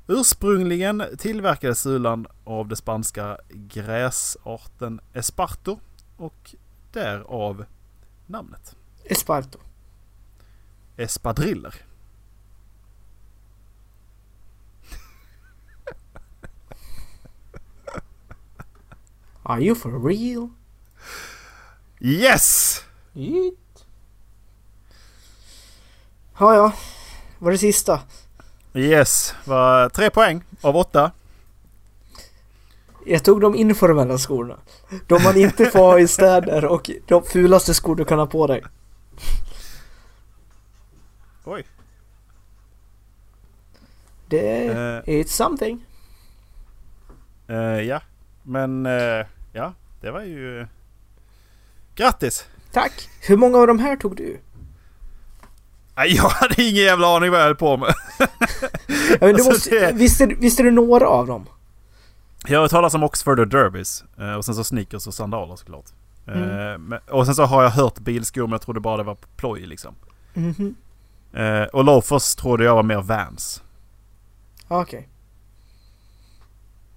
Ursprungligen 0.07 1.05
tillverkades 1.19 1.81
sulan 1.81 2.27
av 2.45 2.69
det 2.69 2.77
spanska 2.77 3.39
gräsarten 3.49 5.01
esparto 5.13 5.81
och 6.17 6.55
därav 6.93 7.65
namnet. 8.27 8.77
Esparto. 9.05 9.59
Espadriller. 10.97 11.75
Are 19.43 19.61
you 19.61 19.75
for 19.75 20.09
real? 20.09 20.49
Yes! 22.01 22.85
Yeet. 23.15 23.55
Ja, 26.39 26.55
ja. 26.55 26.73
Var 27.39 27.51
det 27.51 27.59
sista? 27.59 28.01
Yes, 28.75 29.35
var 29.45 29.89
tre 29.89 30.11
poäng 30.11 30.43
av 30.61 30.77
åtta. 30.77 31.13
Jag 33.07 33.25
tog 33.25 33.41
de 33.41 33.55
informella 33.55 34.19
skorna. 34.19 34.59
De 35.07 35.23
man 35.23 35.37
inte 35.37 35.67
får 35.67 35.79
ha 35.79 35.99
i 36.01 36.09
städer 36.09 36.65
och 36.65 36.91
de 37.07 37.23
fulaste 37.25 37.75
skor 37.75 37.97
du 37.97 38.05
kan 38.05 38.19
ha 38.19 38.27
på 38.27 38.47
dig. 38.47 38.63
Oj. 41.45 41.65
Det 44.29 44.67
Eh, 44.67 44.77
är 44.77 45.03
it's 45.07 45.27
something. 45.27 45.87
eh, 47.49 47.57
ja, 47.81 48.03
men 48.43 48.87
eh, 48.87 49.27
ja, 49.53 49.75
det 50.01 50.11
var 50.11 50.21
ju... 50.21 50.67
Grattis! 51.95 52.47
Tack! 52.73 53.09
Hur 53.21 53.37
många 53.37 53.59
av 53.59 53.67
de 53.67 53.79
här 53.79 53.97
tog 53.97 54.17
du? 54.17 54.41
Nej, 55.97 56.15
jag 56.17 56.23
hade 56.29 56.63
ingen 56.63 56.75
jävla 56.85 57.17
aning 57.17 57.31
vad 57.31 57.41
jag 57.41 57.45
höll 57.45 57.55
på 57.57 57.77
med. 57.77 57.95
Du 59.21 59.27
Alltså, 59.29 59.51
måste, 59.51 59.71
det- 59.71 59.93
visste, 59.93 60.27
visste 60.27 60.63
du 60.63 60.71
några 60.71 61.09
av 61.09 61.27
dem? 61.27 61.47
Jag 62.47 62.61
har 62.61 62.69
talas 62.69 62.95
om 62.95 63.03
Oxford 63.03 63.41
och 63.41 63.49
Derbys. 63.49 64.05
eh, 64.19 64.33
Och 64.35 64.45
sen 64.45 64.55
så 64.55 64.65
sneakers 64.65 65.07
och 65.07 65.15
sandaler 65.15 65.57
såklart. 65.57 65.85
Eh, 66.27 66.43
Mm. 66.43 66.95
Och 67.11 67.27
sen 67.27 67.35
så 67.35 67.45
har 67.45 67.63
jag 67.63 67.71
hört 67.71 67.99
bilskor 67.99 68.43
men 68.43 68.51
jag 68.53 68.63
trodde 68.63 68.81
bara 68.81 68.97
det 68.97 69.03
var 69.03 69.17
ploj 69.37 69.67
liksom. 69.67 69.95
Mhm. 70.35 70.75
Eh, 71.33 71.63
Och 71.63 71.85
loafers 71.85 72.35
trodde 72.35 72.65
jag 72.65 72.75
var 72.75 72.83
mer 72.83 73.01
Vans. 73.03 73.63
Okej. 74.69 75.09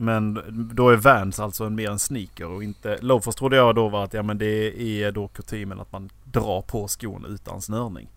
Men 0.03 0.41
då 0.73 0.89
är 0.89 0.95
Vans 0.95 1.39
alltså 1.39 1.63
en 1.63 1.75
mer 1.75 1.89
en 1.89 1.99
sneaker 1.99 2.47
och 2.47 2.63
inte... 2.63 2.97
Loafers 3.01 3.35
trodde 3.35 3.55
jag 3.55 3.75
då 3.75 3.89
var 3.89 4.03
att 4.03 4.13
ja 4.13 4.23
men 4.23 4.37
det 4.37 4.81
är 4.81 5.11
då 5.11 5.27
kutymen 5.27 5.79
att 5.79 5.91
man 5.91 6.09
drar 6.23 6.61
på 6.61 6.87
skon 6.87 7.25
utan 7.25 7.61
snörning. 7.61 8.09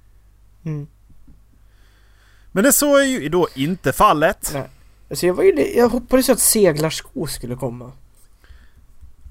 Mm. 0.64 0.87
Men 2.53 2.64
det 2.64 2.72
så 2.72 2.97
är 2.97 3.05
ju 3.05 3.28
då 3.28 3.49
inte 3.55 3.93
fallet. 3.93 4.51
Nej. 4.55 4.68
Alltså 5.11 5.26
jag, 5.26 5.34
var 5.34 5.45
ju, 5.45 5.76
jag 5.76 5.89
hoppades 5.89 6.28
ju 6.28 6.32
att 6.32 6.39
seglarskor 6.39 7.26
skulle 7.26 7.57
komma. 7.57 7.93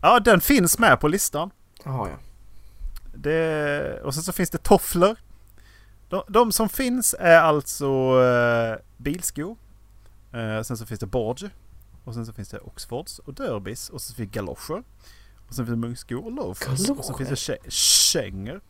Ja, 0.02 0.20
den 0.20 0.42
finns 0.42 0.80
med 0.80 1.00
på 1.00 1.08
listan. 1.08 1.52
Jaha 1.84 2.10
ja. 2.10 2.18
Det, 3.16 4.02
och 4.04 4.14
sen 4.14 4.24
så 4.24 4.34
finns 4.34 4.50
det 4.50 4.58
tofflor. 4.58 5.16
De, 6.10 6.24
de 6.28 6.52
som 6.52 6.70
finns 6.70 7.16
är 7.20 7.38
alltså 7.38 7.86
eh, 8.24 8.78
bilskor. 8.98 9.58
Eh, 10.34 10.62
sen 10.62 10.78
så 10.78 10.86
finns 10.86 11.00
det 11.00 11.06
Borge. 11.06 11.50
Och 12.06 12.14
sen 12.14 12.26
så 12.26 12.34
finns 12.34 12.50
det 12.50 12.60
Oxfords 12.60 13.20
och 13.20 13.34
Derbys. 13.34 13.90
Och 13.90 14.02
så 14.02 14.14
finns 14.14 14.30
det 14.32 14.40
galoscher. 14.40 14.84
Och 15.48 15.54
sen 15.56 15.66
finns 15.66 15.70
det 15.70 15.76
munkskor 15.88 16.26
och 16.26 16.32
loafers. 16.32 16.90
Och 16.90 17.06
så 17.06 17.18
finns 17.18 17.30
det 17.30 17.36
kä- 17.36 17.70
kängor. 17.70 18.62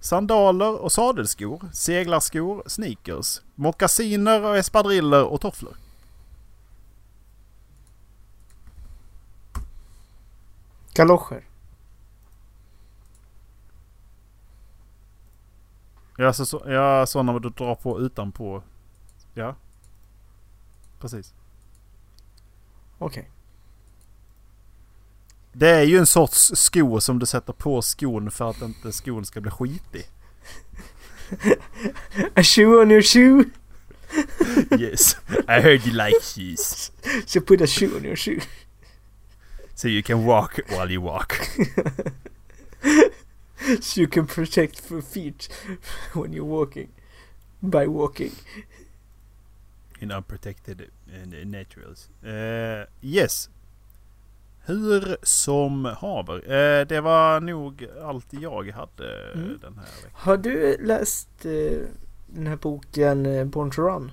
Sandaler 0.00 0.76
och 0.82 0.92
sadelskor. 0.92 1.70
Seglarskor, 1.72 2.62
sneakers. 2.66 3.40
Mockasiner 3.54 4.42
och 4.44 4.56
espadriller 4.56 5.24
och 5.24 5.40
tofflor. 5.40 5.76
Galoscher. 10.94 11.44
Ja, 16.16 16.32
så, 16.32 16.46
så, 16.46 16.62
ja 16.66 17.06
sådana 17.06 17.38
du 17.38 17.48
drar 17.48 17.74
på 17.74 18.00
utanpå. 18.00 18.62
Ja. 19.34 19.56
Precis. 20.98 21.34
Okej. 23.02 23.30
Det 25.52 25.68
är 25.68 25.82
ju 25.82 25.98
en 25.98 26.06
sorts 26.06 26.52
sko 26.54 27.00
som 27.00 27.18
du 27.18 27.26
sätter 27.26 27.52
på 27.52 27.82
skon 27.82 28.30
för 28.30 28.50
att 28.50 28.62
inte 28.62 28.92
skon 28.92 29.24
ska 29.24 29.40
bli 29.40 29.50
skitig. 29.50 30.04
A 32.34 32.42
shoe 32.42 32.82
on 32.82 32.90
your 32.90 33.02
shoe. 33.02 33.44
Yes. 34.78 35.16
I 35.48 35.60
heard 35.60 35.86
you 35.86 35.92
like 35.92 36.20
shoes. 36.20 36.92
So 37.26 37.40
put 37.40 37.60
a 37.60 37.66
shoe 37.66 37.96
on 37.96 38.04
your 38.04 38.16
shoe. 38.16 38.40
So 39.74 39.88
you 39.88 40.02
can 40.02 40.26
walk 40.26 40.60
while 40.68 40.92
you 40.92 41.02
walk. 41.02 41.32
So 43.80 44.00
you 44.00 44.08
can 44.08 44.26
protect 44.26 44.90
your 44.90 45.02
feet 45.02 45.48
when 46.14 46.32
you're 46.32 46.44
walking. 46.44 46.88
By 47.62 47.86
walking. 47.86 48.32
In 50.02 50.10
unprotected 50.10 50.80
uh, 50.80 51.44
naturals. 51.46 52.08
Uh, 52.24 52.84
yes. 53.00 53.50
Hur 54.64 55.16
som 55.22 55.84
haver. 55.84 56.36
Uh, 56.36 56.86
det 56.86 57.00
var 57.00 57.40
nog 57.40 57.86
allt 58.02 58.26
jag 58.30 58.70
hade 58.70 59.32
Mm. 59.34 59.58
den 59.62 59.74
här 59.78 59.84
veckan. 60.02 60.10
Har 60.12 60.36
du 60.36 60.76
läst 60.80 61.44
eh, 61.44 61.78
den 62.26 62.46
här 62.46 62.56
boken 62.56 63.26
eh, 63.26 63.44
Born 63.44 63.70
to 63.70 63.82
Run? 63.82 64.12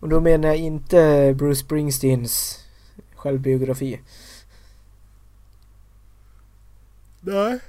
Och 0.00 0.08
då 0.08 0.20
menar 0.20 0.48
jag 0.48 0.58
inte 0.58 1.34
Bruce 1.38 1.60
Springsteens 1.60 2.64
självbiografi. 3.14 4.00
Nej. 7.20 7.60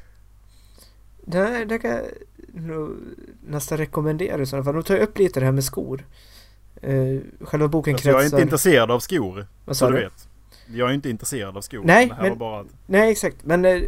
Det, 1.25 1.65
det 1.65 1.79
kan 1.79 1.91
jag 1.91 2.97
nästan 3.47 3.77
rekommendera 3.77 4.41
i 4.41 4.45
sådana 4.45 4.63
fall. 4.63 4.73
De 4.73 4.83
tar 4.83 4.97
upp 4.97 5.17
lite 5.17 5.39
det 5.39 5.45
här 5.45 5.53
med 5.53 5.63
skor. 5.63 6.05
Eh, 6.83 7.19
själva 7.41 7.67
boken 7.67 7.93
Alltså, 7.93 8.09
jag 8.09 8.15
är 8.17 8.21
kretsar... 8.21 8.37
inte 8.37 8.43
intresserad 8.43 8.91
av 8.91 8.99
skor. 8.99 9.47
Vad 9.65 9.77
sa 9.77 9.89
du 9.89 9.95
vet. 9.95 10.27
Jag 10.67 10.89
är 10.89 10.93
inte 10.93 11.09
intresserad 11.09 11.57
av 11.57 11.61
skor. 11.61 11.81
Nej, 11.85 12.13
men- 12.21 12.37
bara. 12.37 12.65
Nej, 12.85 13.11
exakt. 13.11 13.37
Men 13.43 13.65
eh, 13.65 13.81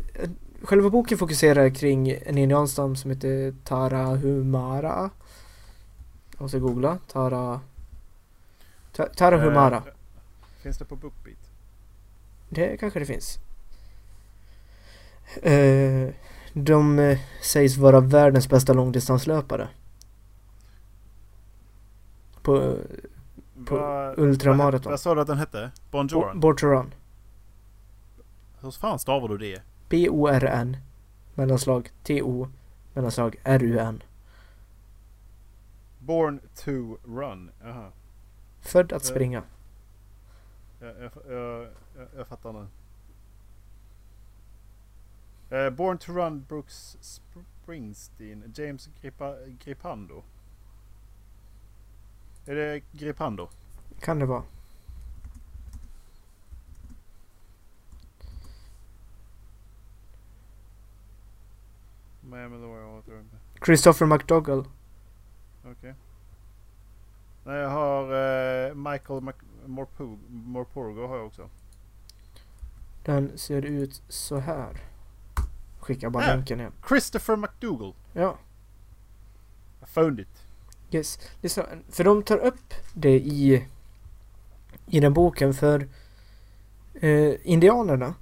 själva 0.62 0.90
boken 0.90 1.18
fokuserar 1.18 1.70
kring 1.70 2.10
en 2.26 2.38
indianstam 2.38 2.96
som 2.96 3.12
heter 3.12 3.54
Tarahumara. 3.64 5.10
Jag 6.32 6.42
måste 6.42 6.60
googla. 6.60 6.98
Tara... 7.12 7.62
Ta, 8.96 9.06
Tarahumara. 9.06 9.76
Eh, 9.76 9.84
finns 10.64 10.78
det 10.78 10.86
på 10.86 10.96
Bookbeat? 10.96 11.38
Det 12.50 12.78
kanske 12.78 13.00
det 13.00 13.06
finns. 13.06 13.40
Eh, 15.42 16.10
De 16.54 17.16
sägs 17.42 17.78
vara 17.78 18.00
världens 18.00 18.50
bästa 18.50 18.74
långdistanslöpare. 18.74 19.68
På 22.46 22.78
På 23.66 23.76
Vad- 23.78 24.20
ultramaraton. 24.20 24.92
Vad, 24.92 25.00
sa 25.00 25.16
du 25.16 25.22
att 25.22 25.28
den 25.28 25.38
hette? 25.38 25.72
To 25.92 26.66
Run. 26.68 26.94
Hur 28.62 28.72
fan 28.72 29.00
stavar 29.00 29.28
du 29.28 29.38
det? 29.38 29.62
B-O-R-N. 29.90 30.78
Mellanslag 31.34 31.90
T-O. 32.04 32.48
Mellanslag 32.94 33.36
R-U-N. 33.44 34.04
Born 36.00 36.40
to 36.56 36.98
run. 37.06 37.52
Jaha. 37.64 37.92
Född 38.62 38.94
att 38.94 39.04
Eh. 39.04 39.08
springa. 39.10 39.44
Jag, 40.80 40.90
jag, 40.90 41.12
jag, 41.30 41.62
jag, 41.98 42.08
jag 42.18 42.28
fattar 42.28 42.54
nu. 42.54 42.68
Eh, 45.58 45.70
Born 45.70 45.98
to 45.98 46.12
Run 46.12 46.46
Brooks 46.50 46.98
Springsteen. 47.02 48.54
James 48.56 48.90
Gripa, 49.02 49.36
Gripando. 49.64 50.24
Är 52.46 52.56
det 52.56 52.82
Gripando? 52.92 53.50
Kan 54.00 54.20
det 54.20 54.26
vara. 54.26 54.44
Miami 62.22 62.58
Laura 62.58 62.96
Author. 62.96 63.26
Christopher 63.66 64.06
McDougall. 64.06 64.66
Okej. 65.66 65.94
Nej, 67.44 67.56
jag 67.58 67.70
har 67.70 68.04
eh, 68.04 68.74
Michael 68.76 69.22
Mac 69.22 69.34
Morpurgo, 69.66 70.18
Morpurgo 70.30 71.08
har 71.08 71.18
jag 71.18 71.26
också. 71.26 71.50
Den 73.04 73.38
ser 73.38 73.62
ut 73.62 74.02
så 74.10 74.38
här. 74.38 74.78
Skicka 75.80 76.10
bara 76.10 76.28
länken 76.28 76.60
igen. 76.60 76.72
Christopher 76.88 77.36
McDougall. 77.36 77.94
Ja. 78.14 78.38
I 79.84 79.86
found 79.86 80.20
it. 80.20 80.45
Yes. 80.92 81.20
För 81.90 82.04
de 82.04 82.24
tar 82.24 82.38
upp 82.38 82.74
det 82.94 83.20
i, 83.20 83.66
i 84.88 85.00
den 85.00 85.14
boken 85.14 85.54
för 85.54 85.88
eh, 86.94 87.34
indianerna. 87.44 88.14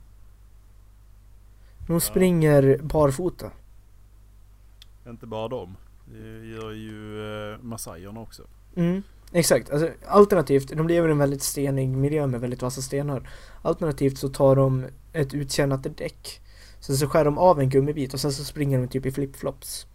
De 1.87 2.01
springer 2.01 2.79
barfota. 2.83 3.51
Inte 5.07 5.25
bara 5.25 5.47
dem. 5.47 5.77
Det 6.05 6.45
gör 6.45 6.71
ju 6.71 7.21
eh, 7.53 7.57
massajerna 7.61 8.19
också. 8.19 8.43
Mm, 8.75 9.03
exakt. 9.31 9.69
Alltså, 9.69 9.89
alternativt, 10.07 10.77
de 10.77 10.87
lever 10.87 11.07
i 11.07 11.11
en 11.11 11.17
väldigt 11.17 11.43
stenig 11.43 11.89
miljö 11.89 12.27
med 12.27 12.41
väldigt 12.41 12.61
vassa 12.61 12.81
stenar. 12.81 13.29
Alternativt 13.61 14.17
så 14.17 14.29
tar 14.29 14.55
de 14.55 14.85
ett 15.13 15.33
uttjänat 15.33 15.97
däck. 15.97 16.41
Sen 16.79 16.97
så 16.97 17.07
skär 17.07 17.25
de 17.25 17.37
av 17.37 17.59
en 17.59 17.69
gummibit 17.69 18.13
och 18.13 18.19
sen 18.19 18.31
så 18.31 18.43
springer 18.43 18.79
de 18.79 18.87
typ 18.87 19.05
i 19.05 19.11
flipflops. 19.11 19.87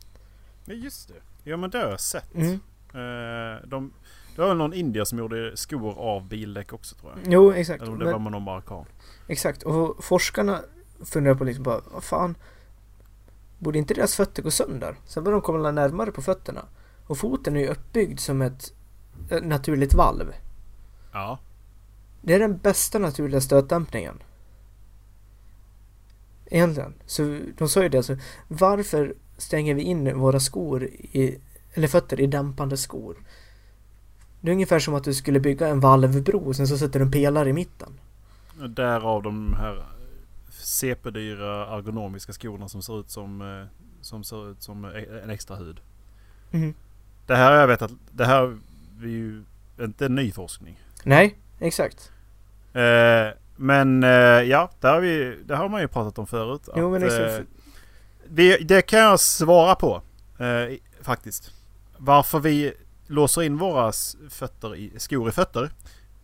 Ja 0.64 0.74
just 0.74 1.08
det. 1.08 1.14
Ja 1.48 1.56
men 1.56 1.70
det 1.70 1.78
har 1.78 1.90
jag 1.90 2.00
sett. 2.00 2.34
Mm. 2.34 2.52
Eh, 2.94 3.68
de, 3.68 3.92
det 4.34 4.40
var 4.40 4.48
väl 4.48 4.56
någon 4.56 4.74
indier 4.74 5.04
som 5.04 5.18
gjorde 5.18 5.56
skor 5.56 5.98
av 5.98 6.28
bildäck 6.28 6.72
också 6.72 6.94
tror 6.96 7.12
jag. 7.12 7.32
Jo, 7.32 7.52
exakt. 7.52 7.82
Eller 7.82 7.92
om 7.92 7.98
det 7.98 8.04
Men- 8.04 8.12
var 8.12 8.20
med 8.20 8.32
någon 8.32 8.42
marockan. 8.42 8.84
Exakt, 9.26 9.62
och 9.62 10.04
forskarna 10.04 10.60
funderar 11.04 11.34
på 11.34 11.44
liksom 11.44 11.64
bara, 11.64 11.80
vad 11.92 12.04
fan, 12.04 12.36
borde 13.58 13.78
inte 13.78 13.94
deras 13.94 14.16
fötter 14.16 14.42
gå 14.42 14.50
sönder? 14.50 14.96
Sen 15.04 15.24
börjar 15.24 15.34
de 15.34 15.42
komma 15.42 15.70
närmare 15.70 16.12
på 16.12 16.22
fötterna. 16.22 16.64
Och 17.06 17.18
foten 17.18 17.56
är 17.56 17.60
ju 17.60 17.66
uppbyggd 17.66 18.18
som 18.18 18.42
ett 18.42 18.72
eh, 19.30 19.42
naturligt 19.42 19.94
valv. 19.94 20.32
Ja. 21.12 21.38
Det 22.22 22.34
är 22.34 22.38
den 22.38 22.58
bästa 22.58 22.98
naturliga 22.98 23.40
stötdämpningen. 23.40 24.22
Egentligen. 26.46 26.94
Så 27.06 27.40
de 27.58 27.68
sa 27.68 27.82
ju 27.82 27.88
det, 27.88 27.96
alltså, 27.96 28.16
varför 28.48 29.14
stänger 29.38 29.74
vi 29.74 29.82
in 29.82 30.18
våra 30.18 30.40
skor 30.40 30.84
i, 30.84 31.38
eller 31.74 31.88
fötter 31.88 32.20
i 32.20 32.26
dämpande 32.26 32.76
skor? 32.76 33.16
Det 34.40 34.50
är 34.50 34.52
ungefär 34.52 34.78
som 34.78 34.94
att 34.94 35.04
du 35.04 35.14
skulle 35.14 35.40
bygga 35.40 35.68
en 35.68 35.80
valvbro 35.80 36.38
och 36.38 36.56
sen 36.56 36.68
så 36.68 36.78
sätter 36.78 36.98
du 36.98 37.04
en 37.04 37.10
pelare 37.10 37.48
i 37.48 37.52
mitten. 37.52 38.00
Därav 38.68 39.22
de 39.22 39.54
här 39.58 39.84
CP-dyra 40.50 41.76
ergonomiska 41.76 42.32
skorna 42.32 42.68
som 42.68 42.82
ser 42.82 43.00
ut 43.00 43.10
som, 43.10 43.40
eh, 43.42 43.66
som, 44.00 44.24
ser 44.24 44.50
ut 44.50 44.62
som 44.62 44.84
e- 44.84 45.20
en 45.22 45.30
extra 45.30 45.56
hud. 45.56 45.80
Mhm. 46.50 46.74
Det 47.26 47.36
här 47.36 47.52
har 47.52 47.58
jag 47.60 47.66
vet 47.66 47.82
att 47.82 47.92
det 48.12 48.24
här 48.24 48.58
är 49.02 49.06
ju 49.06 49.42
inte 49.80 50.08
ny 50.08 50.32
forskning. 50.32 50.80
Nej, 51.04 51.38
exakt. 51.58 52.12
Eh, 52.72 53.28
men 53.56 54.02
eh, 54.02 54.10
ja, 54.42 54.70
det 54.80 54.88
har, 54.88 55.00
vi, 55.00 55.38
det 55.46 55.56
har 55.56 55.68
man 55.68 55.80
ju 55.80 55.88
pratat 55.88 56.18
om 56.18 56.26
förut. 56.26 56.68
Jo, 56.76 56.90
men 56.90 57.02
att, 57.02 57.12
exakt. 57.12 57.48
Vi, 58.30 58.58
det 58.64 58.82
kan 58.82 58.98
jag 58.98 59.20
svara 59.20 59.74
på 59.74 60.02
eh, 60.38 60.76
faktiskt. 61.02 61.52
Varför 61.98 62.40
vi 62.40 62.72
låser 63.06 63.42
in 63.42 63.56
våra 63.56 63.92
fötter 64.30 64.76
i, 64.76 64.92
skor 64.96 65.28
i 65.28 65.32
fötter 65.32 65.70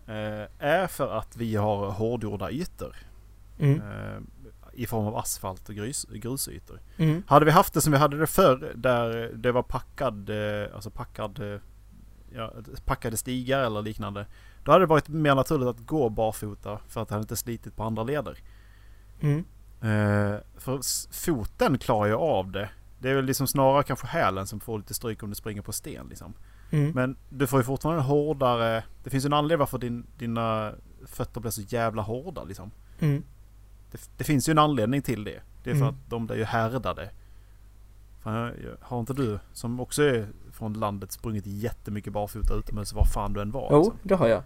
eh, 0.06 0.48
är 0.58 0.86
för 0.86 1.18
att 1.18 1.36
vi 1.36 1.56
har 1.56 1.90
hårdgjorda 1.90 2.50
ytor. 2.50 2.96
Mm. 3.58 3.80
Eh, 3.80 4.20
I 4.72 4.86
form 4.86 5.06
av 5.06 5.16
asfalt 5.16 5.68
och 5.68 5.74
grus, 5.74 6.06
grusytor. 6.12 6.80
Mm. 6.96 7.22
Hade 7.26 7.44
vi 7.44 7.50
haft 7.50 7.74
det 7.74 7.80
som 7.80 7.92
vi 7.92 7.98
hade 7.98 8.18
det 8.18 8.26
förr 8.26 8.72
där 8.74 9.30
det 9.34 9.52
var 9.52 9.62
packad, 9.62 10.30
eh, 10.30 10.74
alltså 10.74 10.90
packad, 10.90 11.52
eh, 11.52 11.60
ja, 12.34 12.52
packade 12.84 13.16
stigar 13.16 13.64
eller 13.64 13.82
liknande. 13.82 14.26
Då 14.64 14.72
hade 14.72 14.82
det 14.82 14.88
varit 14.88 15.08
mer 15.08 15.34
naturligt 15.34 15.68
att 15.68 15.86
gå 15.86 16.08
barfota 16.08 16.78
för 16.88 17.02
att 17.02 17.08
det 17.08 17.14
hade 17.14 17.22
inte 17.22 17.36
slitit 17.36 17.76
på 17.76 17.82
andra 17.82 18.02
leder. 18.02 18.38
Mm. 19.20 19.44
Eh, 19.80 20.36
för 20.56 20.80
foten 21.12 21.78
klarar 21.78 22.06
ju 22.06 22.14
av 22.14 22.50
det. 22.50 22.70
Det 22.98 23.10
är 23.10 23.14
väl 23.14 23.24
liksom 23.24 23.46
snarare 23.46 23.82
kanske 23.82 24.06
hälen 24.06 24.46
som 24.46 24.60
får 24.60 24.78
lite 24.78 24.94
stryk 24.94 25.22
om 25.22 25.28
du 25.28 25.34
springer 25.34 25.62
på 25.62 25.72
sten 25.72 26.06
liksom. 26.08 26.34
Mm. 26.70 26.90
Men 26.90 27.16
du 27.28 27.46
får 27.46 27.60
ju 27.60 27.64
fortfarande 27.64 28.02
en 28.02 28.06
hårdare... 28.06 28.84
Det 29.04 29.10
finns 29.10 29.24
ju 29.24 29.26
en 29.26 29.32
anledning 29.32 29.58
varför 29.58 29.78
din, 29.78 30.06
dina 30.18 30.72
fötter 31.06 31.40
blir 31.40 31.50
så 31.50 31.62
jävla 31.62 32.02
hårda 32.02 32.44
liksom. 32.44 32.70
Mm. 33.00 33.22
Det, 33.90 34.10
det 34.16 34.24
finns 34.24 34.48
ju 34.48 34.50
en 34.50 34.58
anledning 34.58 35.02
till 35.02 35.24
det. 35.24 35.40
Det 35.64 35.70
är 35.70 35.74
för 35.74 35.82
Mm. 35.82 35.94
att 35.94 36.10
de 36.10 36.26
blir 36.26 36.36
ju 36.36 36.44
härdade. 36.44 37.10
Fan, 38.22 38.52
har 38.80 39.00
inte 39.00 39.12
du 39.14 39.38
som 39.52 39.80
också 39.80 40.02
är 40.02 40.28
från 40.52 40.72
landet 40.72 41.12
sprungit 41.12 41.46
jättemycket 41.46 42.12
barfota 42.12 42.54
utomhus 42.54 42.92
var 42.92 43.04
fan 43.04 43.32
du 43.32 43.40
än 43.40 43.50
var? 43.50 43.68
Jo, 43.70 43.78
liksom? 43.78 43.98
det 44.02 44.14
har 44.14 44.28
jag. 44.28 44.42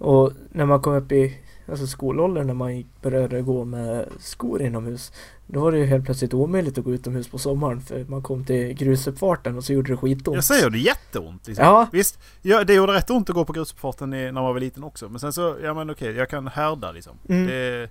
Och 0.00 0.32
när 0.50 0.66
man 0.66 0.80
kom 0.80 0.94
upp 0.94 1.12
i 1.12 1.38
alltså 1.70 1.86
skolåldern 1.86 2.46
när 2.46 2.54
man 2.54 2.84
började 3.02 3.42
gå 3.42 3.64
med 3.64 4.08
skor 4.18 4.62
inomhus. 4.62 5.12
Då 5.46 5.60
var 5.60 5.72
det 5.72 5.78
ju 5.78 5.84
helt 5.84 6.04
plötsligt 6.04 6.34
omöjligt 6.34 6.78
att 6.78 6.84
gå 6.84 6.92
utomhus 6.94 7.28
på 7.28 7.38
sommaren 7.38 7.80
för 7.80 8.04
man 8.04 8.22
kom 8.22 8.44
till 8.44 8.72
grusuppfarten 8.72 9.56
och 9.56 9.64
så 9.64 9.72
gjorde 9.72 9.92
det 9.92 9.96
skitont. 9.96 10.34
Jag 10.34 10.44
säger 10.44 10.70
det 10.70 10.78
jätteont 10.78 11.46
liksom. 11.46 11.64
Ja. 11.64 11.88
Visst, 11.92 12.18
ja, 12.42 12.64
det 12.64 12.74
gjorde 12.74 12.92
rätt 12.92 13.10
ont 13.10 13.30
att 13.30 13.34
gå 13.34 13.44
på 13.44 13.52
grusuppfarten 13.52 14.10
när 14.10 14.32
man 14.32 14.44
var 14.44 14.60
liten 14.60 14.84
också. 14.84 15.08
Men 15.08 15.20
sen 15.20 15.32
så, 15.32 15.56
ja 15.62 15.74
men 15.74 15.90
okej, 15.90 16.12
jag 16.12 16.28
kan 16.28 16.48
härda 16.48 16.92
liksom. 16.92 17.18
Mm. 17.28 17.46
Det, 17.46 17.90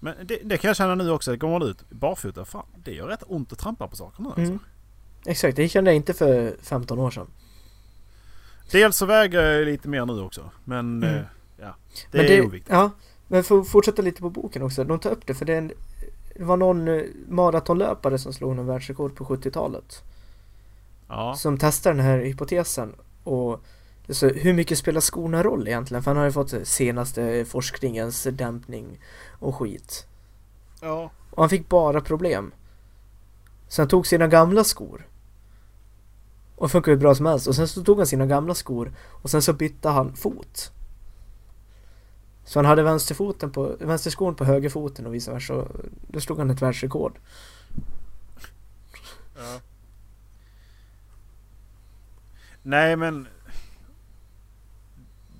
men 0.00 0.14
det, 0.24 0.38
det 0.44 0.56
kan 0.56 0.68
jag 0.68 0.76
känna 0.76 0.94
nu 0.94 1.10
också. 1.10 1.36
Går 1.36 1.50
man 1.50 1.62
ut 1.62 1.90
barfota, 1.90 2.44
fan 2.44 2.66
det 2.84 2.92
gör 2.92 3.06
rätt 3.06 3.22
ont 3.26 3.52
att 3.52 3.58
trampa 3.58 3.88
på 3.88 3.96
saker 3.96 4.22
nu 4.22 4.28
alltså. 4.28 4.42
Mm. 4.42 4.58
Exakt, 5.26 5.56
det 5.56 5.68
kände 5.68 5.90
jag 5.90 5.96
inte 5.96 6.14
för 6.14 6.56
15 6.62 6.98
år 6.98 7.10
sedan. 7.10 7.26
Dels 8.70 8.96
så 8.96 9.06
väger 9.06 9.42
jag 9.42 9.64
lite 9.66 9.88
mer 9.88 10.06
nu 10.06 10.20
också. 10.22 10.50
Men 10.64 11.02
Mm. 11.02 11.14
eh, 11.14 11.22
ja, 11.56 11.74
det 12.10 12.18
men 12.18 12.26
är 12.26 12.46
oviktigt. 12.46 12.72
Ja, 12.72 12.90
men 13.26 13.44
för 13.44 13.60
att 13.60 13.68
fortsätta 13.68 14.02
lite 14.02 14.20
på 14.20 14.30
boken 14.30 14.62
också. 14.62 14.84
De 14.84 14.98
tar 14.98 15.10
upp 15.10 15.26
det 15.26 15.34
för 15.34 15.44
det, 15.44 15.54
en, 15.56 15.72
det 16.36 16.44
var 16.44 16.56
någon 16.56 16.88
eh, 16.88 17.02
maratonlöpare 17.28 18.18
som 18.18 18.32
slog 18.32 18.56
någon 18.56 18.66
världsrekord 18.66 19.16
på 19.16 19.24
70-talet. 19.24 20.02
Ja. 21.08 21.34
Som 21.34 21.58
testar 21.58 21.90
den 21.94 22.04
här 22.04 22.18
hypotesen. 22.18 22.94
Och 23.24 23.60
så 24.08 24.28
hur 24.28 24.54
mycket 24.54 24.78
spelar 24.78 25.00
skorna 25.00 25.42
roll 25.42 25.68
egentligen? 25.68 26.02
För 26.02 26.10
han 26.10 26.18
har 26.18 26.24
ju 26.24 26.32
fått 26.32 26.54
senaste 26.68 27.44
forskningens 27.44 28.22
dämpning 28.32 29.00
och 29.38 29.54
skit. 29.56 30.06
ja. 30.80 31.10
Och 31.30 31.42
han 31.42 31.50
fick 31.50 31.68
bara 31.68 32.00
problem. 32.00 32.52
Så 33.68 33.82
han 33.82 33.88
tog 33.88 34.06
sina 34.06 34.26
gamla 34.26 34.64
skor. 34.64 35.06
Och 36.58 36.70
funkar 36.70 36.92
hur 36.92 36.98
bra 36.98 37.14
som 37.14 37.26
helst. 37.26 37.46
Och 37.46 37.54
sen 37.54 37.68
så 37.68 37.84
tog 37.84 37.98
han 37.98 38.06
sina 38.06 38.26
gamla 38.26 38.54
skor. 38.54 38.92
Och 38.98 39.30
sen 39.30 39.42
så 39.42 39.52
bytte 39.52 39.88
han 39.88 40.16
fot. 40.16 40.72
Så 42.44 42.58
han 42.58 42.66
hade 42.66 42.82
vänsterfoten 42.82 43.50
på, 43.50 43.76
vänsterskon 43.80 44.34
på 44.34 44.44
högerfoten 44.44 45.06
och 45.06 45.14
vice 45.14 45.32
versa. 45.32 45.68
Då 46.08 46.20
slog 46.20 46.38
han 46.38 46.50
ett 46.50 46.62
världsrekord. 46.62 47.18
Ja. 49.36 49.60
Nej 52.62 52.96
men 52.96 53.28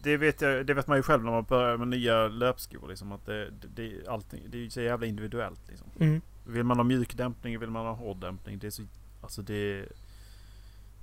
det 0.02 0.16
vet, 0.16 0.40
jag, 0.40 0.66
det 0.66 0.74
vet 0.74 0.86
man 0.86 0.96
ju 0.96 1.02
själv 1.02 1.24
när 1.24 1.30
man 1.30 1.44
börjar 1.44 1.76
med 1.76 1.88
nya 1.88 2.28
löpskor. 2.28 2.88
Liksom, 2.88 3.12
att 3.12 3.26
det, 3.26 3.50
det, 3.50 3.68
det, 3.68 4.08
allting, 4.08 4.42
det 4.48 4.58
är 4.58 4.62
ju 4.62 4.70
så 4.70 4.80
jävla 4.80 5.06
individuellt. 5.06 5.60
Liksom. 5.68 5.86
Mm. 6.00 6.20
Vill 6.44 6.64
man 6.64 6.76
ha 6.76 6.84
mjuk 6.84 7.16
dämpning, 7.16 7.58
vill 7.58 7.70
man 7.70 7.86
ha 7.86 7.92
hård 7.92 8.16
dämpning. 8.16 8.58
Det, 8.58 8.66
är 8.66 8.70
så, 8.70 8.82
alltså 9.20 9.42
det, 9.42 9.88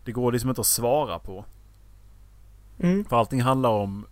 det 0.05 0.11
går 0.11 0.31
liksom 0.31 0.49
inte 0.49 0.61
att 0.61 0.67
svara 0.67 1.19
på. 1.19 1.45
Mm. 2.79 3.05
För 3.05 3.15
allting 3.17 3.41
handlar 3.41 3.69
om... 3.69 4.05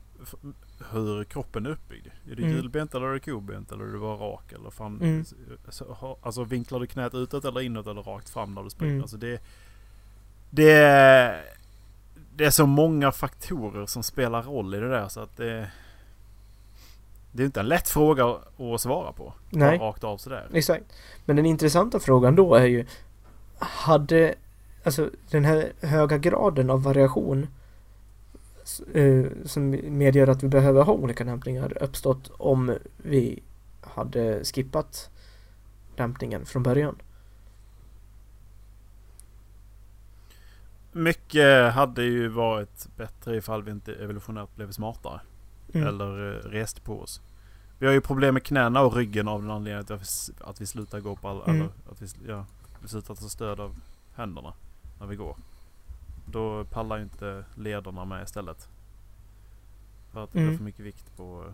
hur 0.92 1.24
kroppen 1.24 1.66
är 1.66 1.70
uppbyggd. 1.70 2.08
Är 2.32 2.36
du 2.36 2.44
Mm. 2.44 2.56
hjulbent 2.56 2.96
eller 2.96 3.06
är 3.08 3.14
du 3.14 3.20
kobent 3.20 3.72
eller 3.72 3.84
är 3.84 3.92
du 3.94 4.00
bara 4.00 4.16
rak? 4.18 4.52
Eller 4.52 4.70
fan, 4.70 5.02
Mm. 5.02 5.26
så, 5.70 6.18
alltså 6.22 6.44
vinklar 6.44 6.80
du 6.80 6.88
knät 6.88 7.14
utåt 7.14 7.46
eller 7.46 7.62
inåt 7.62 7.88
eller 7.88 8.02
rakt 8.04 8.30
fram 8.30 8.54
när 8.54 8.64
du 8.64 8.70
springer? 8.70 8.94
Mm. 8.94 9.02
Alltså 9.04 9.18
det, 9.18 9.42
det, 10.50 10.72
är, 10.72 11.44
det 12.36 12.46
är 12.46 12.50
så 12.50 12.66
många 12.66 13.12
faktorer 13.12 13.86
som 13.86 14.04
spelar 14.04 14.44
roll 14.44 14.76
i 14.76 14.80
det 14.80 14.90
där 14.90 15.08
så 15.08 15.20
att 15.20 15.38
det... 15.38 15.72
Det 17.32 17.44
är 17.44 17.46
inte 17.46 17.60
en 17.60 17.68
lätt 17.68 17.90
fråga 17.90 18.26
att 18.58 18.82
svara 18.82 19.12
på. 19.12 19.34
Nej. 19.50 19.78
Rakt 19.78 20.04
av 20.04 20.18
sådär. 20.18 20.48
Exakt. 20.54 20.84
Men 21.26 21.36
den 21.36 21.46
intressanta 21.46 22.00
frågan 22.00 22.36
då 22.36 22.56
är 22.56 22.66
ju 22.66 22.86
Hade 23.60 24.36
Alltså 24.84 25.10
den 25.30 25.46
här 25.46 25.74
höga 25.82 26.18
graden 26.18 26.70
av 26.70 26.84
variation 26.84 27.48
eh, 28.94 29.26
Som 29.46 29.70
medger 29.98 30.28
att 30.28 30.44
vi 30.44 30.48
behöver 30.48 30.84
ha 30.84 30.94
olika 30.94 31.24
dämpningar 31.24 31.84
uppstått 31.84 32.32
om 32.38 32.76
vi 32.98 33.44
hade 33.82 34.44
skippat 34.44 35.10
dämpningen 35.96 36.46
från 36.46 36.64
början. 36.64 36.96
Mycket 40.92 41.74
hade 41.74 42.04
ju 42.04 42.28
varit 42.28 42.88
bättre 42.98 43.38
ifall 43.38 43.64
vi 43.64 43.72
inte 43.72 43.94
evolutionärt 43.96 44.56
blev 44.56 44.72
smartare. 44.72 45.22
Mm. 45.74 45.88
Eller 45.88 46.34
eh, 46.36 46.50
reste 46.50 46.82
på 46.82 47.00
oss. 47.02 47.22
Vi 47.80 47.86
har 47.86 47.94
ju 47.94 48.02
problem 48.02 48.34
med 48.34 48.44
knäna 48.44 48.82
och 48.82 48.96
ryggen 48.96 49.28
av 49.28 49.42
den 49.42 49.52
anledningen 49.52 49.80
att 49.80 49.90
vi, 50.02 50.04
s- 50.04 50.32
att 50.42 50.62
vi 50.62 50.66
slutar 50.66 51.00
gå 51.00 51.16
på 51.16 51.28
alla, 51.30 51.44
Mm. 51.46 51.56
eller 51.56 51.70
att 51.92 52.02
vi, 52.02 52.08
ja, 52.28 52.46
vi 52.82 52.88
slutar 52.88 53.16
ta 53.16 53.22
stöd 53.30 53.60
av 53.60 53.76
händerna 54.16 54.54
när 55.04 55.10
vi 55.10 55.16
går. 55.16 55.36
Då 56.26 56.64
pallar 56.64 56.98
ju 56.98 57.04
inte 57.04 57.46
lederna 57.56 58.06
med 58.06 58.24
istället. 58.24 58.68
För 60.12 60.24
att 60.24 60.32
det 60.32 60.40
Mm. 60.40 60.50
blir 60.50 60.58
för 60.58 60.64
mycket 60.66 60.86
vikt 60.86 61.18
på, 61.18 61.46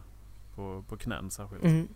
på, 0.55 0.83
på 0.89 0.97
knän 0.97 1.31
särskilt. 1.31 1.63
Mm. 1.63 1.87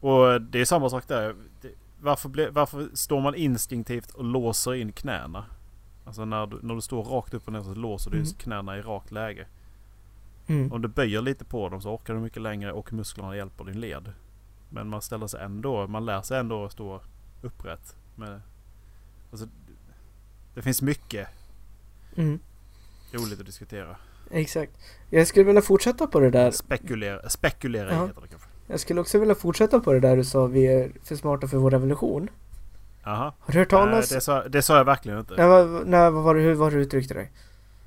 Och 0.00 0.40
det 0.42 0.60
är 0.60 0.64
samma 0.64 0.90
sak 0.90 1.08
där. 1.08 1.34
Det, 1.60 1.70
varför, 2.00 2.28
ble, 2.28 2.50
varför 2.50 2.88
står 2.94 3.20
man 3.20 3.34
instinktivt 3.34 4.10
och 4.10 4.24
låser 4.24 4.74
in 4.74 4.92
knäna? 4.92 5.44
Alltså 6.04 6.24
när 6.24 6.46
du, 6.46 6.58
när 6.62 6.74
du 6.74 6.80
står 6.80 7.04
rakt 7.04 7.34
upp 7.34 7.46
och 7.46 7.52
ner 7.52 7.62
så 7.62 7.74
låser 7.74 8.10
du 8.10 8.16
Mm. 8.16 8.28
knäna 8.32 8.78
i 8.78 8.82
rakt 8.82 9.10
läge. 9.10 9.46
Mm. 10.46 10.72
Om 10.72 10.82
du 10.82 10.88
böjer 10.88 11.22
lite 11.22 11.44
på 11.44 11.68
dem 11.68 11.80
så 11.80 11.94
orkar 11.94 12.14
du 12.14 12.20
mycket 12.20 12.42
längre 12.42 12.72
och 12.72 12.92
musklerna 12.92 13.36
hjälper 13.36 13.64
din 13.64 13.80
led. 13.80 14.12
Men 14.70 14.88
man 14.88 15.02
ställer 15.02 15.26
sig 15.26 15.40
ändå, 15.44 15.86
man 15.86 16.04
lär 16.06 16.22
sig 16.22 16.38
ändå 16.38 16.64
att 16.64 16.72
stå 16.72 17.00
upprätt. 17.42 17.96
Med, 18.14 18.40
alltså, 19.30 19.46
det 20.54 20.62
finns 20.62 20.82
mycket 20.82 21.28
Mm. 22.16 22.38
roligt 23.12 23.40
att 23.40 23.46
diskutera. 23.46 23.96
Exakt. 24.30 24.72
Jag 25.10 25.26
skulle 25.26 25.44
vilja 25.44 25.62
fortsätta 25.62 26.06
på 26.06 26.20
det 26.20 26.30
där. 26.30 26.50
Spekulera, 26.50 27.28
spekulera 27.28 27.92
Ja. 27.94 28.06
heter 28.06 28.20
det 28.20 28.28
kanske. 28.28 28.48
Jag 28.66 28.80
skulle 28.80 29.00
också 29.00 29.18
vilja 29.18 29.34
fortsätta 29.34 29.80
på 29.80 29.92
det 29.92 30.00
där 30.00 30.16
du 30.16 30.24
sa 30.24 30.46
vi 30.46 30.66
är 30.66 30.90
för 31.04 31.16
smarta 31.16 31.48
för 31.48 31.56
vår 31.56 31.70
revolution. 31.70 32.28
Aha. 33.04 33.34
Har 33.40 33.52
du 33.52 33.58
hört 33.58 33.70
Nej, 33.72 33.80
talas? 33.80 34.08
det, 34.08 34.20
sa, 34.20 34.48
det 34.48 34.62
sa 34.62 34.76
jag 34.76 34.84
verkligen 34.84 35.18
inte. 35.18 35.34
Nej, 35.36 35.46
vad, 35.46 35.86
nej, 35.86 36.10
vad 36.10 36.22
var 36.24 36.34
det, 36.34 36.40
hur 36.40 36.54
var 36.54 36.70
det 36.70 36.76
du 36.76 36.82
uttryckte 36.82 37.14
dig? 37.14 37.32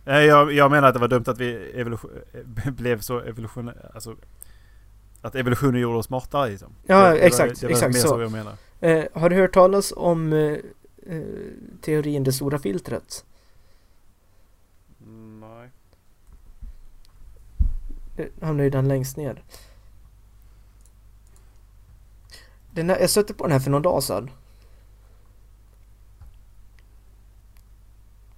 Nej, 0.05 0.25
Jag, 0.25 0.53
jag 0.53 0.71
menar 0.71 0.87
att 0.87 0.93
det 0.93 0.99
var 0.99 1.07
dumt 1.07 1.23
att 1.27 1.37
vi 1.37 1.71
evolution, 1.75 2.11
blev 2.65 2.99
så 2.99 3.19
evolution... 3.19 3.71
Alltså, 3.93 4.15
att 5.21 5.35
evolutionen 5.35 5.81
gjorde 5.81 5.97
oss 5.97 6.05
smartare 6.05 6.49
liksom. 6.49 6.73
Ja, 6.85 7.03
det, 7.09 7.09
det 7.13 7.19
exakt, 7.19 7.49
Var, 7.63 7.69
det 7.69 7.73
var 7.75 7.87
exakt 7.89 8.01
så. 8.01 8.07
så 8.07 8.21
jag 8.21 8.31
menar. 8.31 8.53
Eh, 8.79 9.03
har 9.13 9.29
du 9.29 9.35
hört 9.35 9.53
talas 9.53 9.93
om 9.95 10.33
eh, 10.33 10.39
eh, 10.39 10.57
teorin 11.81 12.23
det 12.23 12.33
stora 12.33 12.59
filtret? 12.59 13.25
Nej. 15.39 15.69
Det 18.15 18.29
hamnar 18.41 18.63
ju 18.63 18.69
den 18.69 18.87
längst 18.87 19.17
ner. 19.17 19.43
Den 22.71 22.89
här, 22.89 22.99
jag 22.99 23.09
stötte 23.09 23.33
på 23.33 23.43
den 23.43 23.51
här 23.51 23.59
för 23.59 23.71
någon 23.71 23.81
dag 23.81 24.03
sedan. 24.03 24.31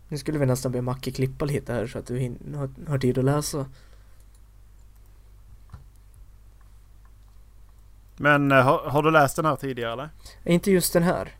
Nu 0.07 0.17
skulle 0.17 0.39
vi 0.39 0.45
nästan 0.45 0.71
be 0.71 0.81
Macke 0.81 1.11
klippa 1.11 1.45
lite 1.45 1.73
här 1.73 1.87
så 1.87 1.99
att 1.99 2.05
du 2.05 2.19
hin- 2.19 2.55
har, 2.55 2.69
har 2.87 2.97
tid 2.99 3.17
att 3.17 3.25
läsa. 3.25 3.65
Men 8.17 8.51
eh, 8.51 8.63
har, 8.63 8.89
har 8.89 9.03
du 9.03 9.11
läst 9.11 9.35
den 9.35 9.45
här 9.45 9.55
tidigare 9.55 9.93
eller? 9.93 10.09
Inte 10.45 10.71
just 10.71 10.93
den 10.93 11.03
här. 11.03 11.35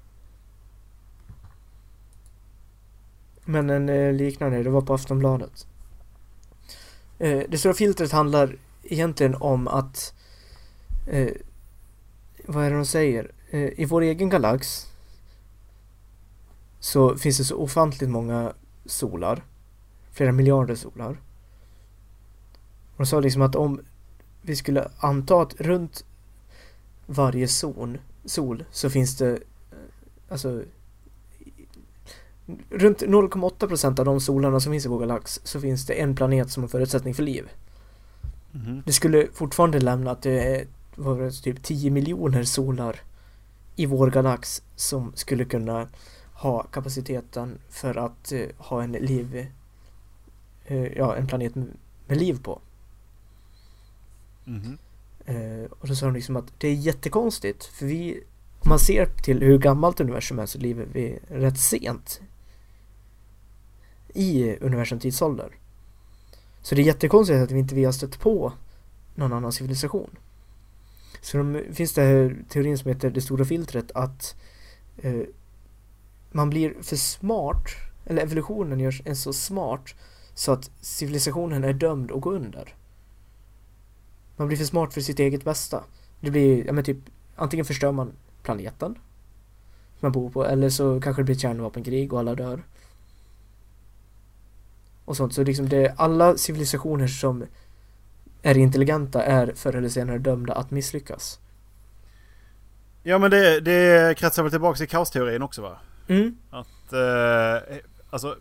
Men 3.46 3.70
en 3.70 3.90
eh, 3.90 4.14
liknande, 4.14 4.64
det 4.64 4.70
var 4.70 4.82
på 4.82 4.94
Aftonbladet. 4.94 5.68
Eh, 7.20 7.42
det 7.50 7.58
stora 7.58 7.74
filtret 7.74 8.12
handlar 8.12 8.56
egentligen 8.84 9.36
om 9.36 9.68
att 9.68 10.14
eh, 11.08 11.32
vad 12.46 12.66
är 12.66 12.70
det 12.70 12.76
de 12.76 12.86
säger? 12.86 13.32
Eh, 13.50 13.80
I 13.80 13.86
vår 13.86 14.02
egen 14.02 14.30
galax 14.30 14.88
så 16.80 17.18
finns 17.18 17.38
det 17.38 17.44
så 17.44 17.56
ofantligt 17.56 18.10
många 18.10 18.54
solar. 18.86 19.44
Flera 20.12 20.32
miljarder 20.32 20.76
solar. 20.76 21.10
Och 22.92 22.98
de 22.98 23.06
sa 23.06 23.20
liksom 23.20 23.42
att 23.42 23.56
om 23.56 23.82
vi 24.42 24.56
skulle 24.56 24.92
anta 24.98 25.42
att 25.42 25.56
runt 25.62 26.06
varje 27.06 27.48
zon, 27.48 27.98
sol 28.26 28.66
så 28.72 28.90
finns 28.90 29.18
det 29.18 29.32
eh, 29.32 29.38
alltså 30.30 30.64
runt 32.70 33.02
0,8% 33.02 34.00
av 34.00 34.06
de 34.06 34.22
solarna 34.22 34.60
som 34.60 34.72
finns 34.72 34.86
i 34.86 34.90
vår 34.90 35.00
galax 35.00 35.42
så 35.44 35.62
finns 35.62 35.86
det 35.86 35.94
en 35.94 36.16
planet 36.16 36.52
som 36.52 36.64
har 36.64 36.68
förutsättning 36.68 37.14
för 37.14 37.24
liv. 37.24 37.50
Mhm. 38.52 38.84
Det 38.86 38.94
skulle 38.94 39.28
fortfarande 39.34 39.80
lämna 39.80 40.12
att 40.12 40.22
det 40.22 40.56
är 40.56 40.68
var 40.96 41.22
det, 41.22 41.32
typ 41.32 41.64
10 41.64 41.92
miljoner 41.92 42.44
solar 42.44 43.00
i 43.76 43.86
vår 43.86 44.12
galax 44.12 44.64
som 44.76 45.12
skulle 45.16 45.46
kunna 45.46 45.88
ha 46.34 46.64
kapaciteten 46.64 47.60
för 47.70 47.98
att 47.98 48.32
eh, 48.32 48.48
ha 48.58 48.84
en 48.84 48.92
liv 48.92 49.48
eh, 50.66 50.88
ja, 50.98 51.16
en 51.16 51.28
planet 51.28 51.56
med, 51.56 51.68
med 52.08 52.18
liv 52.18 52.40
på. 52.44 52.62
Mhm. 54.44 54.78
Eh, 55.26 55.72
och 55.80 55.88
då 55.88 55.96
sa 55.96 56.06
de 56.06 56.16
liksom 56.16 56.36
att 56.36 56.54
det 56.58 56.68
är 56.68 56.74
jättekonstigt 56.74 57.66
för 57.66 57.86
vi 57.86 58.24
om 58.60 58.70
man 58.70 58.80
ser 58.80 59.06
till 59.06 59.42
hur 59.42 59.58
gammalt 59.58 60.00
universum 60.00 60.40
är 60.40 60.46
så 60.46 60.60
lever 60.60 60.88
vi 60.94 61.20
rätt 61.30 61.60
sent 61.60 62.22
i 64.14 64.58
universum 64.62 65.00
tidsålder. 65.00 65.56
Så 66.62 66.76
det 66.76 66.82
är 66.82 66.86
jättekonstigt 66.86 67.40
att 67.40 67.52
vi 67.52 67.60
inte 67.60 67.76
vi 67.76 67.86
har 67.86 67.92
stött 67.92 68.20
på 68.20 68.54
någon 69.16 69.34
annan 69.34 69.52
civilisation. 69.52 70.18
Så 71.22 71.38
de, 71.38 71.64
finns 71.74 71.94
det 71.94 72.02
här 72.02 72.38
teorin 72.50 72.78
som 72.78 72.90
heter 72.90 73.10
det 73.10 73.22
stora 73.22 73.46
filtret 73.46 73.92
att 73.92 74.36
eh, 74.98 75.22
man 76.32 76.50
blir 76.50 76.74
för 76.82 76.96
smart, 76.96 77.66
eller 78.06 78.22
evolutionen 78.22 78.80
görs 78.80 79.02
en 79.06 79.16
så 79.16 79.34
smart 79.34 79.96
så 80.34 80.52
att 80.52 80.72
civilisationen 80.82 81.64
är 81.64 81.74
dömd 81.74 82.12
att 82.12 82.22
gå 82.22 82.32
under. 82.32 82.76
Man 84.36 84.48
blir 84.48 84.58
för 84.58 84.66
smart 84.66 84.94
för 84.94 85.02
sitt 85.02 85.20
eget 85.20 85.44
bästa. 85.44 85.84
Det 86.20 86.32
blir, 86.32 86.66
ja 86.66 86.74
men 86.74 86.84
typ, 86.84 86.98
antingen 87.36 87.66
förstör 87.66 87.92
man 87.92 88.12
planeten 88.44 88.96
man 90.02 90.12
bor 90.12 90.30
på, 90.30 90.46
eller 90.46 90.70
så 90.70 91.02
kanske 91.02 91.22
det 91.22 91.24
blir 91.24 91.36
ett 91.36 91.42
kärnvapenkrig 91.42 92.14
och 92.14 92.20
alla 92.20 92.36
dör. 92.36 92.64
Och 95.12 95.18
sånt, 95.18 95.34
så 95.34 95.44
liksom 95.44 95.70
det 95.70 95.94
alla 95.98 96.38
civilisationer 96.38 97.08
som 97.08 97.46
är 98.42 98.58
intelligenta 98.58 99.24
är 99.24 99.54
förr 99.56 99.76
eller 99.76 99.90
senare 99.90 100.18
dömda 100.18 100.54
att 100.54 100.72
misslyckas. 100.72 101.40
Ja 103.04 103.18
men 103.18 103.32
det, 103.32 103.60
det 103.60 104.18
kretsar 104.18 104.44
väl 104.44 104.52
tillbaka 104.52 104.78
till 104.78 104.88
kaosteorin 104.88 105.42
också 105.42 105.62
va? 105.62 105.78
Mm. 106.08 106.38
Att 106.50 106.94
eh, 106.94 107.78
alltså 108.10 108.36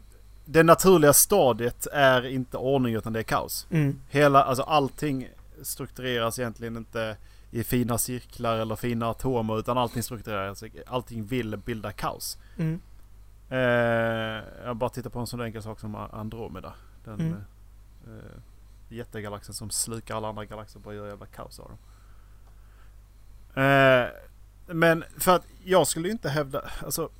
det 0.45 0.63
naturliga 0.63 1.13
stadiet 1.13 1.87
är 1.93 2.27
inte 2.27 2.57
ordning 2.57 2.95
utan 2.95 3.13
det 3.13 3.19
är 3.19 3.23
kaos. 3.23 3.67
Mm. 3.71 4.01
Hela, 4.09 4.43
alltså 4.43 4.63
allting 4.63 5.29
struktureras 5.63 6.39
egentligen 6.39 6.77
inte 6.77 7.17
i 7.51 7.65
fina 7.65 7.99
cirklar 7.99 8.59
eller 8.59 8.77
fina 8.77 9.11
atomer 9.11 9.59
utan 9.59 9.79
allting 9.79 10.03
struktureras, 10.03 10.65
allting 10.87 11.25
vill 11.25 11.57
bilda 11.57 11.93
kaos. 11.93 12.39
Mm. 12.59 12.81
Eh, 13.51 13.59
jag 14.65 14.77
bara 14.77 14.91
tittar 14.91 15.11
på 15.11 15.19
en 15.19 15.27
sån 15.27 15.41
enkel 15.41 15.63
sak 15.63 15.81
som 15.81 15.95
Andromeda. 15.95 16.75
Den 17.05 17.21
Mm. 17.21 17.35
eh, 18.07 18.39
jättegalaxen 18.89 19.55
som 19.55 19.71
slukar 19.71 20.17
alla 20.17 20.29
andra 20.29 20.45
galaxer 20.45 20.79
och 20.79 20.83
bara 20.83 20.95
gör 20.95 21.09
jävla 21.09 21.27
kaos 21.27 21.61
av 21.61 21.69
dem. 21.69 21.79
Eh, 23.65 24.09
men 24.67 25.05
för 25.19 25.37
att 25.37 25.47
jag 25.65 25.87
skulle 25.87 26.09
inte 26.11 26.29
hävda, 26.29 26.71
alltså. 26.85 27.11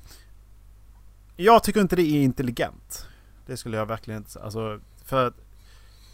Jag 1.35 1.63
tycker 1.63 1.81
inte 1.81 1.95
det 1.95 2.01
är 2.01 2.23
intelligent. 2.23 3.07
Det 3.45 3.57
skulle 3.57 3.77
jag 3.77 3.85
verkligen 3.85 4.17
inte 4.17 4.31
säga. 4.31 4.45
Alltså, 4.45 4.79
för 5.05 5.27
att 5.27 5.33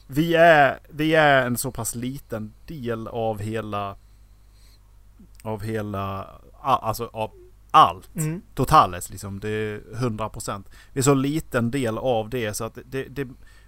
vi 0.08 0.36
är, 0.36 0.80
vi 0.90 1.16
är 1.16 1.46
en 1.46 1.58
så 1.58 1.72
pass 1.72 1.96
liten 1.96 2.54
del 2.68 3.08
av 3.08 3.40
hela, 3.40 3.96
av 5.44 5.62
hela, 5.64 6.30
alltså 6.62 7.10
av 7.14 7.32
allt 7.78 8.16
Mm. 8.16 8.42
totales 8.56 9.10
liksom. 9.10 9.40
Det 9.40 9.50
är 9.50 9.82
100%. 9.96 10.64
Vi 10.94 11.00
är 11.00 11.04
så 11.04 11.14
liten 11.14 11.72
del 11.72 11.98
av 11.98 12.30
det 12.30 12.54
så 12.54 12.64
att 12.64 12.78
det, 12.86 13.04
det, 13.04 13.28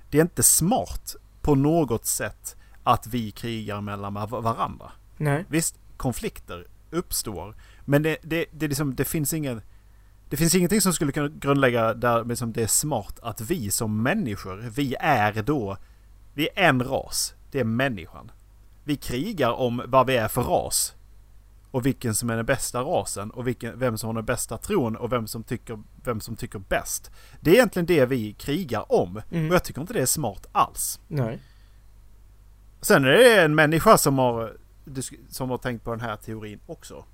det 0.09 0.17
är 0.17 0.21
inte 0.21 0.43
smart 0.43 1.15
på 1.41 1.55
något 1.55 2.05
sätt 2.05 2.55
att 2.83 3.07
vi 3.07 3.31
krigar 3.31 3.81
mellan 3.81 4.13
varandra. 4.13 4.91
Nej. 5.17 5.45
Visst, 5.49 5.75
konflikter 5.97 6.67
uppstår. 6.91 7.55
Men 7.85 8.03
det, 8.03 8.17
det, 8.21 8.45
det, 8.51 8.67
liksom, 8.67 8.95
det 8.95 9.05
finns 9.05 9.33
ingen... 9.33 9.61
Det 10.29 10.37
finns 10.37 10.55
ingenting 10.55 10.81
som 10.81 10.93
skulle 10.93 11.11
kunna 11.11 11.27
grundlägga 11.27 11.93
där 11.93 12.25
liksom 12.25 12.53
det 12.53 12.63
är 12.63 12.67
smart 12.67 13.19
att 13.21 13.41
vi 13.41 13.71
som 13.71 14.03
människor, 14.03 14.55
vi 14.75 14.95
är 14.99 15.43
då... 15.43 15.77
Vi 16.33 16.49
är 16.55 16.69
en 16.69 16.83
ras. 16.83 17.33
Det 17.51 17.59
är 17.59 17.63
människan. 17.63 18.31
Vi 18.83 18.95
krigar 18.95 19.51
om 19.51 19.81
vad 19.87 20.07
vi 20.07 20.15
är 20.17 20.27
för 20.27 20.41
ras. 20.41 20.95
Och 21.71 21.85
vilken 21.85 22.15
som 22.15 22.29
är 22.29 22.35
den 22.35 22.45
bästa 22.45 22.81
rasen 22.81 23.31
och 23.31 23.47
vilken, 23.47 23.79
vem 23.79 23.97
som 23.97 24.07
har 24.07 24.13
den 24.13 24.25
bästa 24.25 24.57
tron 24.57 24.95
och 24.95 25.11
vem 25.11 25.27
som 25.27 25.43
tycker, 25.43 25.79
vem 26.03 26.21
som 26.21 26.35
tycker 26.35 26.59
bäst. 26.59 27.11
Det 27.39 27.51
är 27.51 27.55
egentligen 27.55 27.85
det 27.85 28.05
vi 28.05 28.33
krigar 28.33 28.91
om. 28.91 29.21
Mm. 29.31 29.49
Och 29.49 29.55
jag 29.55 29.63
tycker 29.63 29.81
inte 29.81 29.93
det 29.93 30.01
är 30.01 30.05
smart 30.05 30.47
alls. 30.51 30.99
Nej. 31.07 31.39
Sen 32.81 33.05
är 33.05 33.09
det 33.09 33.41
en 33.41 33.55
människa 33.55 33.97
som 33.97 34.17
har, 34.17 34.57
som 35.29 35.49
har 35.49 35.57
tänkt 35.57 35.83
på 35.83 35.91
den 35.91 36.01
här 36.01 36.15
teorin 36.15 36.59
också. 36.65 37.05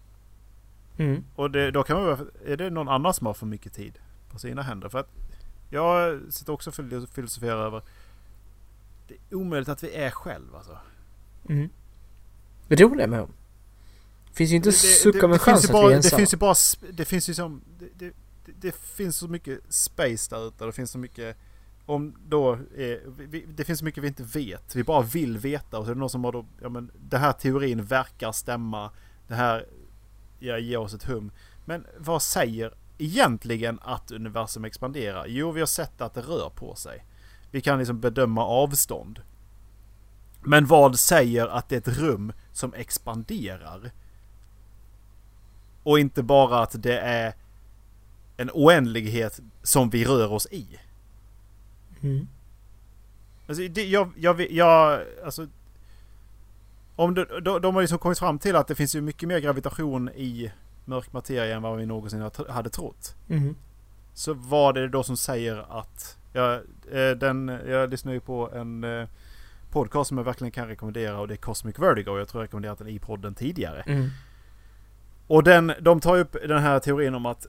Mm. 0.97 1.23
Och 1.35 1.51
det, 1.51 1.71
då 1.71 1.83
kan 1.83 1.97
man 1.97 2.05
vara, 2.05 2.19
är 2.45 2.57
det 2.57 2.69
någon 2.69 2.89
annan 2.89 3.13
som 3.13 3.27
har 3.27 3.33
för 3.33 3.45
mycket 3.45 3.73
tid 3.73 3.99
på 4.29 4.39
sina 4.39 4.61
händer? 4.61 4.89
För 4.89 4.99
att 4.99 5.09
jag 5.69 6.21
sitter 6.33 6.53
också 6.53 6.69
och 6.69 7.09
filosoferar 7.09 7.65
över 7.65 7.81
det 9.07 9.15
är 9.29 9.35
omöjligt 9.35 9.69
att 9.69 9.83
vi 9.83 9.95
är 9.95 10.09
själv 10.09 10.55
alltså. 10.55 10.77
Mm. 11.49 11.69
Det 12.67 12.79
jag 12.79 13.09
med. 13.09 13.27
Finns 14.35 14.51
ju 14.51 14.55
inte 14.55 14.69
Det- 14.69 14.73
suck 14.73 15.13
det- 15.15 15.23
om 15.23 15.29
det 15.31 15.35
en 15.35 15.39
finns 15.39 15.43
chans 15.45 15.65
att 15.65 15.71
bara, 15.71 15.87
vi 15.87 15.93
är 15.93 16.01
Det 16.01 16.09
finns 16.15 16.33
ju 16.33 16.37
bara, 16.37 16.55
det 16.91 17.05
finns 17.05 17.29
ju 17.29 17.33
som, 17.33 17.61
det, 17.79 17.89
det, 17.95 18.13
det, 18.61 18.75
finns 18.75 19.17
så 19.17 19.27
mycket 19.27 19.59
space 19.69 20.35
där 20.35 20.47
ute. 20.47 20.65
Det 20.65 20.71
finns 20.71 20.91
så 20.91 20.97
mycket, 20.97 21.37
om 21.85 22.15
då, 22.27 22.53
är, 22.77 23.01
vi, 23.27 23.45
det 23.55 23.63
finns 23.63 23.79
så 23.79 23.85
mycket 23.85 24.03
vi 24.03 24.07
inte 24.07 24.23
vet. 24.23 24.75
Vi 24.75 24.83
bara 24.83 25.01
vill 25.01 25.37
veta 25.37 25.79
och 25.79 25.85
så 25.85 25.91
är 25.91 25.95
det 25.95 25.99
någon 25.99 26.09
som 26.09 26.23
har 26.23 26.31
då, 26.31 26.45
ja 26.61 26.69
men 26.69 26.91
den 27.09 27.21
här 27.21 27.31
teorin 27.33 27.85
verkar 27.85 28.31
stämma. 28.31 28.91
Det 29.27 29.35
här, 29.35 29.65
ja, 30.39 30.57
ger 30.57 30.77
oss 30.77 30.93
ett 30.93 31.03
hum. 31.03 31.31
Men 31.65 31.85
vad 31.97 32.21
säger 32.21 32.73
egentligen 32.97 33.79
att 33.81 34.11
universum 34.11 34.65
expanderar? 34.65 35.25
Jo, 35.27 35.51
vi 35.51 35.59
har 35.59 35.67
sett 35.67 36.01
att 36.01 36.13
det 36.13 36.21
rör 36.21 36.49
på 36.49 36.75
sig. 36.75 37.05
Vi 37.51 37.61
kan 37.61 37.79
liksom 37.79 37.99
bedöma 37.99 38.41
avstånd. 38.45 39.21
Men 40.43 40.65
vad 40.65 40.99
säger 40.99 41.47
att 41.47 41.69
det 41.69 41.75
är 41.75 41.91
ett 41.91 41.97
rum 41.97 42.33
som 42.51 42.73
expanderar? 42.73 43.91
Och 45.85 45.99
inte 45.99 46.23
bara 46.23 46.59
att 46.59 46.83
det 46.83 46.99
är 46.99 47.33
en 48.37 48.49
oändlighet 48.53 49.39
som 49.63 49.89
vi 49.89 50.05
rör 50.05 50.31
oss 50.31 50.47
i. 50.51 50.67
Mm. 52.01 52.27
Alltså, 53.47 53.67
det, 53.67 53.85
jag, 53.85 54.11
jag, 54.17 54.51
jag, 54.51 55.01
alltså... 55.25 55.47
Om 56.95 57.13
det, 57.13 57.41
de, 57.41 57.61
de 57.61 57.75
har 57.75 57.81
liksom 57.81 57.99
kommit 57.99 58.19
fram 58.19 58.39
till 58.39 58.55
att 58.55 58.67
det 58.67 58.75
finns 58.75 58.95
ju 58.95 59.01
mycket 59.01 59.29
mer 59.29 59.39
gravitation 59.39 60.09
i 60.09 60.51
mörk 60.85 61.13
materia 61.13 61.55
än 61.55 61.61
vad 61.61 61.77
vi 61.77 61.85
någonsin 61.85 62.29
hade 62.49 62.69
trott. 62.69 63.15
Mm. 63.29 63.55
Så 64.13 64.33
vad 64.33 64.77
är 64.77 64.81
det 64.81 64.87
då 64.87 65.03
som 65.03 65.17
säger 65.17 65.79
att... 65.79 66.17
Jag, 66.33 66.53
eh, 66.91 67.11
den, 67.17 67.47
jag 67.67 67.89
lyssnar 67.89 68.13
ju 68.13 68.19
på 68.19 68.51
en 68.51 68.83
eh, 68.83 69.07
podcast 69.71 70.07
som 70.07 70.17
jag 70.17 70.25
verkligen 70.25 70.51
kan 70.51 70.67
rekommendera 70.67 71.19
och 71.19 71.27
det 71.27 71.33
är 71.33 71.37
Cosmic 71.37 71.79
Vertigo. 71.79 72.17
Jag 72.17 72.27
tror 72.27 72.41
jag 72.41 72.47
rekommenderat 72.47 72.77
den 72.77 72.87
i 72.87 72.99
podden 72.99 73.35
tidigare. 73.35 73.81
Mm. 73.81 74.09
Och 75.27 75.43
den, 75.43 75.73
de 75.81 75.99
tar 75.99 76.17
upp 76.17 76.35
den 76.47 76.61
här 76.63 76.79
teorin 76.79 77.15
om 77.15 77.25
att 77.25 77.45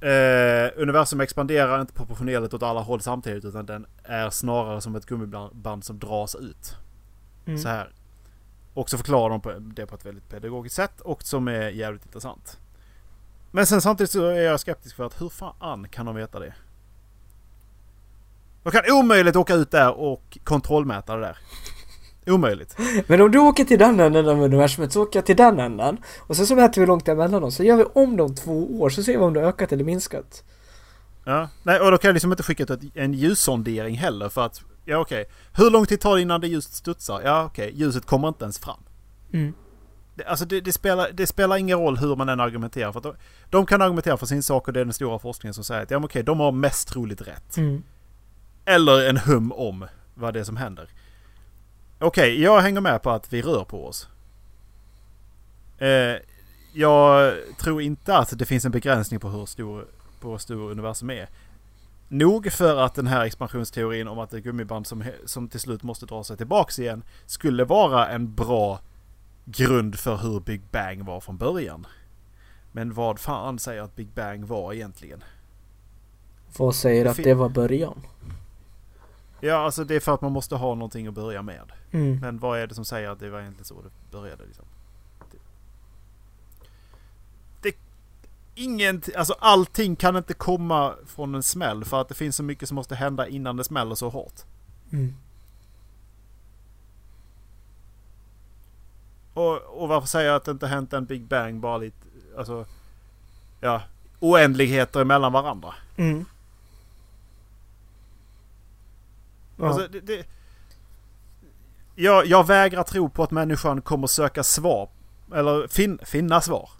eh, 0.00 0.82
universum 0.82 1.20
expanderar 1.20 1.80
inte 1.80 1.92
proportionerligt 1.92 2.54
åt 2.54 2.62
alla 2.62 2.80
håll 2.80 3.00
samtidigt 3.00 3.44
utan 3.44 3.66
den 3.66 3.86
är 4.04 4.30
snarare 4.30 4.80
som 4.80 4.96
ett 4.96 5.06
gummiband 5.06 5.84
som 5.84 5.98
dras 5.98 6.34
ut. 6.34 6.76
Mm. 7.46 7.58
Så 7.58 7.68
här. 7.68 7.92
Och 8.74 8.90
så 8.90 8.96
förklarar 8.96 9.30
de 9.30 9.40
på- 9.40 9.58
det 9.58 9.86
på 9.86 9.94
ett 9.94 10.06
väldigt 10.06 10.28
pedagogiskt 10.28 10.76
sätt 10.76 11.00
och 11.00 11.22
som 11.22 11.48
är 11.48 11.68
jävligt 11.68 12.06
intressant. 12.06 12.58
Men 13.50 13.66
sen 13.66 13.80
samtidigt 13.80 14.10
så 14.10 14.26
är 14.26 14.40
jag 14.42 14.60
skeptisk 14.60 14.96
för 14.96 15.06
att 15.06 15.20
hur 15.20 15.28
fan 15.28 15.88
kan 15.88 16.06
de 16.06 16.14
veta 16.14 16.38
det? 16.38 16.54
De 18.62 18.70
kan 18.70 18.82
omöjligt 18.92 19.36
åka 19.36 19.54
ut 19.54 19.70
där 19.70 19.92
och 19.94 20.38
kontrollmäta 20.44 21.16
det 21.16 21.20
där. 21.22 21.38
Omöjligt. 22.26 22.76
Men 23.06 23.20
om 23.20 23.30
du 23.30 23.38
åker 23.38 23.64
till 23.64 23.78
den 23.78 24.00
änden 24.00 24.28
av 24.28 24.42
universumet 24.42 24.92
så 24.92 25.02
åker 25.02 25.18
jag 25.18 25.26
till 25.26 25.36
den 25.36 25.60
änden. 25.60 25.98
Och 26.18 26.36
sen 26.36 26.46
så 26.46 26.56
mäter 26.56 26.80
vi 26.80 26.86
långt 26.86 27.06
det 27.06 27.12
är 27.12 27.16
mellan 27.16 27.44
oss. 27.44 27.56
Så 27.56 27.64
gör 27.64 27.76
vi 27.76 27.84
om 27.84 28.16
de 28.16 28.34
två 28.34 28.80
år 28.80 28.90
så 28.90 29.02
ser 29.02 29.12
vi 29.12 29.18
om 29.18 29.32
det 29.32 29.40
har 29.40 29.48
ökat 29.48 29.72
eller 29.72 29.84
minskat. 29.84 30.44
Ja. 31.24 31.48
Nej, 31.62 31.80
och 31.80 31.90
då 31.90 31.98
kan 31.98 32.08
jag 32.08 32.14
liksom 32.14 32.32
inte 32.32 32.42
skicka 32.42 32.62
ut 32.62 32.70
en 32.94 33.14
ljussondering 33.14 33.96
heller 33.96 34.28
för 34.28 34.46
att... 34.46 34.62
Ja 34.84 34.98
okej. 34.98 35.24
Hur 35.52 35.70
lång 35.70 35.86
tid 35.86 36.00
tar 36.00 36.16
det 36.16 36.22
innan 36.22 36.40
det 36.40 36.48
just 36.48 36.74
studsar? 36.74 37.22
Ja 37.24 37.44
okej, 37.44 37.72
ljuset 37.74 38.06
kommer 38.06 38.28
inte 38.28 38.44
ens 38.44 38.58
fram. 38.58 38.80
Mm. 39.32 39.54
Det, 40.14 40.24
alltså 40.24 40.44
det, 40.44 40.60
det, 40.60 40.72
spelar, 40.72 41.10
det 41.12 41.26
spelar 41.26 41.56
ingen 41.56 41.78
roll 41.78 41.96
hur 41.96 42.16
man 42.16 42.28
än 42.28 42.40
argumenterar. 42.40 42.92
För 42.92 42.98
att 42.98 43.04
de, 43.04 43.14
de 43.50 43.66
kan 43.66 43.82
argumentera 43.82 44.16
för 44.16 44.26
sin 44.26 44.42
sak 44.42 44.66
och 44.66 44.72
det 44.72 44.80
är 44.80 44.84
den 44.84 44.94
stora 44.94 45.18
forskningen 45.18 45.54
som 45.54 45.64
säger 45.64 45.82
att 45.82 45.90
ja 45.90 46.00
okej, 46.04 46.22
de 46.22 46.40
har 46.40 46.52
mest 46.52 46.88
troligt 46.88 47.22
rätt. 47.22 47.56
Mm. 47.56 47.82
Eller 48.64 49.08
en 49.08 49.16
hum 49.16 49.52
om 49.52 49.86
vad 50.14 50.34
det 50.34 50.40
är 50.40 50.44
som 50.44 50.56
händer. 50.56 50.88
Okej, 52.02 52.42
jag 52.42 52.60
hänger 52.60 52.80
med 52.80 53.02
på 53.02 53.10
att 53.10 53.32
vi 53.32 53.42
rör 53.42 53.64
på 53.64 53.86
oss. 53.86 54.08
Eh, 55.78 56.16
jag 56.74 57.34
tror 57.58 57.82
inte 57.82 58.16
att 58.16 58.38
det 58.38 58.46
finns 58.46 58.64
en 58.64 58.72
begränsning 58.72 59.20
på 59.20 59.28
hur 59.28 59.46
stor, 59.46 59.86
på 60.20 60.30
hur 60.30 60.38
stor 60.38 60.70
universum 60.70 61.10
är. 61.10 61.28
Nog 62.08 62.52
för 62.52 62.76
att 62.76 62.94
den 62.94 63.06
här 63.06 63.24
expansionsteorin 63.24 64.08
om 64.08 64.18
att 64.18 64.30
det 64.30 64.36
är 64.36 64.40
gummiband 64.40 64.86
som, 64.86 65.04
som 65.24 65.48
till 65.48 65.60
slut 65.60 65.82
måste 65.82 66.06
dra 66.06 66.24
sig 66.24 66.36
tillbaks 66.36 66.78
igen 66.78 67.02
skulle 67.26 67.64
vara 67.64 68.08
en 68.08 68.34
bra 68.34 68.80
grund 69.44 69.98
för 69.98 70.16
hur 70.16 70.40
Big 70.40 70.62
Bang 70.70 71.04
var 71.04 71.20
från 71.20 71.36
början. 71.36 71.86
Men 72.72 72.94
vad 72.94 73.18
fan 73.18 73.58
säger 73.58 73.82
att 73.82 73.96
Big 73.96 74.08
Bang 74.08 74.46
var 74.46 74.72
egentligen? 74.72 75.24
Vad 76.56 76.74
säger 76.74 77.04
Det 77.04 77.10
att 77.10 77.16
det 77.16 77.34
var 77.34 77.48
början? 77.48 78.00
Ja, 79.44 79.56
alltså 79.56 79.84
det 79.84 79.96
är 79.96 80.00
för 80.00 80.14
att 80.14 80.20
man 80.20 80.32
måste 80.32 80.56
ha 80.56 80.74
någonting 80.74 81.06
att 81.06 81.14
börja 81.14 81.42
med. 81.42 81.72
Mm. 81.90 82.18
Men 82.20 82.38
vad 82.38 82.58
är 82.58 82.66
det 82.66 82.74
som 82.74 82.84
säger 82.84 83.08
att 83.08 83.20
det 83.20 83.30
var 83.30 83.40
egentligen 83.40 83.64
så 83.64 83.82
det 83.82 84.16
började 84.18 84.46
liksom? 84.46 84.64
Det, 85.30 85.38
det, 87.62 87.76
ingen, 88.54 89.02
alltså 89.16 89.34
allting 89.38 89.96
kan 89.96 90.16
inte 90.16 90.34
komma 90.34 90.94
från 91.06 91.34
en 91.34 91.42
smäll 91.42 91.84
för 91.84 92.00
att 92.00 92.08
det 92.08 92.14
finns 92.14 92.36
så 92.36 92.42
mycket 92.42 92.68
som 92.68 92.74
måste 92.74 92.94
hända 92.94 93.28
innan 93.28 93.56
det 93.56 93.64
smäller 93.64 93.94
så 93.94 94.08
hårt. 94.08 94.40
Mm. 94.92 95.14
Och, 99.34 99.82
och 99.82 99.88
varför 99.88 100.08
säger 100.08 100.28
jag 100.28 100.36
att 100.36 100.44
det 100.44 100.50
inte 100.50 100.66
hänt 100.66 100.92
en 100.92 101.04
Big 101.04 101.22
Bang 101.22 101.60
bara 101.60 101.78
lite, 101.78 102.06
alltså, 102.38 102.66
ja, 103.60 103.82
oändligheter 104.20 105.04
mellan 105.04 105.32
varandra? 105.32 105.74
Mm. 105.96 106.24
Ja. 109.62 109.68
Alltså, 109.68 109.88
det, 109.88 110.00
det, 110.00 110.26
jag, 111.94 112.26
jag 112.26 112.46
vägrar 112.46 112.82
tro 112.82 113.08
på 113.08 113.22
att 113.22 113.30
människan 113.30 113.82
kommer 113.82 114.06
söka 114.06 114.42
svar, 114.42 114.88
eller 115.34 115.68
fin, 115.68 115.98
finna 116.02 116.40
svar 116.40 116.70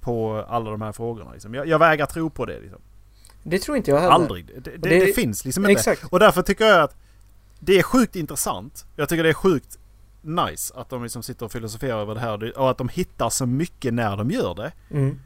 på 0.00 0.44
alla 0.48 0.70
de 0.70 0.82
här 0.82 0.92
frågorna. 0.92 1.32
Liksom. 1.32 1.54
Jag, 1.54 1.66
jag 1.68 1.78
vägrar 1.78 2.06
tro 2.06 2.30
på 2.30 2.46
det. 2.46 2.60
Liksom. 2.60 2.80
det 3.42 3.58
tror 3.58 3.76
inte 3.76 3.90
jag 3.90 3.98
heller. 4.00 4.12
Aldrig. 4.14 4.46
Det, 4.46 4.60
det, 4.70 4.76
det, 4.76 5.06
det- 5.06 5.12
finns 5.12 5.44
liksom 5.44 5.62
inte. 5.64 5.72
Exakt. 5.72 6.04
Och 6.12 6.18
därför 6.20 6.42
tycker 6.42 6.64
jag 6.64 6.82
att 6.82 6.96
det 7.60 7.78
är 7.78 7.82
sjukt 7.82 8.16
intressant. 8.16 8.86
Jag 8.96 9.08
tycker 9.08 9.22
det 9.22 9.28
är 9.28 9.34
sjukt 9.34 9.78
nice 10.22 10.74
att 10.76 10.90
de 10.90 11.02
liksom 11.02 11.22
sitter 11.22 11.46
och 11.46 11.52
filosoferar 11.52 11.98
över 12.00 12.14
det 12.14 12.20
här 12.20 12.58
och 12.58 12.70
att 12.70 12.78
de 12.78 12.88
hittar 12.88 13.30
så 13.30 13.46
mycket 13.46 13.94
när 13.94 14.16
de 14.16 14.30
gör 14.30 14.54
det. 14.54 14.72
Mm. 14.90 15.20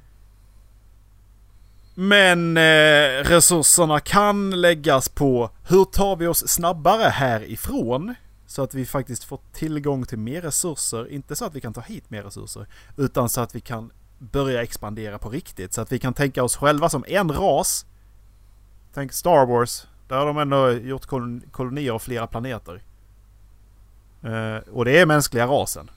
Men 1.95 2.57
eh, 2.57 3.25
resurserna 3.25 4.01
kan 4.01 4.61
läggas 4.61 5.09
på 5.09 5.51
hur 5.69 5.85
tar 5.85 6.17
vi 6.17 6.27
oss 6.27 6.49
snabbare 6.49 7.09
härifrån? 7.09 8.15
Så 8.47 8.63
att 8.63 8.75
vi 8.75 8.87
faktiskt 8.87 9.25
får 9.25 9.41
tillgång 9.53 10.05
till 10.05 10.19
mer 10.19 10.43
resurser. 10.43 11.09
Inte 11.09 11.37
så 11.37 11.45
att 11.45 11.55
vi 11.55 11.61
kan 11.61 11.73
ta 11.73 11.81
hit 11.81 12.11
mer 12.11 12.23
resurser. 12.23 12.67
Utan 12.97 13.29
så 13.29 13.41
att 13.41 13.55
vi 13.55 13.61
kan 13.61 13.91
börja 14.19 14.63
expandera 14.63 15.19
på 15.19 15.29
riktigt. 15.31 15.73
Så 15.73 15.81
att 15.81 15.93
vi 15.93 15.99
kan 15.99 16.15
tänka 16.15 16.45
oss 16.45 16.57
själva 16.57 16.89
som 16.89 17.05
en 17.09 17.33
ras. 17.33 17.87
Tänk 18.95 19.13
Star 19.13 19.47
Wars. 19.47 19.87
Där 20.09 20.17
har 20.17 20.27
de 20.27 20.39
ändå 20.39 20.71
gjort 20.71 21.07
kolon- 21.07 21.51
kolonier 21.51 21.93
av 21.93 21.99
flera 21.99 22.27
planeter. 22.27 22.83
Eh, 24.23 24.57
och 24.73 24.85
det 24.85 24.99
är 24.99 25.07
mänskliga 25.07 25.47
rasen. 25.47 25.91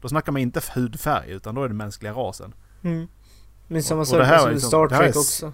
Då 0.00 0.08
snackar 0.08 0.32
man 0.32 0.42
inte 0.42 0.60
hudfärg 0.74 1.30
utan 1.30 1.54
då 1.54 1.64
är 1.64 1.68
det 1.68 1.74
mänskliga 1.74 2.12
rasen. 2.12 2.54
Mm. 2.82 3.08
Men 3.68 3.82
samma 3.82 4.04
sak 4.04 4.26
som 4.26 4.50
i 4.50 4.52
liksom- 4.52 4.68
Star 4.70 4.88
Trek 4.88 5.16
är 5.16 5.18
också. 5.18 5.52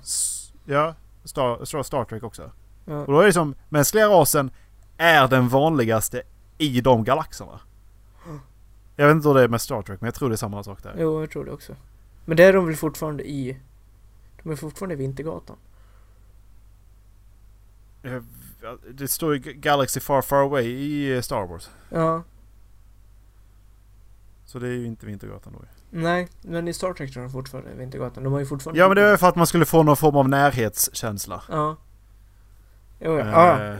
Ja, 0.65 0.95
Star, 1.25 1.83
Star, 1.83 2.05
Trek 2.05 2.23
också. 2.23 2.51
Ja. 2.85 3.01
Och 3.01 3.12
då 3.12 3.21
är 3.21 3.27
det 3.27 3.33
som, 3.33 3.55
mänskliga 3.69 4.09
rasen 4.09 4.51
är 4.97 5.29
den 5.29 5.49
vanligaste 5.49 6.23
i 6.59 6.81
de 6.81 7.05
galaxerna. 7.05 7.61
Jag 8.97 9.07
vet 9.07 9.15
inte 9.15 9.29
hur 9.29 9.35
det 9.35 9.43
är 9.43 9.49
med 9.49 9.61
Star 9.61 9.83
Trek, 9.83 10.01
men 10.01 10.07
jag 10.07 10.15
tror 10.15 10.29
det 10.29 10.35
är 10.35 10.37
samma 10.37 10.62
sak 10.62 10.83
där. 10.83 10.95
Jo, 10.99 11.21
jag 11.21 11.31
tror 11.31 11.45
det 11.45 11.51
också. 11.51 11.77
Men 12.25 12.37
det 12.37 12.45
är 12.45 12.53
de 12.53 12.67
väl 12.67 12.77
fortfarande 12.77 13.29
i... 13.31 13.59
De 14.43 14.53
är 14.53 14.57
fortfarande 14.57 14.95
i 14.95 14.99
Vintergatan. 14.99 15.57
Eh, 18.03 18.23
det 18.91 19.09
står 19.09 19.35
ju 19.35 19.53
Galaxy 19.53 20.01
Far 20.01 20.23
Far 20.23 20.43
Away 20.43 20.67
i 20.67 21.23
Star 21.23 21.47
Wars. 21.47 21.71
Ja. 21.91 22.23
Så 24.45 24.59
det 24.59 24.68
är 24.68 24.72
ju 24.72 24.86
inte 24.86 25.07
Vintergatan 25.07 25.53
då. 25.53 25.64
Nej, 25.90 26.28
men 26.42 26.68
i 26.68 26.72
Star 26.72 26.92
Trek 26.92 27.14
har 27.14 27.22
de 27.22 27.30
fortfarande 27.30 27.74
Vintergatan. 27.74 28.24
De 28.24 28.32
har 28.32 28.40
ju 28.40 28.47
fortfarande... 28.47 28.80
Ja 28.80 28.88
men 28.88 28.97
det 28.97 29.03
är 29.03 29.16
för 29.16 29.28
att 29.28 29.36
man 29.36 29.47
skulle 29.47 29.64
få 29.64 29.82
någon 29.82 29.97
form 29.97 30.16
av 30.16 30.28
närhetskänsla. 30.28 31.42
Ja. 31.49 31.76
Jo, 33.01 33.18
ja. 33.18 33.61
Ja. 33.61 33.76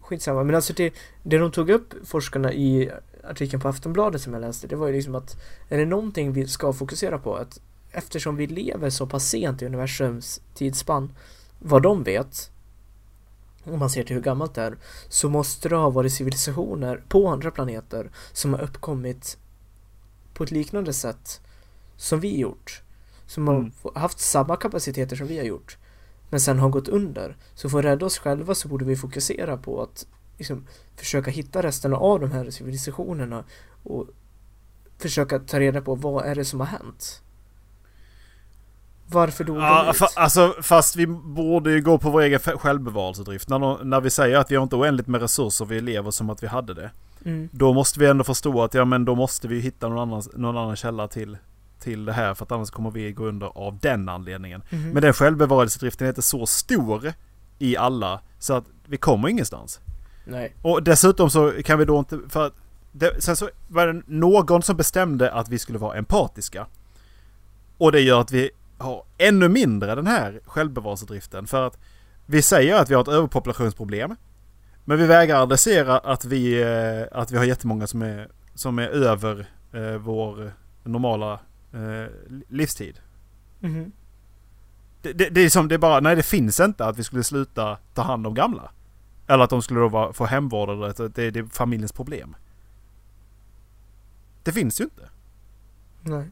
Skitsamma. 0.00 0.44
Men 0.44 0.54
alltså 0.54 0.72
det, 0.72 0.94
det 1.22 1.38
de 1.38 1.52
tog 1.52 1.70
upp, 1.70 1.94
forskarna 2.04 2.52
i 2.52 2.90
artikeln 3.24 3.62
på 3.62 3.68
Aftonbladet 3.68 4.22
som 4.22 4.32
jag 4.32 4.40
läste, 4.40 4.66
det 4.66 4.76
var 4.76 4.86
ju 4.86 4.92
liksom 4.92 5.14
att 5.14 5.36
är 5.68 5.78
det 5.78 5.86
någonting 5.86 6.32
vi 6.32 6.48
ska 6.48 6.72
fokusera 6.72 7.18
på 7.18 7.36
att 7.36 7.60
eftersom 7.90 8.36
vi 8.36 8.46
lever 8.46 8.90
så 8.90 9.06
pass 9.06 9.28
sent 9.28 9.62
i 9.62 9.66
universums 9.66 10.40
tidsspann, 10.54 11.12
vad 11.58 11.82
de 11.82 12.02
vet, 12.02 12.50
om 13.72 13.78
man 13.78 13.90
ser 13.90 14.02
till 14.04 14.16
hur 14.16 14.22
gammalt 14.22 14.54
det 14.54 14.62
är, 14.62 14.76
så 15.08 15.28
måste 15.28 15.68
det 15.68 15.76
ha 15.76 15.90
varit 15.90 16.12
civilisationer 16.12 17.02
på 17.08 17.28
andra 17.28 17.50
planeter 17.50 18.10
som 18.32 18.52
har 18.54 18.60
uppkommit 18.60 19.38
på 20.34 20.44
ett 20.44 20.50
liknande 20.50 20.92
sätt 20.92 21.40
som 21.96 22.20
vi 22.20 22.38
gjort. 22.38 22.82
Som 23.26 23.48
Mm. 23.48 23.72
har 23.82 24.00
haft 24.00 24.20
samma 24.20 24.56
kapaciteter 24.56 25.16
som 25.16 25.26
vi 25.26 25.38
har 25.38 25.44
gjort. 25.44 25.78
Men 26.30 26.40
sen 26.40 26.58
har 26.58 26.68
gått 26.68 26.88
under. 26.88 27.36
Så 27.54 27.68
för 27.70 27.78
att 27.78 27.84
rädda 27.84 28.06
oss 28.06 28.18
själva 28.18 28.54
så 28.54 28.68
borde 28.68 28.84
vi 28.84 28.96
fokusera 28.96 29.56
på 29.56 29.82
att 29.82 30.06
liksom, 30.38 30.66
försöka 30.96 31.30
hitta 31.30 31.62
resten 31.62 31.94
av 31.94 32.20
de 32.20 32.32
här 32.32 32.50
civilisationerna 32.50 33.44
och 33.82 34.06
försöka 34.98 35.38
ta 35.38 35.60
reda 35.60 35.80
på 35.80 35.94
vad 35.94 36.24
är 36.26 36.34
det 36.34 36.44
som 36.44 36.60
har 36.60 36.66
hänt. 36.66 37.22
Varför 39.10 39.44
dog 39.44 39.56
Ja, 39.58 39.82
de 39.84 39.90
ut? 39.90 39.96
fa- 39.96 40.12
alltså 40.16 40.54
fast 40.62 40.96
vi 40.96 41.06
borde 41.06 41.70
ju 41.72 41.80
gå 41.82 41.98
på 41.98 42.10
vår 42.10 42.20
egen 42.20 42.40
självbevarelsedrift. 42.40 43.48
När, 43.48 43.58
de- 43.58 43.90
när 43.90 44.00
vi 44.00 44.10
säger 44.10 44.36
att 44.38 44.50
vi 44.50 44.56
har 44.56 44.62
inte 44.62 44.76
oändligt 44.76 45.06
med 45.08 45.20
resurser, 45.20 45.64
vi 45.64 45.80
lever 45.80 46.10
som 46.10 46.30
att 46.30 46.42
vi 46.42 46.46
hade 46.46 46.74
det. 46.74 46.90
Mm. 47.24 47.48
Då 47.52 47.72
måste 47.72 48.00
vi 48.00 48.06
ändå 48.06 48.24
förstå 48.24 48.62
att 48.62 48.74
ja 48.74 48.84
men 48.84 49.04
då 49.04 49.14
måste 49.14 49.48
vi 49.48 49.60
hitta 49.60 49.88
någon 49.88 49.98
annan, 49.98 50.22
någon 50.34 50.56
annan 50.56 50.76
källa 50.76 51.08
till, 51.08 51.36
till 51.80 52.04
det 52.04 52.12
här. 52.12 52.34
För 52.34 52.44
att 52.44 52.52
annars 52.52 52.70
kommer 52.70 52.90
vi 52.90 53.12
gå 53.12 53.24
under 53.24 53.46
av 53.46 53.78
den 53.78 54.08
anledningen. 54.08 54.62
Mhm. 54.70 54.90
Men 54.90 55.02
den 55.02 55.12
självbevarelsedriften 55.12 56.04
är 56.06 56.08
inte 56.08 56.22
så 56.22 56.46
stor 56.46 57.12
i 57.58 57.76
alla. 57.76 58.20
Så 58.38 58.54
att 58.54 58.64
vi 58.86 58.96
kommer 58.96 59.28
ingenstans. 59.28 59.80
Nej. 60.24 60.52
Och 60.62 60.82
dessutom 60.82 61.30
så 61.30 61.52
kan 61.64 61.78
vi 61.78 61.84
då 61.84 61.98
inte... 61.98 62.18
För 62.28 62.46
att 62.46 62.52
det, 62.92 63.22
sen 63.22 63.36
så 63.36 63.48
var 63.68 63.86
det 63.86 64.02
någon 64.06 64.62
som 64.62 64.76
bestämde 64.76 65.32
att 65.32 65.48
vi 65.48 65.58
skulle 65.58 65.78
vara 65.78 65.96
empatiska. 65.98 66.66
Och 67.78 67.92
det 67.92 68.00
gör 68.00 68.20
att 68.20 68.32
vi 68.32 68.50
har 68.78 69.04
ännu 69.18 69.48
mindre 69.48 69.94
den 69.94 70.06
här 70.06 70.40
självbevarelsedriften. 70.44 71.46
För 71.46 71.66
att 71.66 71.78
vi 72.26 72.42
säger 72.42 72.74
att 72.74 72.90
vi 72.90 72.94
har 72.94 73.02
ett 73.02 73.08
överpopulationsproblem. 73.08 74.16
Men 74.84 74.98
vi 74.98 75.06
vägrar 75.06 75.42
adressera 75.42 75.98
att 75.98 76.24
vi, 76.24 76.62
eh, 76.62 77.18
att 77.18 77.30
vi 77.30 77.36
har 77.36 77.44
jättemånga 77.44 77.86
som 77.86 78.02
är, 78.02 78.28
som 78.54 78.78
är 78.78 78.88
över 78.88 79.48
eh, 79.72 79.98
vår 79.98 80.52
normala 80.84 81.32
eh, 81.72 82.12
livstid. 82.48 83.00
Mhm. 83.60 83.92
Det, 85.02 85.12
det, 85.12 85.28
det 85.28 85.40
är 85.40 85.50
som 85.50 85.68
det 85.68 85.74
är 85.74 85.78
bara, 85.78 86.00
nej 86.00 86.16
det 86.16 86.22
finns 86.22 86.60
inte 86.60 86.86
att 86.86 86.98
vi 86.98 87.04
skulle 87.04 87.24
sluta 87.24 87.78
ta 87.94 88.02
hand 88.02 88.26
om 88.26 88.34
gamla. 88.34 88.70
Eller 89.26 89.44
att 89.44 89.50
de 89.50 89.62
skulle 89.62 89.80
då 89.80 89.88
vara, 89.88 90.12
få 90.12 90.24
hemvård 90.24 90.70
eller 90.70 90.88
att 90.88 91.14
det, 91.14 91.30
det 91.30 91.38
är 91.38 91.44
familjens 91.44 91.92
problem. 91.92 92.36
Det 94.42 94.52
finns 94.52 94.80
ju 94.80 94.84
inte. 94.84 95.08
Nej. 96.00 96.30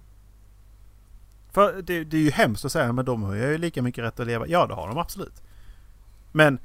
För 1.56 1.82
det, 1.82 2.04
det 2.04 2.16
är 2.16 2.20
ju 2.20 2.30
hemskt 2.30 2.64
att 2.64 2.72
säga 2.72 2.92
men 2.92 3.04
de 3.04 3.22
har 3.22 3.34
ju 3.34 3.58
lika 3.58 3.82
mycket 3.82 4.04
rätt 4.04 4.20
att 4.20 4.26
leva. 4.26 4.46
Ja 4.46 4.66
det 4.66 4.74
har 4.74 4.88
de 4.88 4.98
absolut. 4.98 5.42
Men 6.32 6.58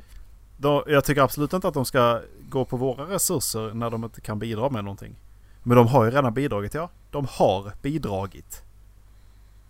då, 0.57 0.83
jag 0.87 1.03
tycker 1.03 1.21
absolut 1.21 1.53
inte 1.53 1.67
att 1.67 1.73
de 1.73 1.85
ska 1.85 2.21
gå 2.49 2.65
på 2.65 2.77
våra 2.77 3.03
resurser 3.03 3.73
när 3.73 3.89
de 3.89 4.03
inte 4.03 4.21
kan 4.21 4.39
bidra 4.39 4.69
med 4.69 4.83
någonting. 4.83 5.15
Men 5.63 5.77
de 5.77 5.87
har 5.87 6.05
ju 6.05 6.11
redan 6.11 6.33
bidragit 6.33 6.73
ja. 6.73 6.89
De 7.11 7.27
har 7.29 7.73
bidragit. 7.81 8.63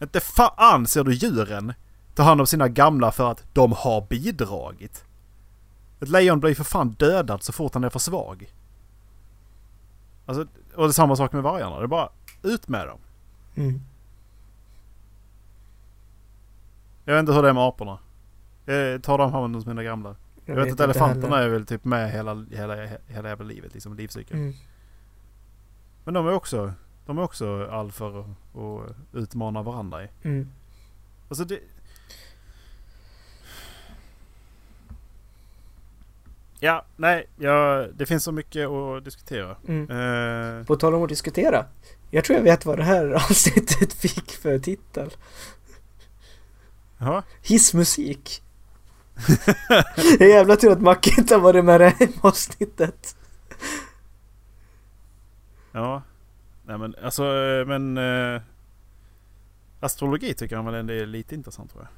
Inte 0.01 0.19
fan 0.19 0.87
ser 0.87 1.03
du 1.03 1.13
djuren 1.13 1.73
ta 2.15 2.23
hand 2.23 2.41
om 2.41 2.47
sina 2.47 2.67
gamla 2.67 3.11
för 3.11 3.31
att 3.31 3.43
de 3.53 3.71
har 3.71 4.07
bidragit. 4.09 5.03
Ett 5.99 6.09
lejon 6.09 6.39
blir 6.39 6.55
för 6.55 6.63
fan 6.63 6.89
dödad 6.89 7.43
så 7.43 7.53
fort 7.53 7.73
han 7.73 7.83
är 7.83 7.89
för 7.89 7.99
svag. 7.99 8.53
Alltså, 10.25 10.45
och 10.75 10.83
det 10.83 10.89
är 10.89 10.93
samma 10.93 11.15
sak 11.15 11.33
med 11.33 11.43
vargarna. 11.43 11.77
Det 11.77 11.83
är 11.83 11.87
bara 11.87 12.09
ut 12.43 12.67
med 12.67 12.87
dem. 12.87 12.99
Mm. 13.55 13.81
Jag 17.05 17.13
vet 17.13 17.19
inte 17.19 17.33
hur 17.33 17.41
det 17.41 17.49
är 17.49 17.53
med 17.53 17.63
aporna. 17.63 17.99
Eh, 18.65 19.01
tar 19.01 19.17
de 19.17 19.31
hand 19.31 19.55
om 19.55 19.61
sina 19.61 19.83
gamla? 19.83 20.15
Jag, 20.45 20.55
vet 20.55 20.63
att 20.63 20.69
inte 20.69 20.83
elefanterna 20.83 21.35
heller. 21.35 21.47
är 21.47 21.49
väl 21.49 21.65
typ 21.65 21.85
med 21.85 22.11
hela, 22.11 22.45
hela, 22.51 22.75
hela 23.07 23.29
jävla 23.29 23.45
livet, 23.45 23.73
liksom 23.73 23.93
livscykeln. 23.95 24.41
Mm. 24.41 24.53
Men 26.03 26.13
de 26.13 26.27
är 26.27 26.33
också, 26.33 26.73
de 27.05 27.17
är 27.17 27.23
också 27.23 27.67
all 27.71 27.91
för 27.91 28.19
att 28.19 28.25
att 28.55 28.95
utmana 29.13 29.61
varandra 29.61 30.03
i. 30.03 30.07
Mm. 30.21 30.47
Alltså 31.29 31.45
det... 31.45 31.59
Ja, 36.59 36.85
nej, 36.95 37.27
ja, 37.37 37.87
det 37.93 38.05
finns 38.05 38.23
så 38.23 38.31
mycket 38.31 38.67
att 38.67 39.05
diskutera. 39.05 39.55
Mm. 39.67 39.89
Eh, 39.89 40.65
På 40.65 40.75
tal 40.75 40.95
om 40.95 41.03
att 41.03 41.09
diskutera. 41.09 41.65
Jag 42.09 42.23
tror 42.23 42.37
jag 42.37 42.43
vet 42.43 42.65
vad 42.65 42.77
det 42.77 42.83
här 42.83 43.11
avsnittet 43.29 43.93
fick 43.93 44.31
för 44.31 44.59
titel. 44.59 45.09
Ja. 47.01 47.23
Hissmusik. 47.41 48.43
det 50.19 50.21
är 50.25 50.29
jävla 50.29 50.55
tur 50.55 50.71
att 50.71 50.81
Macke 50.81 51.11
inte 51.17 51.35
har 51.35 51.41
varit 51.41 51.65
med 51.65 51.81
det 51.81 51.89
här 51.89 52.09
avsnittet. 52.21 53.15
Ja. 55.71 56.01
Nej 56.65 56.77
men 56.77 56.95
alltså, 57.03 57.23
eh, 57.23 57.65
men... 57.65 57.97
Eh, 57.97 58.41
astrologi 59.79 60.33
tycker 60.33 60.55
han 60.55 60.65
väl 60.65 60.75
ändå 60.75 60.93
är 60.93 61.05
lite 61.05 61.35
intressant 61.35 61.71
tror 61.71 61.83
jag. 61.83 61.91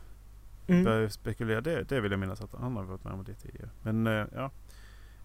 Mm. 0.76 0.84
Börjar 0.84 1.10
spekulera, 1.10 1.62
det, 1.62 1.84
det 1.84 2.00
vill 2.02 2.12
jag 2.12 2.20
minnas 2.20 2.42
att 2.42 2.54
han 2.54 2.76
har 2.76 2.84
varit 2.84 3.04
med 3.04 3.14
om 3.14 3.24
det 3.24 3.34
tidigare. 3.34 3.70
Men 3.82 4.08
eh, 4.08 4.26
ja. 4.36 4.52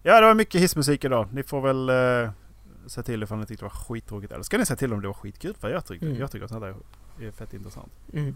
Ja, 0.03 0.19
det 0.21 0.27
var 0.27 0.33
mycket 0.33 0.61
hissmusik 0.61 1.03
idag. 1.05 1.27
Ni 1.33 1.43
får 1.43 1.61
väl 1.61 1.89
eh, 1.89 2.31
säga 2.87 3.03
till 3.03 3.23
ifall 3.23 3.37
ni 3.37 3.45
tyckte 3.45 3.65
det 3.65 3.69
var 3.69 3.75
skittråkigt. 3.85 4.33
Eller 4.33 4.43
ska 4.43 4.57
ni 4.57 4.65
säga 4.65 4.77
till 4.77 4.93
om 4.93 5.01
det 5.01 5.07
var 5.07 5.13
skitkul? 5.13 5.55
För 5.59 5.69
jag 5.69 5.85
tycker, 5.85 6.05
Mm. 6.05 6.19
jag 6.19 6.31
tycker 6.31 6.45
att 6.45 6.51
det 6.51 6.59
här 6.59 6.75
är 7.27 7.31
fett 7.31 7.53
intressant. 7.53 7.91
Mm. 8.13 8.35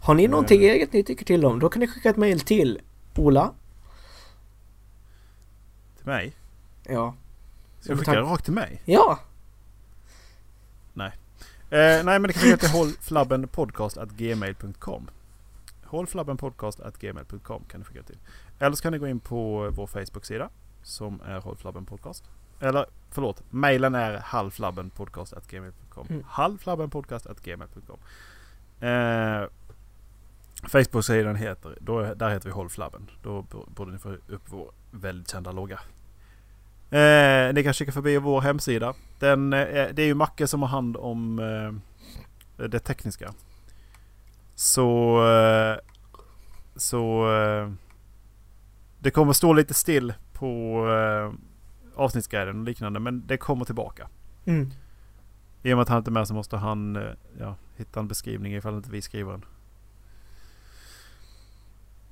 Har 0.00 0.14
ni 0.14 0.28
någonting 0.28 0.64
Eh. 0.64 0.70
eget 0.72 0.92
ni 0.92 1.04
tycker 1.04 1.24
till 1.24 1.44
om? 1.44 1.58
Då 1.58 1.68
kan 1.68 1.80
ni 1.80 1.86
skicka 1.88 2.10
ett 2.10 2.16
mail 2.16 2.40
till 2.40 2.80
Ola. 3.16 3.52
Till 5.96 6.06
mig? 6.06 6.32
Ja. 6.82 7.14
Ska 7.80 7.92
du 7.92 7.98
skicka 7.98 8.12
det 8.12 8.20
rakt 8.20 8.44
till 8.44 8.52
mig? 8.54 8.82
Ja. 8.84 9.18
Eh, 11.70 11.78
nej 12.04 12.04
men 12.04 12.22
det 12.22 12.32
kan 12.32 12.42
skicka 12.42 12.56
till 12.56 12.68
hållflabbenpodcast.gmail.com 12.70 15.10
Hållflabbenpodcast.gmail.com 15.84 17.64
kan 17.70 17.80
du 17.80 17.84
skicka 17.86 18.02
till. 18.02 18.18
Eller 18.58 18.76
så 18.76 18.82
kan 18.82 18.92
ni 18.92 18.98
gå 18.98 19.08
in 19.08 19.20
på 19.20 19.70
vår 19.72 19.86
Facebook-sida 19.86 20.48
som 20.82 21.20
är 21.26 21.40
Hållflabben 21.40 21.84
Podcast. 21.86 22.24
Eller 22.60 22.86
förlåt, 23.10 23.42
mejlen 23.50 23.94
är 23.94 24.18
halvflabbenpodcast.gmail.com 24.18 26.06
Mm. 26.10 26.22
Halvflabbenpodcast.gmail.com 26.26 27.98
eh, 28.88 29.42
Facebook-sidan 30.68 31.36
heter, 31.36 31.78
då, 31.80 32.14
där 32.14 32.30
heter 32.30 32.48
vi 32.48 32.52
Hållflabben. 32.52 33.10
Då 33.22 33.42
b- 33.42 33.58
borde 33.66 33.92
ni 33.92 33.98
få 33.98 34.08
upp 34.08 34.42
vår 34.46 34.70
väldigt 34.90 35.30
kända 35.30 35.52
logga. 35.52 35.80
Eh, 36.90 37.54
ni 37.54 37.62
kan 37.64 37.72
kika 37.72 37.92
förbi 37.92 38.18
vår 38.18 38.40
hemsida. 38.40 38.94
Den, 39.18 39.52
eh, 39.52 39.88
det 39.92 40.02
är 40.02 40.06
ju 40.06 40.14
Macke 40.14 40.46
som 40.46 40.62
har 40.62 40.68
hand 40.68 40.96
om 40.96 41.38
eh, 41.38 42.66
det 42.68 42.78
tekniska. 42.78 43.34
Så... 44.54 45.18
Eh, 45.28 45.76
så... 46.76 47.32
Eh, 47.34 47.70
det 48.98 49.10
kommer 49.10 49.32
stå 49.32 49.52
lite 49.52 49.74
still 49.74 50.14
på 50.32 50.84
eh, 50.88 51.32
avsnittsguiden 52.02 52.58
och 52.58 52.64
liknande. 52.64 53.00
Men 53.00 53.26
det 53.26 53.36
kommer 53.36 53.64
tillbaka. 53.64 54.08
Mm. 54.44 54.70
I 55.62 55.72
och 55.72 55.76
med 55.76 55.82
att 55.82 55.88
han 55.88 55.98
inte 55.98 56.10
är 56.10 56.12
med 56.12 56.28
så 56.28 56.34
måste 56.34 56.56
han 56.56 56.96
eh, 56.96 57.02
ja, 57.38 57.56
hitta 57.76 58.00
en 58.00 58.08
beskrivning 58.08 58.54
ifall 58.54 58.76
inte 58.76 58.90
vi 58.90 59.02
skriver 59.02 59.32
den. 59.32 59.44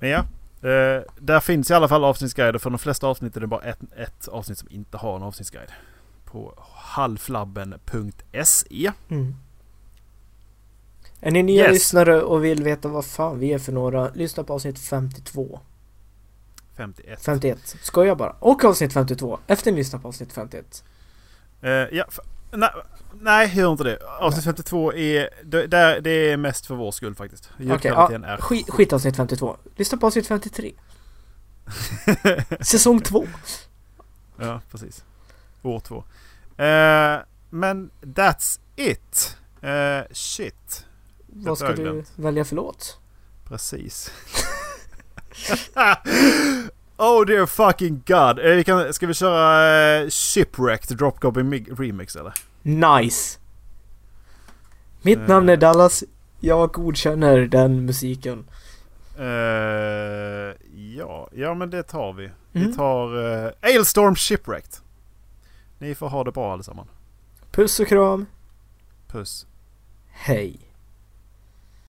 Men 0.03 0.11
ja. 0.11 0.19
Eh, 0.69 1.01
där 1.19 1.39
finns 1.39 1.71
i 1.71 1.73
alla 1.73 1.87
fall 1.87 2.03
avsnittsguider. 2.03 2.59
För 2.59 2.69
de 2.69 2.79
flesta 2.79 3.07
avsnitt 3.07 3.37
är 3.37 3.41
det 3.41 3.47
bara 3.47 3.61
ett, 3.61 3.79
ett 3.97 4.27
avsnitt 4.27 4.57
som 4.57 4.67
inte 4.71 4.97
har 4.97 5.15
en 5.15 5.23
avsnittsguide. 5.23 5.71
På 6.25 6.53
halvflabben.se. 6.73 8.91
Mm. 9.09 9.35
Är 11.19 11.31
ni 11.31 11.43
nya 11.43 11.63
Yes. 11.63 11.73
lyssnare 11.73 12.21
och 12.21 12.43
vill 12.43 12.63
veta 12.63 12.87
vad 12.87 13.05
fan 13.05 13.39
vi 13.39 13.53
är 13.53 13.59
för 13.59 13.71
några, 13.71 14.09
lyssna 14.13 14.43
på 14.43 14.53
avsnitt 14.53 14.79
52. 14.79 15.59
51. 16.77 17.21
51. 17.21 17.75
Skojar 17.81 18.15
bara. 18.15 18.35
Och 18.39 18.65
avsnitt 18.65 18.93
52. 18.93 19.39
Efter 19.47 19.71
ni 19.71 19.77
lyssnar 19.77 19.99
på 19.99 20.07
avsnitt 20.07 20.33
51. 20.33 20.83
Eh, 21.61 21.71
ja, 21.71 22.05
nej, 22.53 22.69
nej, 23.21 23.57
gör 23.57 23.71
inte 23.71 23.83
det. 23.83 23.99
Avsnitt 24.19 24.45
52 24.45 24.93
är, 24.93 25.29
det, 25.43 25.67
där, 25.67 26.01
det 26.01 26.09
är 26.09 26.37
mest 26.37 26.65
för 26.65 26.75
vår 26.75 26.91
skull 26.91 27.15
faktiskt. 27.15 27.49
Ljudkvaliteten 27.57 28.23
ja, 28.23 28.29
är 28.29 28.37
skit, 28.37 28.69
skit 28.69 28.93
avsnitt 28.93 29.15
52. 29.15 29.57
Lyssna 29.75 29.97
på 29.97 30.07
avsnitt 30.07 30.27
53. 30.27 30.73
Säsong 32.61 33.01
två. 33.01 33.27
Ja, 34.37 34.61
precis. 34.71 35.03
År 35.61 35.79
två. 35.79 36.03
Eh, 36.63 37.19
men 37.49 37.91
that's 38.01 38.59
it. 38.75 39.37
Eh, 39.61 40.01
shit. 40.11 40.85
Vad 41.27 41.57
ska 41.57 41.73
du 41.73 42.03
välja 42.15 42.45
för 42.45 42.55
låt? 42.55 42.97
Precis. 43.47 44.11
oh 47.03 47.25
dear 47.25 47.45
fucking 47.45 48.03
god. 48.05 48.39
Eh, 48.39 48.55
vi 48.55 48.63
kan, 48.63 48.93
ska 48.93 49.07
vi 49.07 49.13
köra 49.13 49.97
eh, 50.01 50.09
Shipwrecked 50.09 50.97
Drop 50.97 51.19
Goblin 51.19 51.65
Remix 51.77 52.15
eller? 52.15 52.33
Nice! 52.61 53.39
Mitt 55.01 55.19
Eh. 55.19 55.27
namn 55.27 55.49
är 55.49 55.57
Dallas. 55.57 56.03
Jag 56.39 56.71
godkänner 56.71 57.39
den 57.39 57.85
musiken. 57.85 58.45
Eh, 59.17 60.55
ja, 60.97 61.27
ja 61.33 61.53
men 61.53 61.69
det 61.69 61.83
tar 61.83 62.13
vi. 62.13 62.29
Vi 62.51 62.61
Mm. 62.61 62.73
tar 62.73 63.15
uh, 63.17 63.51
Ailstorm 63.61 64.15
Shipwrecked. 64.15 64.73
Ni 65.77 65.95
får 65.95 66.09
ha 66.09 66.23
det 66.23 66.31
bra 66.31 66.53
allesammans. 66.53 66.89
Puss 67.51 67.79
och 67.79 67.87
kram. 67.87 68.25
Puss. 69.07 69.45
Hej. 70.11 70.59